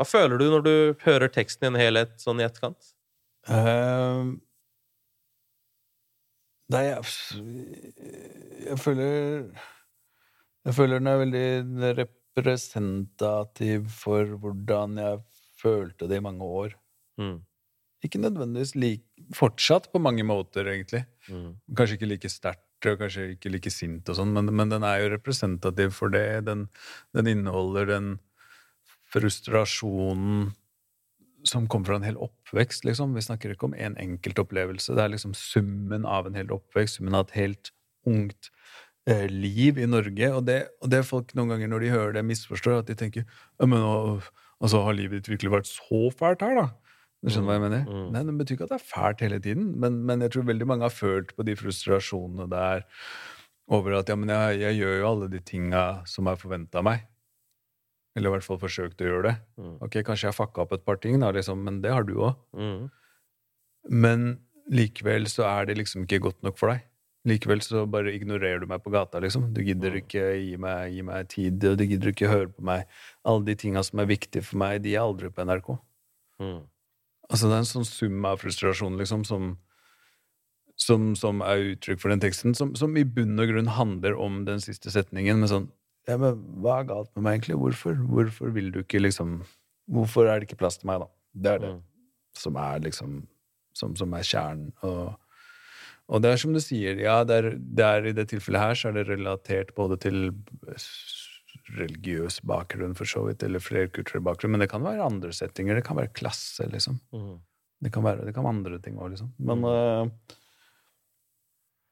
Hva 0.00 0.06
føler 0.08 0.40
du 0.40 0.46
når 0.48 0.62
du 0.64 0.96
hører 1.04 1.28
teksten 1.28 1.64
i 1.64 1.66
en 1.68 1.76
helhet 1.76 2.16
sånn 2.24 2.40
i 2.40 2.44
etterkant? 2.46 2.94
Uh, 3.48 4.36
nei, 6.70 6.82
jeg, 6.90 7.04
jeg 8.66 8.76
føler 8.78 9.14
Jeg 10.66 10.76
føler 10.76 11.00
den 11.00 11.08
er 11.08 11.22
veldig 11.22 11.94
representativ 12.02 13.86
for 13.94 14.36
hvordan 14.42 14.98
jeg 15.00 15.22
følte 15.60 16.08
det 16.08 16.20
i 16.20 16.24
mange 16.24 16.44
år. 16.44 16.74
Mm. 17.20 17.38
Ikke 18.04 18.20
nødvendigvis 18.20 18.74
like 18.76 19.06
Fortsatt 19.36 19.90
på 19.92 20.00
mange 20.02 20.24
måter, 20.26 20.66
egentlig. 20.66 21.04
Mm. 21.28 21.54
Kanskje 21.76 21.96
ikke 21.98 22.08
like 22.10 22.30
sterkt 22.32 22.88
og 22.88 22.96
kanskje 22.98 23.26
ikke 23.34 23.52
like 23.52 23.70
sint 23.70 24.08
og 24.08 24.16
sånn, 24.16 24.32
men, 24.32 24.48
men, 24.56 24.70
den 24.72 24.84
er 24.88 25.02
jo 25.02 25.10
representativ 25.12 25.92
for 25.96 26.12
det. 26.12 26.42
Den, 26.48 26.64
den 27.16 27.28
inneholder 27.30 27.86
den 27.90 28.08
frustrasjonen 29.12 30.50
som 31.48 31.66
kommer 31.70 31.90
fra 31.90 31.98
en 32.00 32.06
hel 32.06 32.18
oppvekst, 32.20 32.84
liksom. 32.88 33.14
Vi 33.16 33.24
snakker 33.24 33.54
ikke 33.54 33.68
om 33.70 33.76
en 33.76 33.96
enkelt 34.00 34.40
opplevelse. 34.42 34.94
Det 34.96 35.04
er 35.04 35.12
liksom 35.14 35.34
summen 35.38 36.06
av 36.08 36.28
en 36.28 36.38
hel 36.38 36.52
oppvekst, 36.54 36.98
summen 36.98 37.16
av 37.16 37.28
et 37.28 37.38
helt 37.38 37.72
ungt 38.08 38.50
eh, 39.08 39.26
liv 39.30 39.80
i 39.80 39.88
Norge. 39.88 40.32
Og 40.36 40.44
det, 40.48 40.60
og 40.82 40.92
det, 40.92 41.04
folk 41.08 41.34
noen 41.38 41.54
ganger, 41.54 41.72
når 41.72 41.84
de 41.84 41.94
hører 41.94 42.18
det, 42.18 42.26
misforstår, 42.28 42.82
at 42.82 42.92
de 42.92 42.98
tenker 42.98 43.26
men 43.60 43.80
altså, 43.80 44.84
har 44.84 44.96
livet 44.96 45.20
ditt 45.20 45.32
virkelig 45.32 45.56
vært 45.58 45.70
så 45.70 46.06
fælt 46.16 46.44
her, 46.46 46.62
da? 46.62 46.68
Du 47.20 47.28
skjønner 47.28 47.50
hva 47.50 47.56
jeg 47.58 47.64
mener? 47.66 47.82
Mm. 47.84 48.06
Nei, 48.14 48.22
Det 48.24 48.36
betyr 48.38 48.56
ikke 48.56 48.66
at 48.66 48.72
det 48.72 48.78
er 48.78 48.88
fælt 48.88 49.24
hele 49.26 49.40
tiden, 49.44 49.72
men, 49.80 50.00
men, 50.08 50.22
jeg 50.24 50.32
tror 50.34 50.48
veldig 50.48 50.68
mange 50.68 50.86
har 50.88 50.94
følt 50.94 51.34
på 51.36 51.44
de 51.44 51.56
frustrasjonene 51.58 52.46
der 52.48 52.86
over 53.70 53.98
at 53.98 54.08
ja, 54.08 54.16
men 54.18 54.32
jeg, 54.32 54.60
jeg 54.64 54.80
gjør 54.80 54.96
jo 54.96 55.10
alle 55.10 55.28
de 55.30 55.40
tinga 55.46 55.84
som 56.08 56.30
er 56.30 56.40
forventa 56.40 56.80
av 56.80 56.88
meg. 56.88 57.04
Eller 58.20 58.28
i 58.28 58.36
hvert 58.36 58.44
fall 58.44 58.60
forsøkt 58.60 59.00
å 59.00 59.08
gjøre 59.08 59.24
det. 59.30 59.34
Mm. 59.56 59.74
Ok, 59.86 59.94
Kanskje 60.04 60.28
jeg 60.28 60.36
fucka 60.36 60.66
opp 60.66 60.76
et 60.76 60.84
par 60.84 61.00
ting, 61.00 61.16
da, 61.22 61.32
liksom, 61.32 61.64
men 61.64 61.80
det 61.80 61.94
har 61.94 62.04
du 62.04 62.18
òg. 62.20 62.36
Mm. 62.52 62.90
Men 64.04 64.26
likevel 64.70 65.24
så 65.32 65.46
er 65.48 65.70
det 65.70 65.78
liksom 65.80 66.04
ikke 66.04 66.20
godt 66.28 66.44
nok 66.44 66.60
for 66.60 66.74
deg. 66.74 66.84
Likevel 67.28 67.60
så 67.64 67.86
bare 67.90 68.12
ignorerer 68.16 68.62
du 68.62 68.68
meg 68.68 68.84
på 68.84 68.92
gata, 68.92 69.20
liksom. 69.24 69.50
Du 69.56 69.62
gidder 69.64 69.96
mm. 69.96 70.02
ikke 70.02 70.26
gi 70.40 70.60
meg, 70.60 70.92
gi 70.94 71.06
meg 71.06 71.32
tid, 71.32 71.64
og 71.68 71.80
du 71.80 71.86
gidder 71.88 72.12
ikke 72.12 72.30
høre 72.30 72.52
på 72.52 72.64
meg. 72.64 72.86
Alle 73.28 73.44
de 73.48 73.56
tinga 73.60 73.82
som 73.84 74.00
er 74.04 74.12
viktige 74.12 74.44
for 74.44 74.60
meg, 74.62 74.82
de 74.84 74.94
er 74.94 75.04
aldri 75.04 75.32
på 75.32 75.44
NRK. 75.48 75.74
Mm. 76.40 76.62
Altså, 77.30 77.48
det 77.48 77.56
er 77.56 77.64
en 77.64 77.68
sånn 77.72 77.88
sum 77.88 78.24
av 78.26 78.40
frustrasjon, 78.42 78.96
liksom, 79.00 79.26
som, 79.28 79.52
som, 80.80 81.12
som 81.18 81.44
er 81.46 81.74
uttrykk 81.74 82.00
for 82.02 82.12
den 82.12 82.24
teksten, 82.24 82.56
som, 82.58 82.72
som, 82.78 82.96
i 82.96 83.04
bunn 83.04 83.38
og 83.40 83.52
grunn 83.52 83.70
handler 83.76 84.16
om 84.18 84.42
den 84.48 84.64
siste 84.64 84.92
setningen, 84.92 85.42
med 85.42 85.52
sånn 85.52 85.68
ja, 86.10 86.18
men 86.20 86.42
hva 86.62 86.80
er 86.80 86.90
galt 86.90 87.10
med 87.14 87.24
meg, 87.26 87.38
egentlig? 87.38 87.58
Hvorfor? 87.60 87.96
Hvorfor 88.10 88.52
vil 88.56 88.70
du 88.74 88.82
ikke 88.84 89.02
liksom 89.02 89.40
Hvorfor 89.90 90.28
er 90.30 90.38
det 90.38 90.46
ikke 90.46 90.60
plass 90.60 90.78
til 90.78 90.90
meg, 90.90 91.02
da? 91.02 91.08
Det 91.34 91.50
er 91.50 91.62
det 91.62 91.70
mm. 91.72 91.80
som 92.38 92.58
er 92.62 92.84
liksom 92.84 93.16
Som, 93.74 93.94
som 93.96 94.14
er 94.18 94.26
kjernen. 94.26 94.72
Og, 94.82 95.14
og, 96.10 96.22
det 96.22 96.32
er 96.32 96.40
som 96.42 96.52
du 96.52 96.60
sier, 96.60 96.98
ja, 96.98 97.20
det 97.24 97.36
er, 97.38 97.46
det 97.54 97.84
er, 97.86 98.08
i 98.10 98.14
det 98.16 98.26
tilfellet 98.32 98.60
her 98.60 98.74
så 98.76 98.90
er 98.90 98.96
det 98.98 99.04
relatert 99.08 99.70
både 99.76 99.96
til 100.02 100.32
religiøs 101.78 102.40
bakgrunn, 102.46 102.96
for 102.98 103.08
så 103.08 103.22
vidt, 103.28 103.44
eller 103.46 103.62
flerkulturell 103.62 104.24
bakgrunn, 104.26 104.56
men 104.56 104.64
det 104.64 104.70
kan 104.72 104.82
være 104.84 105.06
andre 105.06 105.30
settinger. 105.36 105.78
Det 105.78 105.86
kan 105.86 105.98
være 106.00 106.12
klasse, 106.18 106.66
liksom. 106.72 106.98
Mm. 107.14 107.38
Det, 107.86 107.92
kan 107.94 108.04
være, 108.04 108.26
det 108.26 108.34
kan 108.34 108.44
være 108.46 108.56
andre 108.56 108.80
ting 108.82 108.98
òg, 108.98 109.14
liksom. 109.14 109.30
Men 109.38 109.62
mm. 109.62 109.70
uh, 109.70 110.36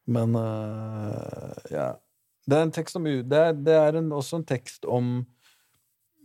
Men 0.09 0.35
uh, 0.35 1.53
ja. 1.69 1.93
Det 2.49 2.57
er 2.57 2.65
en 2.65 2.71
tekst 2.73 2.97
om 2.97 3.05
Det 3.05 3.37
er, 3.37 3.53
det 3.53 3.75
er 3.77 3.99
en, 3.99 4.07
også 4.15 4.39
en 4.39 4.45
tekst 4.47 4.85
om 4.89 5.19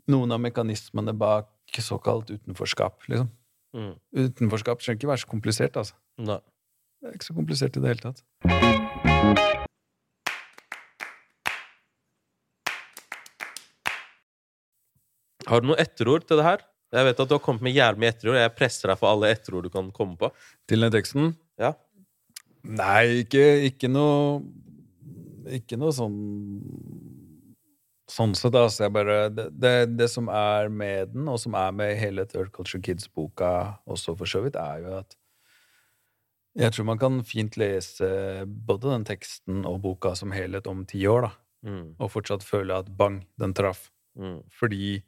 noen 0.08 0.32
av 0.32 0.40
mekanismene 0.40 1.12
bak 1.16 1.50
såkalt 1.84 2.30
utenforskap, 2.30 3.02
liksom. 3.10 3.28
Mm. 3.74 3.92
Utenforskap 4.14 4.80
trenger 4.80 5.00
ikke 5.00 5.10
være 5.10 5.22
så 5.24 5.28
komplisert, 5.28 5.76
altså. 5.76 5.98
Nei. 6.22 6.38
Det 7.02 7.10
er 7.10 7.18
ikke 7.18 7.26
så 7.26 7.36
komplisert 7.36 7.76
i 7.76 7.82
det 7.82 7.92
hele 7.92 8.04
tatt. 8.06 8.22
Har 15.44 15.60
du 15.60 15.68
noe 15.68 15.80
etterord 15.82 16.24
til 16.24 16.40
det 16.40 16.46
her? 16.46 16.64
Jeg 16.94 17.10
vet 17.10 17.20
at 17.20 17.28
du 17.28 17.36
har 17.36 17.44
kommet 17.44 17.66
med 17.66 17.76
jævlig 17.76 18.00
mye 18.00 18.14
etterord. 18.14 18.40
Jeg 18.40 18.56
presser 18.56 18.94
deg 18.94 19.02
for 19.02 19.12
alle 19.12 19.34
etterord 19.34 19.66
du 19.66 19.74
kan 19.74 19.92
komme 19.92 20.16
på. 20.16 20.30
Til 20.70 20.86
den 20.86 20.94
teksten? 20.94 21.34
Ja. 21.60 21.74
Nei, 22.64 23.26
ikke, 23.26 23.44
ikke 23.68 23.90
noe 23.92 24.38
ikke 25.60 25.80
noe 25.80 25.94
sånn 25.94 26.18
Sånn 28.04 28.34
sett, 28.36 28.52
altså. 28.52 28.82
Jeg 28.84 28.92
bare, 28.92 29.14
det, 29.32 29.46
det, 29.56 29.70
det, 29.96 30.10
som 30.12 30.26
er 30.28 30.66
med 30.68 31.14
den, 31.14 31.24
og 31.32 31.38
som 31.40 31.54
er 31.56 31.70
med 31.72 31.94
hele 31.96 32.26
Third 32.28 32.50
Culture 32.52 32.82
Kids-boka 32.84 33.78
også, 33.88 34.12
for 34.20 34.28
så 34.28 34.42
vidt, 34.44 34.58
er 34.60 34.82
jo 34.82 34.90
at 34.98 35.16
jeg 36.54 36.74
tror 36.74 36.86
man 36.86 37.00
kan 37.00 37.16
fint 37.26 37.56
lese 37.58 38.06
både 38.46 38.92
den 38.92 39.06
teksten 39.08 39.64
og 39.66 39.80
boka 39.86 40.12
som 40.20 40.34
helhet 40.36 40.68
om 40.70 40.84
ti 40.86 41.00
år, 41.08 41.26
da. 41.26 41.32
Mm. 41.64 41.86
Og 41.96 42.12
fortsatt 42.12 42.44
føle 42.44 42.76
at 42.76 42.92
bang, 42.94 43.22
den 43.40 43.56
traff. 43.56 43.88
Mm. 44.20 44.42
Fordi 44.52 45.00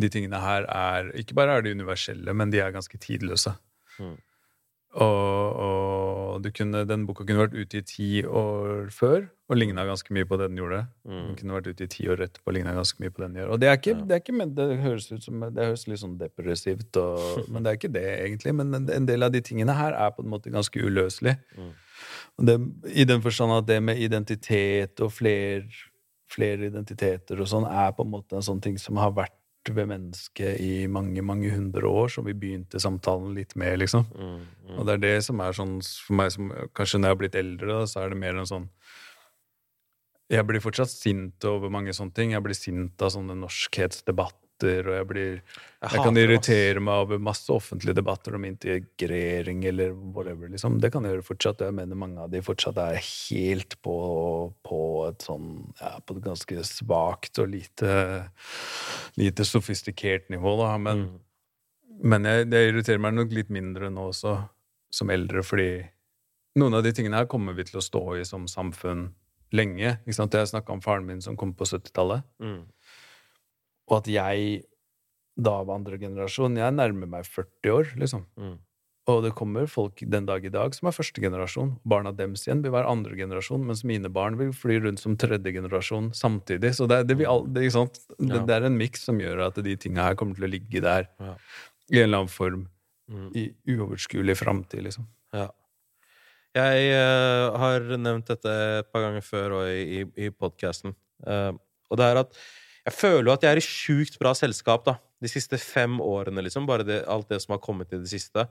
de 0.00 0.08
tingene 0.10 0.40
her 0.42 0.64
er 0.66 1.12
Ikke 1.20 1.36
bare 1.38 1.58
er 1.58 1.62
de 1.62 1.74
universelle, 1.76 2.32
men 2.34 2.50
de 2.50 2.58
er 2.58 2.72
ganske 2.74 2.98
tidløse. 2.98 3.52
Mm. 4.00 4.16
Og, 4.90 5.60
og 5.62 6.46
kunne, 6.56 6.82
den 6.88 7.04
boka 7.06 7.22
kunne 7.22 7.44
vært 7.44 7.54
ute 7.54 7.78
i 7.78 7.84
ti 7.86 8.08
år 8.26 8.88
før 8.90 9.28
og 9.50 9.58
ligna 9.58 9.84
ganske 9.86 10.14
mye 10.14 10.26
på 10.26 10.38
det 10.38 10.48
den 10.50 10.58
gjorde. 10.58 10.80
Mm. 11.06 11.20
Den 11.28 11.36
kunne 11.38 11.56
vært 11.56 11.68
ute 11.70 11.86
i 11.86 11.90
ti 11.90 12.06
år 12.10 12.24
etterpå 12.26 12.50
og 12.50 12.56
ligna 12.56 12.74
ganske 12.74 13.02
mye 13.02 13.10
på 13.10 13.22
det 13.22 13.28
den 13.28 13.38
gjør. 13.40 13.52
Og 13.54 13.60
det 13.62 13.68
er 13.70 13.78
ikke, 13.78 13.94
ja. 13.94 14.06
det, 14.06 14.16
er 14.16 14.22
ikke 14.24 14.46
det, 14.56 14.66
høres 14.84 15.06
ut 15.10 15.26
som 15.26 15.44
Det 15.46 15.66
høres 15.66 15.86
litt 15.90 16.02
sånn 16.02 16.16
depressivt, 16.20 17.00
og, 17.02 17.22
men 17.50 17.66
det 17.66 17.72
er 17.72 17.78
ikke 17.80 17.92
det, 17.94 18.06
egentlig. 18.16 18.54
Men 18.62 18.74
en, 18.78 18.88
en, 18.94 19.08
del 19.10 19.26
av 19.26 19.34
de 19.34 19.42
tingene 19.46 19.74
her 19.78 19.94
er 19.98 20.14
på 20.14 20.26
en 20.26 20.30
måte 20.30 20.54
ganske 20.54 20.82
uløselig. 20.82 21.36
Mm. 21.58 21.72
Det, 22.50 22.56
I 22.94 23.06
den 23.10 23.22
forstand 23.22 23.58
at 23.58 23.68
det 23.68 23.80
med 23.84 24.02
identitet 24.02 25.02
og 25.02 25.12
flere, 25.14 25.66
flere 26.30 26.70
identiteter 26.70 27.42
og 27.42 27.50
sånn 27.50 27.66
er 27.66 27.90
på 27.94 28.06
en 28.06 28.14
måte 28.14 28.38
en 28.38 28.46
sånn 28.46 28.62
ting 28.62 28.78
som 28.78 28.98
har 29.02 29.14
vært 29.18 29.34
ved 29.68 29.88
mennesket 29.90 30.60
i 30.64 30.86
mange 30.88 31.22
mange 31.22 31.50
hundre 31.52 31.86
år, 31.86 32.08
som 32.08 32.24
vi 32.24 32.34
begynte 32.34 32.80
samtalen 32.80 33.34
litt 33.36 33.56
med. 33.60 33.78
liksom. 33.78 34.06
Mm, 34.16 34.40
mm. 34.70 34.76
Og 34.78 34.86
det 34.86 34.94
er 34.94 35.04
det 35.04 35.14
som 35.26 35.40
er 35.44 35.56
sånn 35.56 35.78
for 35.82 36.16
meg 36.16 36.32
som 36.32 36.52
Kanskje 36.74 37.00
når 37.00 37.08
jeg 37.08 37.16
har 37.16 37.22
blitt 37.22 37.40
eldre, 37.40 37.80
så 37.86 38.04
er 38.04 38.12
det 38.12 38.20
mer 38.22 38.40
en 38.40 38.48
sånn 38.48 38.68
Jeg 40.30 40.46
blir 40.46 40.62
fortsatt 40.62 40.90
sint 40.90 41.44
over 41.44 41.68
mange 41.68 41.92
sånne 41.92 42.14
ting. 42.14 42.32
Jeg 42.32 42.42
blir 42.42 42.54
sint 42.54 43.02
av 43.02 43.10
sånne 43.10 43.34
norskhetsdebatter 43.34 44.49
debatter, 44.60 44.88
og 44.88 44.96
jeg 44.96 45.08
blir 45.08 45.30
Jeg, 45.80 45.92
jeg 45.94 46.02
kan 46.04 46.18
irritere 46.20 46.80
meg 46.80 47.02
over 47.06 47.18
masse 47.18 47.48
offentlige 47.52 47.96
debatter 47.96 48.34
om 48.36 48.44
integrering 48.44 49.64
eller 49.64 49.92
whatever, 49.92 50.48
liksom. 50.48 50.78
Det 50.80 50.90
kan 50.92 51.04
jeg 51.04 51.14
gjøre 51.14 51.24
fortsatt, 51.24 51.62
og 51.62 51.70
jeg 51.70 51.74
mener 51.78 51.96
mange 51.96 52.20
av 52.20 52.30
de 52.30 52.42
fortsatt 52.42 52.76
er 52.76 52.98
helt 53.00 53.78
på, 53.82 53.96
på 54.62 54.80
et 55.08 55.24
sånn 55.24 55.72
Ja, 55.80 55.98
på 56.04 56.16
et 56.16 56.24
ganske 56.24 56.64
svakt 56.64 57.38
og 57.40 57.48
lite, 57.48 58.28
lite 59.16 59.44
sofistikert 59.44 60.28
nivå, 60.28 60.56
da. 60.60 60.74
Men, 60.76 61.06
mm. 61.06 62.02
men 62.12 62.28
jeg, 62.28 62.50
det 62.50 62.66
irriterer 62.68 63.00
meg 63.00 63.16
nok 63.16 63.32
litt 63.32 63.48
mindre 63.48 63.90
nå 63.90 64.10
også, 64.12 64.36
som 64.92 65.10
eldre, 65.10 65.42
fordi 65.46 65.70
noen 66.58 66.74
av 66.74 66.84
de 66.84 66.92
tingene 66.92 67.16
her 67.16 67.30
kommer 67.30 67.54
vi 67.56 67.64
til 67.64 67.78
å 67.78 67.84
stå 67.84 68.04
i 68.18 68.26
som 68.26 68.48
samfunn 68.50 69.08
lenge. 69.54 69.96
Ikke 70.04 70.16
sant? 70.16 70.34
Jeg 70.34 70.50
snakka 70.50 70.74
om 70.74 70.82
faren 70.84 71.06
min 71.08 71.22
som 71.24 71.36
kom 71.38 71.54
på 71.56 71.66
70-tallet. 71.68 72.26
Mm. 72.42 72.62
Og 73.90 74.00
at 74.00 74.10
jeg 74.10 74.64
da 75.40 75.60
var 75.64 75.78
andre 75.78 75.96
generasjon 76.00 76.58
Jeg 76.58 76.74
nærmer 76.74 77.08
meg 77.08 77.28
40 77.28 77.72
år, 77.72 77.94
liksom. 78.00 78.26
Mm. 78.36 78.58
Og 79.10 79.22
det 79.24 79.32
kommer 79.34 79.66
folk 79.70 80.02
den 80.12 80.26
dag 80.28 80.44
i 80.44 80.52
dag 80.52 80.74
som 80.76 80.90
er 80.90 80.94
første 80.94 81.22
generasjon. 81.22 81.72
Barna 81.88 82.12
deres 82.14 82.44
igjen 82.44 82.60
vil 82.62 82.74
være 82.74 82.90
andre 82.90 83.16
generasjon, 83.18 83.62
mens 83.66 83.82
mine 83.88 84.10
barn 84.12 84.36
vil 84.38 84.52
fly 84.54 84.76
rundt 84.84 85.02
som 85.02 85.16
tredje 85.18 85.54
generasjon 85.56 86.10
samtidig. 86.14 86.74
Så 86.76 86.86
det, 86.90 87.00
det, 87.08 87.16
all, 87.26 87.46
det, 87.50 87.64
ja. 87.70 88.42
det 88.44 88.56
er 88.56 88.68
en 88.68 88.76
miks 88.78 89.06
som 89.08 89.18
gjør 89.22 89.46
at 89.48 89.58
de 89.64 89.76
tinga 89.80 90.10
her 90.10 90.18
kommer 90.20 90.38
til 90.38 90.46
å 90.46 90.52
ligge 90.52 90.84
der 90.84 91.08
ja. 91.08 91.32
i 91.90 92.02
en 92.02 92.10
eller 92.10 92.22
annen 92.22 92.34
form 92.34 92.66
mm. 93.10 93.32
i 93.40 93.48
uoverskuelig 93.72 94.36
framtid, 94.42 94.84
liksom. 94.86 95.08
Ja. 95.34 95.48
Jeg 96.58 96.86
uh, 96.98 97.56
har 97.62 97.84
nevnt 97.94 98.30
dette 98.30 98.52
et 98.80 98.88
par 98.90 99.04
ganger 99.06 99.22
før 99.22 99.60
og 99.60 99.68
i, 99.70 100.00
i, 100.00 100.06
i 100.26 100.30
podkasten, 100.34 100.96
uh, 101.26 101.32
eh, 101.32 101.52
og 101.90 101.98
det 101.98 102.08
er 102.10 102.18
at 102.24 102.40
jeg 102.86 102.96
føler 102.96 103.28
jo 103.28 103.34
at 103.34 103.44
jeg 103.44 103.52
er 103.54 103.60
i 103.60 103.64
sjukt 103.64 104.18
bra 104.20 104.34
selskap 104.36 104.86
da 104.88 104.98
de 105.20 105.28
siste 105.28 105.58
fem 105.60 105.98
årene, 106.00 106.40
liksom. 106.46 106.64
Bare 106.68 106.86
det, 106.86 107.02
alt 107.10 107.28
det 107.28 107.42
som 107.42 107.52
har 107.52 107.60
kommet 107.62 107.92
i 107.92 108.00
det 108.00 108.08
siste. 108.08 108.46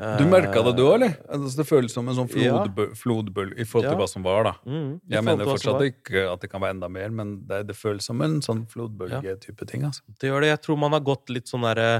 Du 0.00 0.24
merka 0.24 0.62
det, 0.64 0.72
du 0.78 0.84
òg, 0.86 0.94
eller? 0.96 1.16
Altså, 1.28 1.50
det 1.58 1.66
føles 1.68 1.92
som 1.92 2.06
en 2.08 2.16
sånn 2.16 2.30
flodbølge 2.30 2.94
flodbøl, 2.96 3.50
i 3.52 3.66
forhold 3.68 3.90
til 3.90 3.96
ja. 3.96 3.98
hva 4.00 4.06
som 4.08 4.24
var, 4.24 4.46
da. 4.46 4.52
Mm, 4.64 4.92
jeg 5.12 5.26
mener 5.26 5.50
fortsatt 5.50 5.84
ikke 5.90 6.22
at 6.30 6.44
det 6.44 6.48
kan 6.52 6.62
være 6.62 6.76
enda 6.78 6.88
mer, 6.92 7.10
men 7.12 7.34
det, 7.50 7.64
det 7.68 7.76
føles 7.76 8.06
som 8.08 8.22
en 8.24 8.38
sånn 8.44 8.62
flodbølge-type 8.70 9.68
ting. 9.68 9.84
altså. 9.90 10.06
Det 10.16 10.30
gjør 10.30 10.46
det. 10.46 10.54
Jeg 10.54 10.62
tror 10.64 10.80
man 10.80 10.96
har 10.96 11.04
gått 11.04 11.34
litt 11.34 11.50
sånn 11.50 11.66
derre 11.66 11.90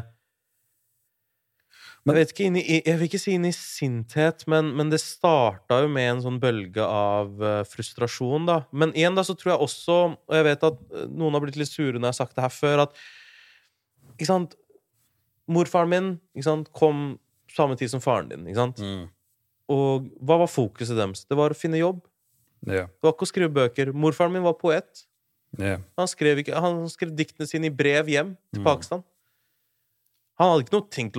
jeg 2.08 2.16
vet 2.16 2.30
ikke, 2.32 2.46
i, 2.56 2.76
jeg 2.86 2.96
vil 2.96 3.06
ikke 3.10 3.20
si 3.20 3.34
inn 3.36 3.44
i 3.44 3.52
sinthet, 3.52 4.46
men, 4.48 4.70
men 4.78 4.88
det 4.92 5.02
starta 5.02 5.82
jo 5.82 5.90
med 5.92 6.06
en 6.14 6.22
sånn 6.24 6.38
bølge 6.40 6.80
av 6.84 7.34
uh, 7.44 7.60
frustrasjon, 7.68 8.46
da. 8.48 8.62
Men 8.72 8.94
igjen, 8.96 9.18
da, 9.18 9.24
så 9.26 9.36
tror 9.36 9.52
jeg 9.52 9.66
også, 9.66 9.98
og 10.16 10.36
jeg 10.38 10.46
vet 10.48 10.64
at 10.70 10.78
eh, 10.96 11.06
noen 11.12 11.36
har 11.36 11.44
blitt 11.44 11.58
litt 11.60 11.68
sure 11.68 11.98
når 11.98 12.08
jeg 12.08 12.14
har 12.14 12.18
sagt 12.22 12.38
det 12.38 12.46
her 12.46 12.54
før, 12.54 12.84
at 12.86 12.96
ikke 14.16 14.30
sant 14.30 14.56
Morfaren 15.50 15.90
min 15.90 16.08
ikke 16.36 16.46
sant, 16.46 16.68
kom 16.76 17.18
samme 17.50 17.74
tid 17.76 17.90
som 17.90 18.02
faren 18.02 18.28
din. 18.30 18.44
Ikke 18.46 18.60
sant? 18.60 18.78
Mm. 18.78 19.08
Og 19.74 20.04
hva 20.22 20.36
var 20.44 20.50
fokuset 20.50 20.94
deres? 20.94 21.24
Det 21.26 21.34
var 21.38 21.50
å 21.50 21.58
finne 21.58 21.80
jobb. 21.80 22.04
Yeah. 22.68 22.86
Det 22.86 23.08
var 23.08 23.16
ikke 23.16 23.26
å 23.26 23.30
skrive 23.32 23.50
bøker. 23.56 23.90
Morfaren 23.90 24.34
min 24.36 24.44
var 24.46 24.54
poet. 24.60 25.02
Yeah. 25.58 25.82
Han 25.98 26.06
skrev, 26.10 26.38
ikke, 26.44 26.54
han 26.62 26.84
skrev 26.92 27.10
diktene 27.18 27.48
sine 27.50 27.66
i 27.66 27.74
brev 27.74 28.06
hjem 28.12 28.36
til 28.54 28.62
Mm. 28.62 28.68
Pakistan. 28.68 29.02
Han 30.40 30.54
hadde 30.54 30.64
ikke 30.64 30.72
noe 30.72 30.86
tenkt 30.88 31.16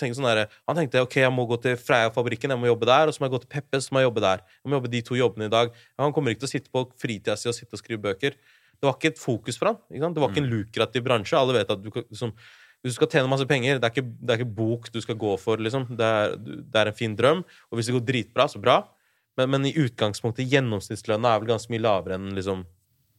tenkt 0.00 0.16
sånn 0.18 0.26
der, 0.26 0.48
Han 0.66 0.78
tenkte 0.78 1.04
ok, 1.04 1.20
jeg 1.22 1.30
må 1.30 1.44
gå 1.46 1.54
til 1.62 1.76
Freia-fabrikken, 1.78 2.50
jeg 2.50 2.58
må 2.58 2.66
jobbe 2.66 2.88
der. 2.88 3.06
Og 3.06 3.14
så 3.14 3.22
må 3.22 3.28
jeg 3.28 3.36
gå 3.36 3.42
til 3.44 3.52
Peppes, 3.52 3.86
så 3.86 3.94
må 3.94 4.02
jeg 4.02 4.08
jobbe 4.08 4.24
der. 4.24 4.42
Jeg 4.58 4.70
må 4.70 4.80
jobbe 4.80 4.90
de 4.90 5.02
to 5.06 5.18
jobbene 5.18 5.46
i 5.46 5.52
dag. 5.52 5.76
Han 6.02 6.14
kommer 6.16 6.34
ikke 6.34 6.42
til 6.42 6.50
å 6.50 6.54
sitte 6.56 6.72
på 6.74 6.82
fritida 6.98 7.36
si 7.38 7.46
og 7.46 7.54
sitte 7.54 7.78
og 7.78 7.82
skrive 7.82 8.02
bøker. 8.08 8.34
Det 8.80 8.88
var 8.88 8.96
ikke 8.96 9.12
et 9.12 9.22
fokus 9.22 9.60
for 9.60 9.70
han. 9.70 9.78
Ikke 9.92 10.02
sant? 10.02 10.18
Det 10.18 10.24
var 10.24 10.34
ikke 10.34 10.42
en 10.42 10.50
lukrativ 10.50 11.06
bransje. 11.06 11.38
Alle 11.38 11.60
vet 11.60 11.70
at 11.70 11.82
du, 11.84 11.90
liksom, 11.94 12.34
hvis 12.82 12.96
du 12.96 12.98
skal 12.98 13.12
tjene 13.14 13.30
masse 13.30 13.46
penger, 13.46 13.78
det 13.78 13.86
er 13.86 13.94
ikke, 13.94 14.08
det 14.18 14.34
er 14.34 14.42
ikke 14.42 14.58
bok 14.58 14.90
du 14.90 15.00
skal 15.04 15.18
gå 15.20 15.34
for. 15.38 15.62
Liksom. 15.62 15.86
Det, 15.94 16.12
er, 16.24 16.38
det 16.40 16.82
er 16.82 16.90
en 16.90 16.96
fin 16.96 17.14
drøm. 17.14 17.44
Og 17.70 17.78
hvis 17.78 17.90
det 17.90 17.98
går 18.00 18.06
dritbra, 18.08 18.50
så 18.50 18.62
bra. 18.62 18.80
Men, 19.38 19.52
men 19.54 19.70
i 19.70 19.76
utgangspunktet, 19.78 20.48
gjennomsnittslønna 20.50 21.36
er 21.36 21.42
vel 21.44 21.52
ganske 21.52 21.70
mye 21.70 21.86
lavere 21.86 22.18
enn 22.18 22.32
liksom, 22.34 22.64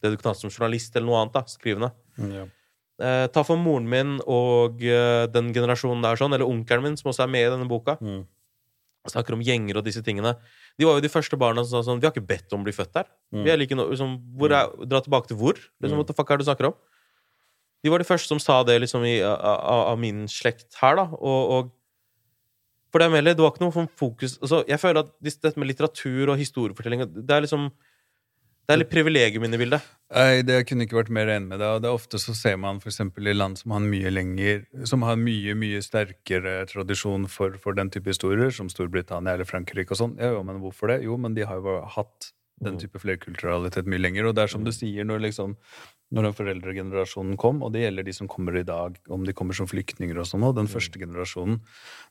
det 0.01 0.11
du 0.11 0.17
kan 0.19 0.33
ha 0.33 0.35
som 0.37 0.51
journalist 0.51 0.97
eller 0.97 1.07
noe 1.07 1.21
annet. 1.21 1.37
da, 1.37 1.45
skrivende. 1.47 1.95
Ja. 2.33 2.49
Eh, 3.01 3.25
ta 3.33 3.41
for 3.45 3.57
moren 3.57 3.87
min 3.89 4.19
og 4.29 4.83
eh, 4.85 5.25
den 5.33 5.49
generasjonen 5.55 6.03
der, 6.05 6.19
sånn, 6.19 6.35
eller 6.35 6.45
onkelen 6.45 6.85
min, 6.85 6.99
som 6.99 7.09
også 7.09 7.25
er 7.25 7.33
med 7.33 7.47
i 7.47 7.49
denne 7.49 7.69
boka. 7.69 7.97
Mm. 7.97 8.21
Snakker 9.09 9.33
om 9.33 9.41
gjenger 9.41 9.79
og 9.79 9.85
disse 9.87 10.03
tingene. 10.05 10.35
De 10.77 10.85
var 10.85 10.99
jo 10.99 11.03
de 11.03 11.09
første 11.09 11.37
barna 11.39 11.63
som 11.65 11.79
sa 11.79 11.87
sånn 11.87 11.97
Vi 11.97 12.05
har 12.05 12.13
ikke 12.13 12.27
bedt 12.29 12.53
om 12.53 12.61
å 12.61 12.67
bli 12.67 12.75
født 12.75 12.93
der. 12.99 13.09
Mm. 13.33 13.43
Vi 13.47 13.53
er 13.53 13.57
like 13.57 13.77
no, 13.77 13.87
liksom, 13.89 14.19
hvor 14.37 14.53
er, 14.53 14.69
Dra 14.85 15.01
tilbake 15.01 15.31
til 15.31 15.39
hvor? 15.41 15.57
Liksom, 15.81 15.97
What 15.97 16.11
the 16.11 16.17
fuck 16.17 16.29
er 16.29 16.37
det 16.37 16.45
du 16.45 16.51
snakker 16.51 16.69
om? 16.69 16.77
De 17.81 17.89
var 17.89 18.03
de 18.03 18.05
første 18.05 18.29
som 18.29 18.41
sa 18.41 18.59
det 18.67 18.77
liksom, 18.83 19.07
i, 19.09 19.17
av, 19.25 19.87
av 19.89 19.97
min 19.97 20.27
slekt 20.29 20.77
her, 20.83 20.99
da. 21.01 21.07
Og, 21.17 21.55
og 21.55 21.71
for 22.91 23.01
det, 23.01 23.07
Amelie, 23.07 23.33
det 23.33 23.41
var 23.41 23.55
ikke 23.55 23.63
noe 23.63 23.87
fokus 23.97 24.35
altså, 24.41 24.61
Jeg 24.67 24.81
føler 24.81 25.05
at 25.05 25.13
dette 25.23 25.57
med 25.57 25.69
litteratur 25.71 26.33
og 26.33 26.39
historiefortelling 26.41 27.05
Det 27.15 27.33
er 27.33 27.45
liksom 27.45 27.69
Det 28.67 28.75
er 28.75 28.79
litt 28.79 28.91
privilegium 28.91 29.43
inne 29.47 29.57
i 29.57 29.61
bildet. 29.61 29.85
Nei, 30.11 30.41
det 30.43 30.57
kunne 30.67 30.85
ikke 30.85 30.97
vært 30.97 31.13
mer 31.15 31.29
enig 31.31 31.49
med 31.49 31.61
deg. 31.61 31.77
og 31.77 31.83
det 31.83 31.89
er 31.89 31.95
Ofte 31.95 32.19
så 32.19 32.35
ser 32.35 32.57
man 32.59 32.81
eksempel 32.83 33.29
i 33.31 33.35
land 33.35 33.59
som 33.59 33.71
har 33.75 33.83
mye 33.83 34.11
lenger 34.11 34.65
Som 34.87 35.05
har 35.07 35.15
mye 35.19 35.55
mye 35.55 35.79
sterkere 35.83 36.65
tradisjon 36.67 37.29
for, 37.31 37.55
for 37.63 37.77
den 37.77 37.91
type 37.93 38.11
historier, 38.11 38.51
som 38.51 38.69
Storbritannia 38.71 39.37
eller 39.37 39.47
Frankrike 39.47 39.95
og 39.95 40.01
sånn. 40.01 40.17
Ja, 40.19 40.33
jo, 40.35 40.43
men 40.47 40.59
hvorfor 40.63 40.91
det? 40.91 41.01
Jo, 41.07 41.17
men 41.21 41.35
de 41.37 41.47
har 41.47 41.63
jo 41.63 41.79
hatt 41.95 42.31
den 42.61 42.77
type 42.81 43.01
flerkulturalitet 43.01 43.89
mye 43.89 44.01
lenger. 44.01 44.29
Og 44.29 44.37
det 44.37 44.45
er 44.45 44.53
som 44.53 44.65
du 44.65 44.71
sier, 44.75 45.07
når 45.07 45.25
liksom 45.27 45.57
når 46.11 46.27
den 46.27 46.35
foreldregenerasjonen 46.35 47.37
kom, 47.39 47.61
og 47.63 47.71
det 47.71 47.85
gjelder 47.85 48.03
de 48.03 48.13
som 48.15 48.27
kommer 48.31 48.57
i 48.59 48.65
dag, 48.67 48.97
om 49.15 49.23
de 49.23 49.35
kommer 49.37 49.55
som 49.55 49.69
flyktninger 49.71 50.17
og 50.19 50.27
sånn, 50.27 50.43
og 50.43 50.57
den 50.57 50.67
første 50.67 50.99
generasjonen 50.99 51.61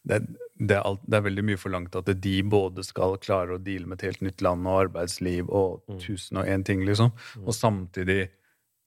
det, 0.09 0.23
det, 0.57 0.79
er 0.79 0.87
alt, 0.89 1.03
det 1.05 1.19
er 1.19 1.27
veldig 1.27 1.45
mye 1.51 1.61
forlangt 1.61 1.99
at 2.01 2.09
de 2.25 2.35
både 2.49 2.85
skal 2.87 3.19
klare 3.21 3.59
å 3.59 3.61
deale 3.61 3.91
med 3.91 4.01
et 4.01 4.07
helt 4.09 4.25
nytt 4.25 4.45
land 4.47 4.65
og 4.65 4.87
arbeidsliv 4.87 5.53
og 5.53 5.85
tusen 6.01 6.41
og 6.41 6.49
én 6.49 6.65
ting, 6.65 6.87
liksom, 6.89 7.13
og 7.45 7.53
samtidig, 7.57 8.31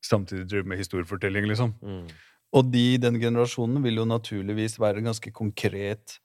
samtidig 0.02 0.48
drive 0.50 0.74
med 0.74 0.82
historiefortelling, 0.82 1.46
liksom. 1.52 1.78
Og 2.54 2.74
de 2.74 2.84
i 2.96 3.02
den 3.02 3.22
generasjonen 3.22 3.86
vil 3.86 4.02
jo 4.02 4.10
naturligvis 4.10 4.80
være 4.82 5.06
ganske 5.06 5.30
konkret 5.34 6.18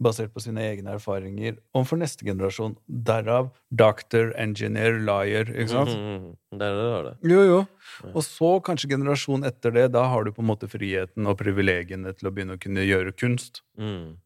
basert 0.00 0.30
på 0.34 0.40
sine 0.44 0.62
egne 0.62 0.94
erfaringer 0.94 1.56
overfor 1.74 1.98
neste 1.98 2.24
generasjon. 2.26 2.76
Derav 2.88 3.50
doctor, 3.74 4.30
engineer, 4.38 4.98
liar, 5.02 5.50
ikke 5.50 5.72
sant? 5.72 5.90
Mm, 5.90 6.36
Det 6.58 6.62
er 6.68 6.76
det 6.78 6.84
det 6.86 6.92
har 6.94 7.02
det. 7.08 7.16
Jo, 7.32 7.42
jo. 7.48 7.58
Og 8.14 8.22
så 8.22 8.52
kanskje 8.64 8.90
generasjonen 8.94 9.44
etter 9.50 9.74
det, 9.74 9.88
da 9.92 10.06
har 10.08 10.24
du 10.24 10.30
på 10.32 10.40
en 10.44 10.50
måte 10.52 10.68
friheten 10.70 11.26
og 11.26 11.36
privilegiene 11.42 12.14
til 12.16 12.28
å 12.30 12.32
begynne 12.34 12.56
å 12.56 12.62
kunne 12.62 12.86
gjøre 12.86 13.12
kunst. 13.18 13.62
Mm. 13.78 14.16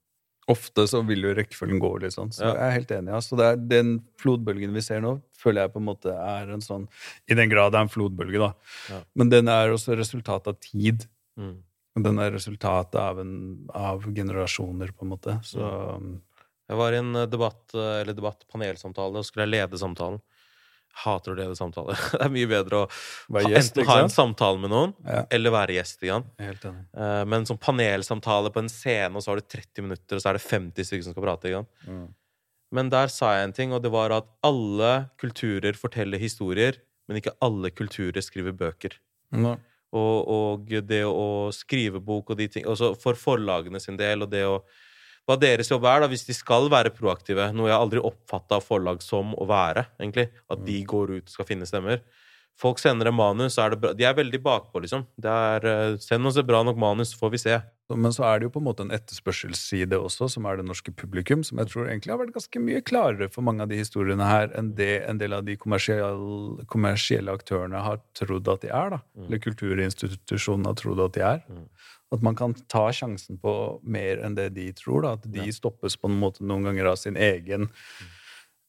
Ofte 0.51 0.85
så 0.91 1.01
vil 1.07 1.23
jo 1.23 1.35
rekkefølgen 1.39 1.79
gå 1.81 1.91
litt 2.03 2.12
sånn. 2.16 2.33
Så 2.35 2.43
Ja. 2.43 2.55
jeg 2.55 2.62
er 2.66 2.70
helt 2.79 2.89
enig. 2.91 3.12
Altså, 3.14 3.37
det 3.39 3.45
er 3.47 3.57
den 3.57 3.93
flodbølgen 4.18 4.73
vi 4.75 4.81
ser 4.83 5.01
nå, 5.01 5.20
føler 5.39 5.62
jeg 5.62 5.73
på 5.73 5.79
en 5.79 5.87
måte 5.87 6.11
er 6.12 6.51
en 6.53 6.61
sånn 6.61 6.89
I 7.31 7.35
den 7.35 7.49
grad 7.49 7.73
det 7.73 7.79
er 7.79 7.83
en 7.87 7.89
flodbølge, 7.89 8.39
da. 8.39 8.53
Ja. 8.91 9.01
Men 9.14 9.29
den 9.31 9.49
er 9.49 9.68
også 9.70 9.97
resultatet 9.97 10.49
av 10.49 10.59
tid. 10.61 11.07
Mm. 11.39 11.62
Den 11.95 12.18
er 12.24 12.30
resultatet 12.32 12.97
av, 12.97 13.18
en, 13.20 13.32
av 13.76 14.05
generasjoner, 14.16 14.93
på 14.97 15.05
en 15.05 15.11
måte. 15.12 15.34
Så 15.45 15.61
Jeg 16.70 16.78
var 16.78 16.95
i 16.95 17.01
en 17.03 17.16
eh, 17.16 17.26
debatt, 17.28 17.74
eh, 17.74 18.01
eller 18.01 18.16
debatt, 18.16 18.47
panelsamtale, 18.49 19.18
og 19.20 19.26
skulle 19.28 19.45
jeg 19.45 19.53
lede 19.59 19.80
samtalen. 19.80 20.22
Hater 21.05 21.32
å 21.32 21.36
lede 21.36 21.57
samtaler. 21.57 21.97
Det 22.12 22.20
er 22.24 22.32
mye 22.32 22.49
bedre 22.49 22.82
å 22.82 22.86
ha, 22.88 23.43
gjest, 23.49 23.76
enten 23.78 23.88
ha 23.88 23.99
en 24.03 24.12
samtale 24.12 24.61
med 24.61 24.72
noen, 24.72 24.95
Ja. 25.09 25.22
eller 25.32 25.53
være 25.55 25.76
gjest. 25.78 26.03
Er 26.09 26.24
helt 26.51 26.64
enig. 26.68 26.82
Eh, 26.97 27.24
Men 27.28 27.45
sånn 27.49 27.61
panelsamtale 27.61 28.53
på 28.53 28.61
en 28.64 28.68
scene, 28.72 29.12
og 29.16 29.24
så 29.24 29.32
har 29.32 29.40
du 29.40 29.47
30 29.53 29.84
minutter, 29.86 30.16
og 30.16 30.24
så 30.24 30.32
er 30.32 30.38
det 30.40 30.45
50 30.47 30.88
stykker 30.88 31.05
som 31.09 31.16
skal 31.16 31.26
prate. 31.28 31.49
Igjen. 31.53 31.68
Mm. 31.88 32.07
Men 32.72 32.88
der 32.93 33.12
sa 33.12 33.34
jeg 33.36 33.51
en 33.51 33.53
ting, 33.57 33.72
og 33.76 33.82
det 33.84 33.93
var 33.93 34.12
at 34.16 34.28
alle 34.49 34.93
kulturer 35.20 35.76
forteller 35.76 36.20
historier, 36.20 36.80
men 37.09 37.20
ikke 37.20 37.34
alle 37.45 37.68
kulturer 37.74 38.24
skriver 38.24 38.53
bøker. 38.57 38.97
Nå. 39.36 39.59
Og, 39.93 40.28
og 40.32 40.70
det 40.88 41.03
å 41.05 41.51
skrive 41.53 42.01
bok 42.01 42.30
og 42.32 42.38
de 42.38 42.47
ting 42.49 42.64
Også 42.64 42.95
for 42.97 43.18
forlagene 43.18 43.76
sin 43.82 43.99
del, 44.01 44.24
og 44.24 44.30
det 44.32 44.47
å 44.49 44.62
Hva 45.28 45.36
deres 45.38 45.68
jobb 45.68 45.84
er, 45.86 46.01
da, 46.03 46.09
hvis 46.11 46.24
de 46.26 46.34
skal 46.34 46.70
være 46.72 46.90
proaktive, 46.97 47.51
noe 47.55 47.68
jeg 47.68 47.76
aldri 47.76 48.01
oppfatta 48.03 48.59
forlag 48.64 49.05
som 49.05 49.36
å 49.38 49.45
være, 49.47 49.84
egentlig. 50.01 50.24
At 50.51 50.64
de 50.66 50.80
går 50.82 51.12
ut 51.12 51.28
og 51.28 51.34
skal 51.36 51.47
finne 51.47 51.68
stemmer. 51.68 52.01
Folk 52.61 52.78
sender 52.78 53.09
en 53.09 53.16
manus, 53.16 53.57
så 53.57 53.64
er. 53.64 53.76
De 53.96 54.05
er 54.07 54.14
veldig 54.14 54.38
bakpå, 54.44 54.82
liksom. 54.84 55.07
Det 55.20 55.30
er 55.30 55.64
eh, 55.66 55.94
Send 56.03 56.28
oss 56.28 56.36
et 56.38 56.46
bra 56.46 56.61
nok 56.66 56.78
manus, 56.78 57.14
så 57.14 57.22
får 57.22 57.32
vi 57.32 57.40
se. 57.42 57.57
Men 57.92 58.14
så 58.14 58.24
er 58.24 58.38
det 58.40 58.46
jo 58.46 58.53
på 58.55 58.61
en 58.62 58.66
måte 58.68 58.84
en 58.86 58.92
etterspørselsside 58.94 59.98
også, 59.98 60.28
som 60.32 60.46
er 60.48 60.61
det 60.61 60.66
norske 60.68 60.94
publikum, 60.96 61.42
som 61.44 61.59
jeg 61.61 61.68
tror 61.72 61.88
egentlig 61.90 62.12
har 62.14 62.20
vært 62.22 62.34
ganske 62.36 62.62
mye 62.64 62.80
klarere 62.88 63.28
for 63.32 63.44
mange 63.44 63.64
av 63.64 63.72
de 63.72 63.80
historiene 63.80 64.28
her 64.28 64.53
enn 64.57 64.70
det 64.78 65.03
en 65.09 65.20
del 65.20 65.34
av 65.36 65.42
de 65.44 65.59
kommersielle, 65.61 66.64
kommersielle 66.72 67.34
aktørene 67.34 67.82
har 67.84 68.00
trodd 68.16 68.48
at 68.48 68.64
de 68.64 68.70
er. 68.72 68.94
da. 68.94 69.00
Eller 69.26 69.42
kulturinstitusjonene 69.44 70.72
har 70.72 70.78
trodd 70.80 71.03
at 71.05 71.18
de 71.18 71.26
er. 71.26 71.42
At 72.12 72.24
man 72.24 72.38
kan 72.38 72.55
ta 72.72 72.86
sjansen 72.92 73.40
på 73.42 73.53
mer 73.82 74.22
enn 74.24 74.38
det 74.38 74.50
de 74.57 74.70
tror. 74.76 75.03
da, 75.05 75.12
At 75.18 75.28
de 75.28 75.53
stoppes 75.53 75.98
på 76.00 76.09
en 76.09 76.16
måte 76.22 76.44
noen 76.44 76.64
ganger 76.70 76.92
av 76.94 76.96
sin 77.00 77.16
egen 77.20 77.68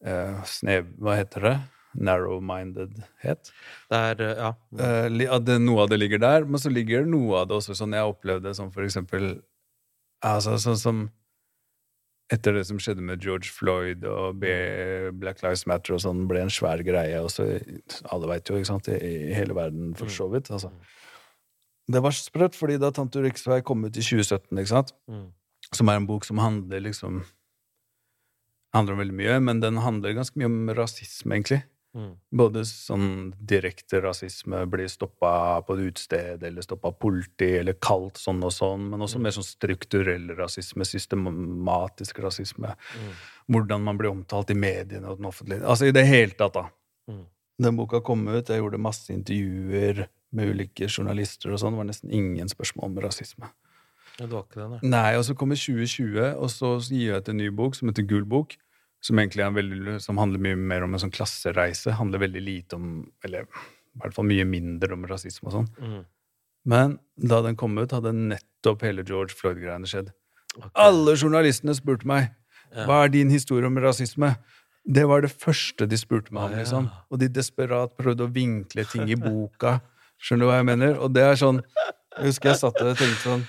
eh, 0.03 0.43
snev... 0.47 0.91
Hva 0.99 1.15
heter 1.21 1.47
det? 1.47 1.55
Narrow-mindedhet. 1.96 3.52
Eh, 3.91 4.14
Ja. 4.22 4.54
Uh, 4.74 5.39
det, 5.39 5.60
noe 5.62 5.84
av 5.84 5.89
det 5.89 6.00
ligger 6.00 6.20
der, 6.20 6.46
men 6.46 6.60
så 6.62 6.72
ligger 6.74 7.06
noe 7.06 7.41
av 7.44 7.48
det 7.50 7.58
også 7.60 7.76
sånn 7.78 7.94
jeg 7.94 8.10
opplevde 8.14 8.54
som 8.56 8.72
for 8.72 8.84
eksempel 8.86 9.41
altså, 10.24 10.58
Sånn 10.58 10.80
som 10.80 11.04
etter 12.34 12.56
det 12.56 12.64
som 12.66 12.80
skjedde 12.82 13.04
med 13.06 13.22
George 13.22 13.52
Floyd 13.52 14.06
og 14.10 14.39
Black 15.20 15.44
Lives 15.44 15.66
Matter 15.70 15.94
og 15.94 16.02
sånn, 16.02 16.24
ble 16.26 16.39
en 16.41 16.50
svær 16.50 16.82
greie. 16.82 17.20
Og 17.22 17.30
så, 17.30 17.46
alle 18.10 18.30
veit 18.32 18.48
jo, 18.50 18.56
ikke 18.58 18.72
sant, 18.72 18.88
i, 18.89 18.96
i 19.30 19.34
hele 19.36 19.54
verden 19.54 19.91
for 20.00 20.10
så 20.10 20.30
vidt. 20.32 20.50
altså. 20.50 20.72
Det 21.91 22.02
var 22.02 22.16
sprøtt, 22.16 22.56
fordi 22.56 22.80
da 22.80 22.89
Tante 22.96 23.22
Riksvei 23.22 23.60
kom 23.62 23.84
ut 23.86 24.00
i 24.00 24.02
2017, 24.02 24.58
ikke 24.58 24.72
sant, 24.72 24.94
Mm. 25.12 25.28
som 25.76 25.89
er 25.91 26.00
en 26.00 26.08
bok 26.08 26.26
som 26.26 26.39
handler 26.41 26.80
liksom 26.88 27.22
handler 28.74 28.96
om 28.96 29.00
veldig 29.04 29.18
mye, 29.20 29.39
men 29.44 29.60
den 29.62 29.78
handler 29.84 30.16
ganske 30.18 30.39
mye 30.39 30.50
om 30.50 30.70
rasisme, 30.74 31.36
egentlig. 31.36 31.62
Mm. 31.94 32.14
Både 32.34 32.64
sånn 32.66 33.10
direkte 33.38 34.00
rasisme, 34.02 34.64
blir 34.70 34.89
stoppa 34.89 35.62
på 35.66 35.76
et 35.78 35.91
utested, 35.91 36.46
eller 36.48 36.66
stoppa 36.66 36.89
av 36.89 36.98
politi, 36.98 37.52
eller 37.60 37.78
kalt 37.78 38.18
sånn 38.18 38.41
og 38.41 38.54
sånn, 38.56 38.88
men 38.89 39.06
også 39.06 39.22
mer 39.22 39.36
sånn 39.36 39.46
strukturell 39.46 40.32
rasisme, 40.39 40.88
systematisk 40.89 42.24
rasisme. 42.26 42.74
Hvordan 43.46 43.86
man 43.86 44.00
blir 44.00 44.10
omtalt 44.10 44.50
i 44.50 44.58
mediene 44.58 45.12
og 45.12 45.20
den 45.20 45.30
offentlige 45.30 45.68
Altså 45.68 45.89
i 45.89 45.94
det 45.96 46.06
hele 46.08 46.34
tatt, 46.39 46.58
da. 46.58 46.66
Mm. 47.12 47.24
Den 47.62 47.78
boka 47.78 48.02
kom 48.02 48.26
ut, 48.28 48.50
jeg 48.50 48.64
gjorde 48.64 48.82
masse 48.82 49.14
intervjuer 49.14 50.08
med 50.34 50.50
ulike 50.50 50.89
journalister 50.89 51.54
og 51.54 51.62
sånn, 51.62 51.76
det 51.76 51.84
var 51.84 51.91
nesten 51.91 52.14
ingen 52.16 52.50
spørsmål 52.50 52.89
om 52.89 53.02
rasisme. 53.06 53.54
Det 54.18 54.30
var 54.30 54.46
ikke 54.46 54.60
det, 54.60 54.68
nei. 54.72 54.80
Nei, 54.94 55.10
og 55.18 55.26
så 55.28 55.36
kommer 55.38 55.58
2020, 55.58 56.38
og 56.38 56.50
så 56.54 56.76
gir 56.89 57.12
jeg 57.12 57.22
ut 57.22 57.30
en 57.30 57.41
ny 57.41 57.50
bok 57.54 57.78
som 57.78 57.89
heter 57.89 58.06
Gul 58.10 58.26
bok, 58.30 58.58
som 59.04 59.20
egentlig 59.20 59.43
er 59.43 59.54
veldig, 59.56 59.97
som 60.04 60.20
handler 60.22 60.41
mye 60.45 60.58
mer 60.60 60.86
om 60.86 60.93
en 60.95 61.01
sånn 61.04 61.14
klassereise. 61.14 61.91
Handler 61.99 62.24
veldig 62.24 62.43
lite 62.43 62.78
om 62.80 62.91
Eller 63.26 63.43
i 63.43 64.01
hvert 64.01 64.16
fall 64.16 64.26
mye 64.26 64.45
mindre 64.47 64.95
om 64.95 65.04
rasisme 65.06 65.49
og 65.51 65.54
sånn. 65.58 65.68
Mm. 65.78 66.04
Men 66.66 66.93
da 67.20 67.41
den 67.45 67.58
kom 67.60 67.76
ut, 67.78 67.91
hadde 67.93 68.14
nettopp 68.16 68.82
hele 68.88 69.04
George 69.06 69.36
Floyd-greiene 69.38 69.89
skjedd. 69.89 70.14
Alle 70.74 71.16
journalistene 71.18 71.76
spurte 71.78 72.08
meg 72.10 72.32
Ja. 72.74 72.88
hva 72.88 73.04
er 73.06 73.10
din 73.10 73.30
historie 73.30 73.68
om 73.68 73.76
rasisme. 73.78 74.32
Det 74.84 75.04
var 75.08 75.22
det 75.22 75.30
første 75.32 75.88
de 75.88 75.95
spurte 75.95 76.34
meg 76.34 76.43
om. 76.49 76.58
Liksom. 76.58 76.89
Og 77.12 77.20
de 77.20 77.28
desperat 77.28 77.95
prøvde 77.95 78.26
å 78.26 78.34
vinkle 78.34 78.84
ting 78.89 79.10
i 79.10 79.16
boka. 79.16 79.82
Skjønner 80.18 80.39
du 80.39 80.49
hva 80.49 80.58
jeg 80.58 80.66
mener? 80.66 80.97
Og 80.99 81.14
det 81.14 81.24
er 81.24 81.36
sånn 81.36 81.62
Jeg 82.18 82.26
husker 82.30 82.49
jeg 82.49 82.60
satt 82.60 82.76
der 82.80 82.91
og 82.93 82.97
tenkte 82.97 83.24
sånn 83.26 83.45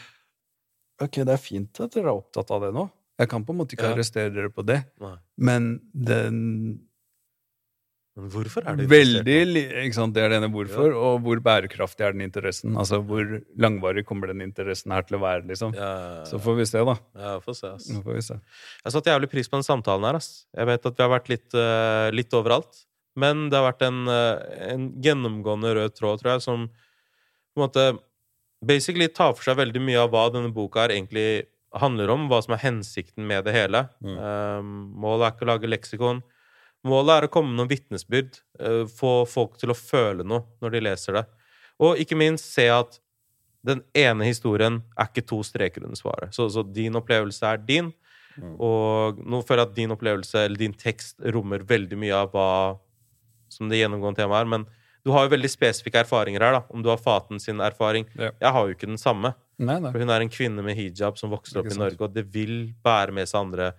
Ok, 1.02 1.18
det 1.24 1.28
er 1.34 1.40
fint 1.42 1.80
at 1.80 1.90
dere 1.92 2.06
er 2.12 2.18
opptatt 2.20 2.50
av 2.50 2.62
det 2.62 2.72
nå. 2.74 2.90
Jeg 3.20 3.30
kan 3.30 3.44
på 3.46 3.54
en 3.54 3.60
måte 3.62 3.76
ikke 3.76 3.90
Ja. 3.90 3.94
arrestere 3.94 4.32
dere 4.34 4.50
på 4.50 4.64
det. 4.66 4.84
Nei. 5.00 5.16
Men 5.38 5.80
den 5.94 6.80
Men 8.16 8.30
hvorfor 8.30 8.62
er 8.62 8.76
det 8.76 8.86
Veldig, 8.86 9.72
ikke 9.74 9.94
sant? 9.94 10.14
Det 10.14 10.22
er 10.22 10.28
det 10.28 10.36
ene 10.38 10.48
hvorfor, 10.54 10.86
ja. 10.86 10.94
og 10.94 11.22
hvor 11.24 11.40
bærekraftig 11.42 12.06
er 12.06 12.12
den 12.12 12.20
interessen? 12.20 12.76
Altså 12.76 13.02
hvor 13.02 13.42
langvarig 13.58 14.04
kommer 14.06 14.28
den 14.28 14.40
interessen 14.40 14.92
her 14.92 15.02
til 15.02 15.18
å 15.18 15.20
være, 15.20 15.42
liksom? 15.48 15.74
Ja, 15.74 16.20
ja, 16.20 16.24
Så 16.24 16.38
får 16.38 16.56
vi 16.56 16.64
se, 16.64 16.78
da. 16.78 16.94
Ja, 17.18 17.40
får 17.40 17.56
se, 17.58 17.66
ass. 17.66 17.88
Nå 17.90 18.04
får 18.04 18.14
vi 18.14 18.20
se. 18.20 18.38
Jeg 18.84 18.92
satte 18.92 19.10
jævlig 19.10 19.30
pris 19.30 19.48
på 19.48 19.58
den 19.58 19.66
samtalen 19.66 20.06
her, 20.06 20.14
ass. 20.14 20.46
Jeg 20.54 20.66
vet 20.70 20.86
at 20.86 20.94
vi 20.94 21.02
har 21.02 21.10
vært 21.10 21.28
litt, 21.28 21.54
uh, 21.58 22.10
litt 22.14 22.30
overalt, 22.30 22.84
men 23.16 23.48
det 23.50 23.58
har 23.58 23.72
vært 23.72 23.82
en, 23.82 24.06
uh, 24.06 24.38
en, 24.70 24.92
gjennomgående 25.02 25.74
rød 25.74 25.98
tråd, 25.98 26.22
tror 26.22 26.36
jeg, 26.36 26.42
som 26.46 26.68
på 26.70 27.58
en 27.58 27.66
måte 27.66 27.98
basically 28.64 29.08
tar 29.08 29.34
for 29.34 29.42
seg 29.42 29.58
veldig 29.58 29.82
mye 29.82 29.98
av 29.98 30.14
hva 30.14 30.28
denne 30.30 30.54
boka 30.54 30.86
her 30.86 30.94
egentlig 30.94 31.48
handler 31.80 32.12
om, 32.14 32.28
hva 32.30 32.40
som 32.44 32.54
er 32.56 32.62
hensikten 32.62 33.26
med 33.28 33.46
det 33.48 33.54
hele. 33.56 33.86
Mm. 34.04 34.16
Um, 34.18 34.72
målet 35.04 35.26
er 35.26 35.34
ikke 35.34 35.46
å 35.46 35.50
lage 35.52 35.70
leksikon. 35.70 36.22
Målet 36.84 37.14
er 37.14 37.26
å 37.26 37.32
komme 37.32 37.52
med 37.52 37.62
noen 37.62 37.72
vitnesbyrd, 37.72 38.40
Uh, 38.54 38.84
få 38.86 39.24
folk 39.26 39.56
til 39.58 39.72
å 39.72 39.74
føle 39.74 40.22
noe 40.22 40.44
når 40.62 40.76
de 40.76 40.82
leser 40.86 41.16
det. 41.16 41.24
Og 41.82 41.98
ikke 41.98 42.14
minst 42.14 42.52
se 42.54 42.68
at 42.70 43.00
den 43.66 43.80
ene 43.98 44.28
historien 44.28 44.76
er 44.94 45.08
ikke 45.08 45.24
to 45.26 45.40
streker 45.42 45.82
under 45.82 45.98
svaret. 45.98 46.30
Så, 46.36 46.46
så 46.54 46.62
din 46.62 46.94
opplevelse 46.94 47.48
er 47.48 47.58
din, 47.66 47.88
mm. 48.36 48.52
og 48.62 49.18
nå 49.26 49.40
føler 49.42 49.64
jeg 49.64 49.70
at 49.72 49.76
din 49.80 49.94
opplevelse, 49.96 50.44
eller 50.46 50.60
din 50.60 50.76
tekst, 50.78 51.16
rommer 51.34 51.64
veldig 51.66 51.98
mye 51.98 52.20
av 52.20 52.30
hva 52.34 52.48
som 53.50 53.70
det 53.70 53.80
gjennomgående 53.80 54.22
temaet 54.22 54.44
er. 54.44 54.52
Men 54.54 54.68
du 55.04 55.12
har 55.16 55.26
jo 55.26 55.34
veldig 55.34 55.50
spesifikke 55.50 56.04
erfaringer 56.04 56.44
her, 56.44 56.60
da. 56.60 56.62
Om 56.70 56.84
du 56.84 56.92
har 56.92 57.00
Faten 57.00 57.42
sin 57.42 57.58
erfaring. 57.64 58.06
Ja. 58.14 58.30
Jeg 58.40 58.54
har 58.56 58.68
jo 58.68 58.76
ikke 58.76 58.88
den 58.90 59.00
samme. 59.00 59.34
Nei, 59.58 59.78
nei. 59.78 59.90
For 59.92 60.02
hun 60.02 60.10
er 60.10 60.24
en 60.24 60.32
kvinne 60.32 60.64
med 60.66 60.78
hijab 60.78 61.18
som 61.20 61.30
vokser 61.34 61.60
opp 61.62 61.70
i 61.70 61.78
Norge, 61.78 62.00
og 62.02 62.14
det 62.14 62.26
vil 62.34 62.72
bære 62.84 63.14
med 63.14 63.30
seg 63.30 63.44
andre 63.44 63.72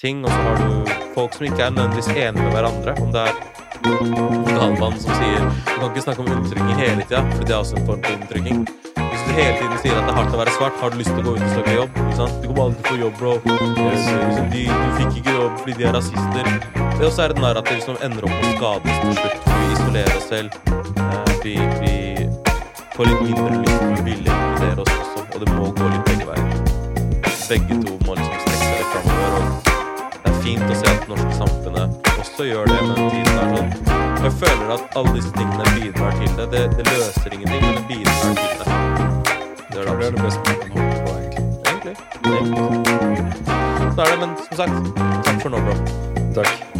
ting, 0.00 0.22
og 0.24 0.30
så 0.30 0.44
har 0.46 0.60
du 0.60 0.92
folk 1.16 1.34
som 1.36 1.48
ikke 1.48 1.64
er 1.66 1.74
nødvendigvis 1.74 2.12
enige 2.14 2.44
med 2.44 2.54
hverandre. 2.54 2.94
Om 3.02 3.10
det 3.14 3.24
er 3.26 3.34
Galvan 3.80 4.96
som 5.00 5.14
sier 5.16 5.40
Du 5.40 5.74
kan 5.80 5.86
ikke 5.88 6.02
snakke 6.04 6.20
om 6.20 6.30
undertrykking 6.34 6.80
hele 6.80 7.04
tida, 7.08 7.22
for 7.32 7.44
det 7.48 7.54
er 7.54 7.60
også 7.62 7.76
en 7.80 7.86
form 7.88 8.02
for 8.04 8.16
undertrykking. 8.16 8.64
Hvis 9.00 9.22
du 9.26 9.30
hele 9.36 9.54
tiden 9.58 9.78
sier 9.82 9.96
at 9.98 10.04
det 10.06 10.12
er 10.12 10.18
hardt 10.18 10.34
å 10.36 10.40
være 10.40 10.54
svart, 10.56 10.76
har 10.80 10.92
du 10.92 10.98
lyst 11.00 11.12
til 11.14 11.22
å 11.22 11.26
gå 11.26 11.34
ut 11.36 11.44
og 11.46 11.54
søke 11.56 11.76
jobb? 11.76 12.00
Ikke 12.04 12.18
sant? 12.20 12.36
Du 12.42 12.48
kommer 12.50 12.62
aldri 12.68 12.82
til 12.84 12.90
å 12.90 12.92
få 12.92 13.00
jobb, 13.04 13.14
bro. 13.20 13.32
Liksom, 13.80 14.50
de, 14.54 14.64
du 14.68 14.88
fikk 15.00 15.20
ikke 15.22 15.36
jobb 15.38 15.56
fordi 15.62 15.76
de 15.80 15.88
er 15.88 15.96
rasister. 15.96 16.52
Det 17.00 17.08
også 17.08 17.24
er 17.24 17.34
et 17.34 17.42
narrativ 17.46 17.80
som 17.86 17.98
ender 18.04 18.28
opp 18.28 18.36
med 18.36 18.48
å 18.50 18.56
skade 18.58 18.94
oss 18.94 19.00
til 19.04 19.18
slutt. 19.22 19.48
Vi 19.50 19.72
isolerer 19.74 20.18
oss 20.20 20.28
selv. 20.30 20.60
Eh, 21.00 21.34
vi, 21.44 21.56
vi 21.80 21.89
får 22.94 23.04
litt 23.06 23.22
mindre 23.22 23.58
lyst 23.60 23.78
til 23.78 23.90
å 23.90 24.04
vilje 24.04 24.34
inkludere 24.34 24.80
oss 24.82 24.94
også, 24.96 25.20
og 25.34 25.38
det 25.42 25.48
må 25.54 25.68
gå 25.78 25.88
litt 25.92 26.04
begge 26.08 26.26
veier. 26.28 26.58
Begge 27.50 27.78
to 27.84 27.92
må 28.06 28.16
liksom 28.18 28.38
strekke 28.44 28.66
seg 28.66 28.84
framover. 28.92 29.42
Og 30.20 30.40
fint 30.44 30.66
å 30.66 30.78
se 30.80 30.90
at 30.90 31.04
det 31.04 31.10
norske 31.12 31.36
samfunnet 31.38 32.10
også 32.16 32.48
gjør 32.48 32.70
det 32.70 32.80
med 32.88 33.00
tiden 33.14 33.40
er 33.42 33.48
sånn. 33.54 33.70
Jeg 34.20 34.34
føler 34.42 34.74
at 34.76 34.98
alle 35.00 35.14
disse 35.16 35.32
tingene 35.38 35.64
bidrar 35.76 36.18
til 36.20 36.36
det. 36.40 36.48
Det, 36.54 36.64
det 36.76 36.84
løser 36.90 37.38
ingenting, 37.38 37.62
men 37.64 37.78
det 37.78 37.84
bidrar 37.88 38.18
til 38.26 38.52
det. 38.58 38.66
Det 39.70 39.78
er 39.80 39.96
det, 40.02 40.12
det 40.12 40.26
beste 40.26 40.40
man 40.46 40.56
kan 40.60 40.70
håpe 40.76 40.98
på, 41.06 41.10
egentlig. 41.22 41.44
Egentlig. 41.70 41.94
Så 43.94 44.04
er 44.04 44.12
det, 44.12 44.20
men 44.20 44.36
som 44.44 44.62
sagt, 44.64 44.92
takk 45.26 45.42
for 45.46 45.56
nå, 45.56 45.64
bro. 45.66 45.74
Takk. 46.36 46.79